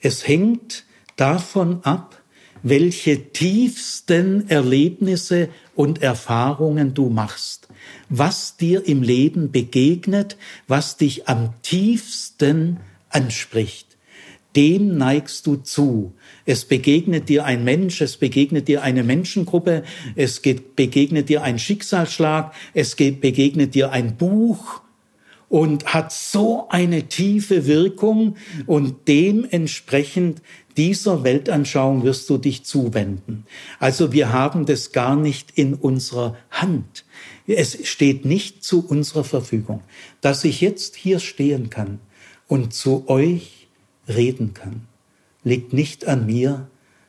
[0.00, 0.84] Es hängt
[1.16, 2.20] davon ab,
[2.64, 7.68] welche tiefsten Erlebnisse und Erfahrungen du machst,
[8.08, 10.36] was dir im Leben begegnet,
[10.68, 12.78] was dich am tiefsten
[13.08, 13.91] anspricht.
[14.56, 16.12] Dem neigst du zu.
[16.44, 19.82] Es begegnet dir ein Mensch, es begegnet dir eine Menschengruppe,
[20.14, 24.82] es begegnet dir ein Schicksalsschlag, es begegnet dir ein Buch
[25.48, 30.40] und hat so eine tiefe Wirkung und dementsprechend
[30.78, 33.44] dieser Weltanschauung wirst du dich zuwenden.
[33.78, 37.04] Also wir haben das gar nicht in unserer Hand.
[37.46, 39.82] Es steht nicht zu unserer Verfügung,
[40.22, 41.98] dass ich jetzt hier stehen kann
[42.48, 43.61] und zu euch
[44.08, 44.86] reden kann.
[45.44, 46.68] Liegt nicht an mir,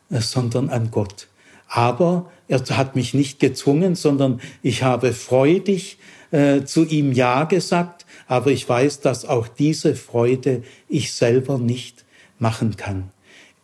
[0.09, 1.27] äh, sondern an Gott.
[1.67, 5.97] Aber er hat mich nicht gezwungen, sondern ich habe freudig
[6.31, 12.05] äh, zu ihm Ja gesagt, aber ich weiß, dass auch diese Freude ich selber nicht
[12.39, 13.11] machen kann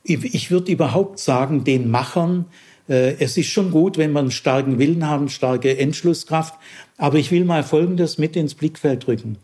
[0.09, 2.45] ich würde überhaupt sagen, den Machern,
[2.87, 6.55] äh, es ist schon gut, wenn man starken Willen haben, starke Entschlusskraft,
[6.97, 9.37] aber ich will mal Folgendes mit ins Blickfeld drücken.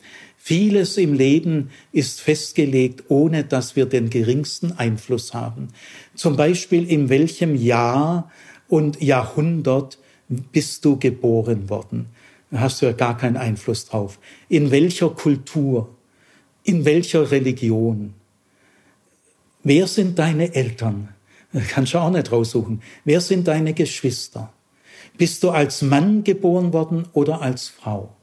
[0.48, 5.70] Vieles im Leben ist festgelegt, ohne dass wir den geringsten Einfluss haben.
[6.14, 8.30] Zum Beispiel, in welchem Jahr
[8.68, 9.98] und Jahrhundert
[10.30, 12.10] bist du geboren worden?
[12.52, 14.20] Da hast du ja gar keinen Einfluss drauf.
[14.48, 15.90] In welcher Kultur?
[16.62, 18.14] In welcher Religion?
[19.64, 21.10] Wer sind deine Eltern?
[21.70, 22.84] Kannst du auch nicht raussuchen.
[23.04, 24.54] Wer sind deine Geschwister?
[25.18, 28.15] Bist du als Mann geboren worden oder als Frau?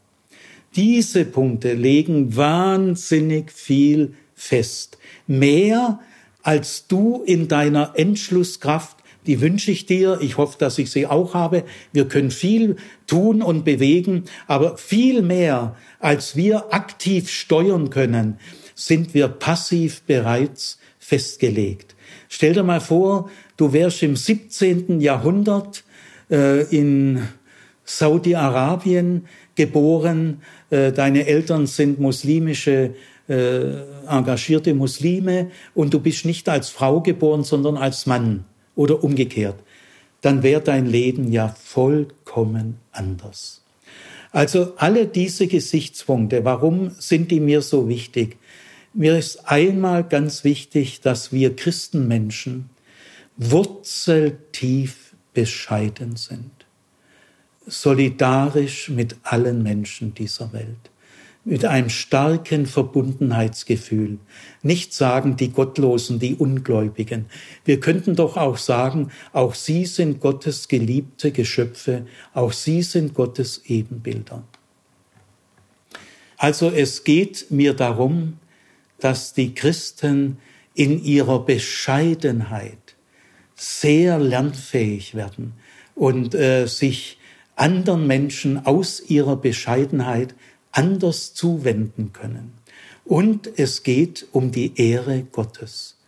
[0.75, 4.99] Diese Punkte legen wahnsinnig viel fest.
[5.27, 6.01] Mehr
[6.43, 8.97] als du in deiner Entschlusskraft,
[9.27, 11.65] die wünsche ich dir, ich hoffe, dass ich sie auch habe.
[11.93, 12.77] Wir können viel
[13.07, 18.39] tun und bewegen, aber viel mehr als wir aktiv steuern können,
[18.75, 21.95] sind wir passiv bereits festgelegt.
[22.29, 25.01] Stell dir mal vor, du wärst im 17.
[25.01, 25.85] Jahrhundert
[26.31, 27.29] äh, in
[27.85, 32.95] Saudi-Arabien geboren, äh, deine Eltern sind muslimische,
[33.29, 33.63] äh,
[34.09, 38.45] engagierte Muslime und du bist nicht als Frau geboren, sondern als Mann
[38.75, 39.57] oder umgekehrt.
[40.21, 43.63] Dann wäre dein Leben ja vollkommen anders.
[44.31, 48.39] Also alle diese Gesichtspunkte, warum sind die mir so wichtig?
[48.95, 52.71] Mir ist einmal ganz wichtig, dass wir Christenmenschen
[53.37, 56.62] wurzeltief bescheiden sind,
[57.67, 60.91] solidarisch mit allen Menschen dieser Welt,
[61.45, 64.19] mit einem starken Verbundenheitsgefühl.
[64.63, 67.27] Nicht sagen die Gottlosen, die Ungläubigen.
[67.65, 73.63] Wir könnten doch auch sagen, auch sie sind Gottes geliebte Geschöpfe, auch sie sind Gottes
[73.67, 74.45] Ebenbilder.
[76.37, 78.39] Also es geht mir darum,
[78.99, 80.39] dass die Christen
[80.75, 82.97] in ihrer Bescheidenheit
[83.55, 85.53] sehr lernfähig werden
[85.95, 87.19] und äh, sich
[87.57, 90.35] anderen Menschen aus ihrer Bescheidenheit
[90.71, 92.53] anders zuwenden können.
[93.05, 95.99] Und es geht um die Ehre Gottes.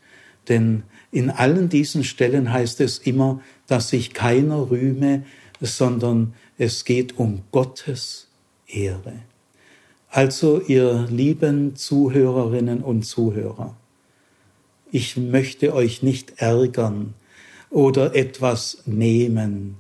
[0.49, 5.25] Denn in allen diesen Stellen heißt es immer, dass sich keiner rühme,
[5.61, 8.29] sondern es geht um Gottes
[8.67, 9.15] Ehre.
[10.09, 13.77] Also, ihr lieben Zuhörerinnen und Zuhörer,
[14.93, 17.15] ich möchte euch nicht ärgern
[17.71, 19.77] oder etwas nehmen,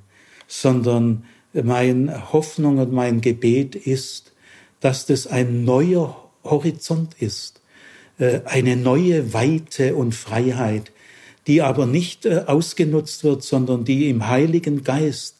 [0.49, 1.25] sondern
[1.63, 4.33] meine Hoffnung und mein Gebet ist,
[4.81, 7.61] dass das ein neuer Horizont ist,
[8.19, 10.93] äh, eine neue Weite und Freiheit,
[11.47, 15.37] die aber nicht äh, ausgenutzt wird, sondern die im Heiligen Geist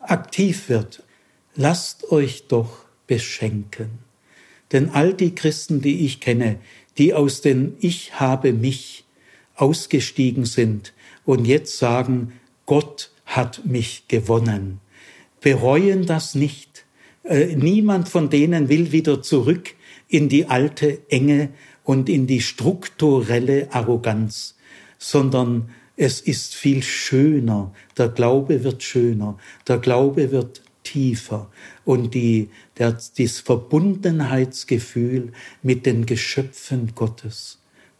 [0.00, 1.02] aktiv wird.
[1.54, 3.90] Lasst euch doch beschenken.
[4.72, 6.58] Denn all die Christen, die ich kenne,
[6.98, 9.04] die aus den Ich habe mich
[9.54, 10.92] ausgestiegen sind
[11.24, 12.32] und jetzt sagen,
[12.66, 14.80] Gott hat mich gewonnen,
[15.40, 16.84] bereuen das nicht.
[17.24, 19.74] Äh, niemand von denen will wieder zurück
[20.08, 21.50] in die alte Enge
[21.84, 24.56] und in die strukturelle Arroganz,
[24.98, 27.72] sondern es ist viel schöner.
[27.96, 29.36] Der Glaube wird schöner.
[29.66, 31.50] Der Glaube wird tiefer.
[31.84, 35.32] Und die, der, das Verbundenheitsgefühl
[35.62, 37.58] mit den Geschöpfen Gottes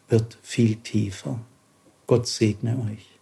[0.09, 1.40] wird viel tiefer.
[2.06, 3.18] Gott segne euch.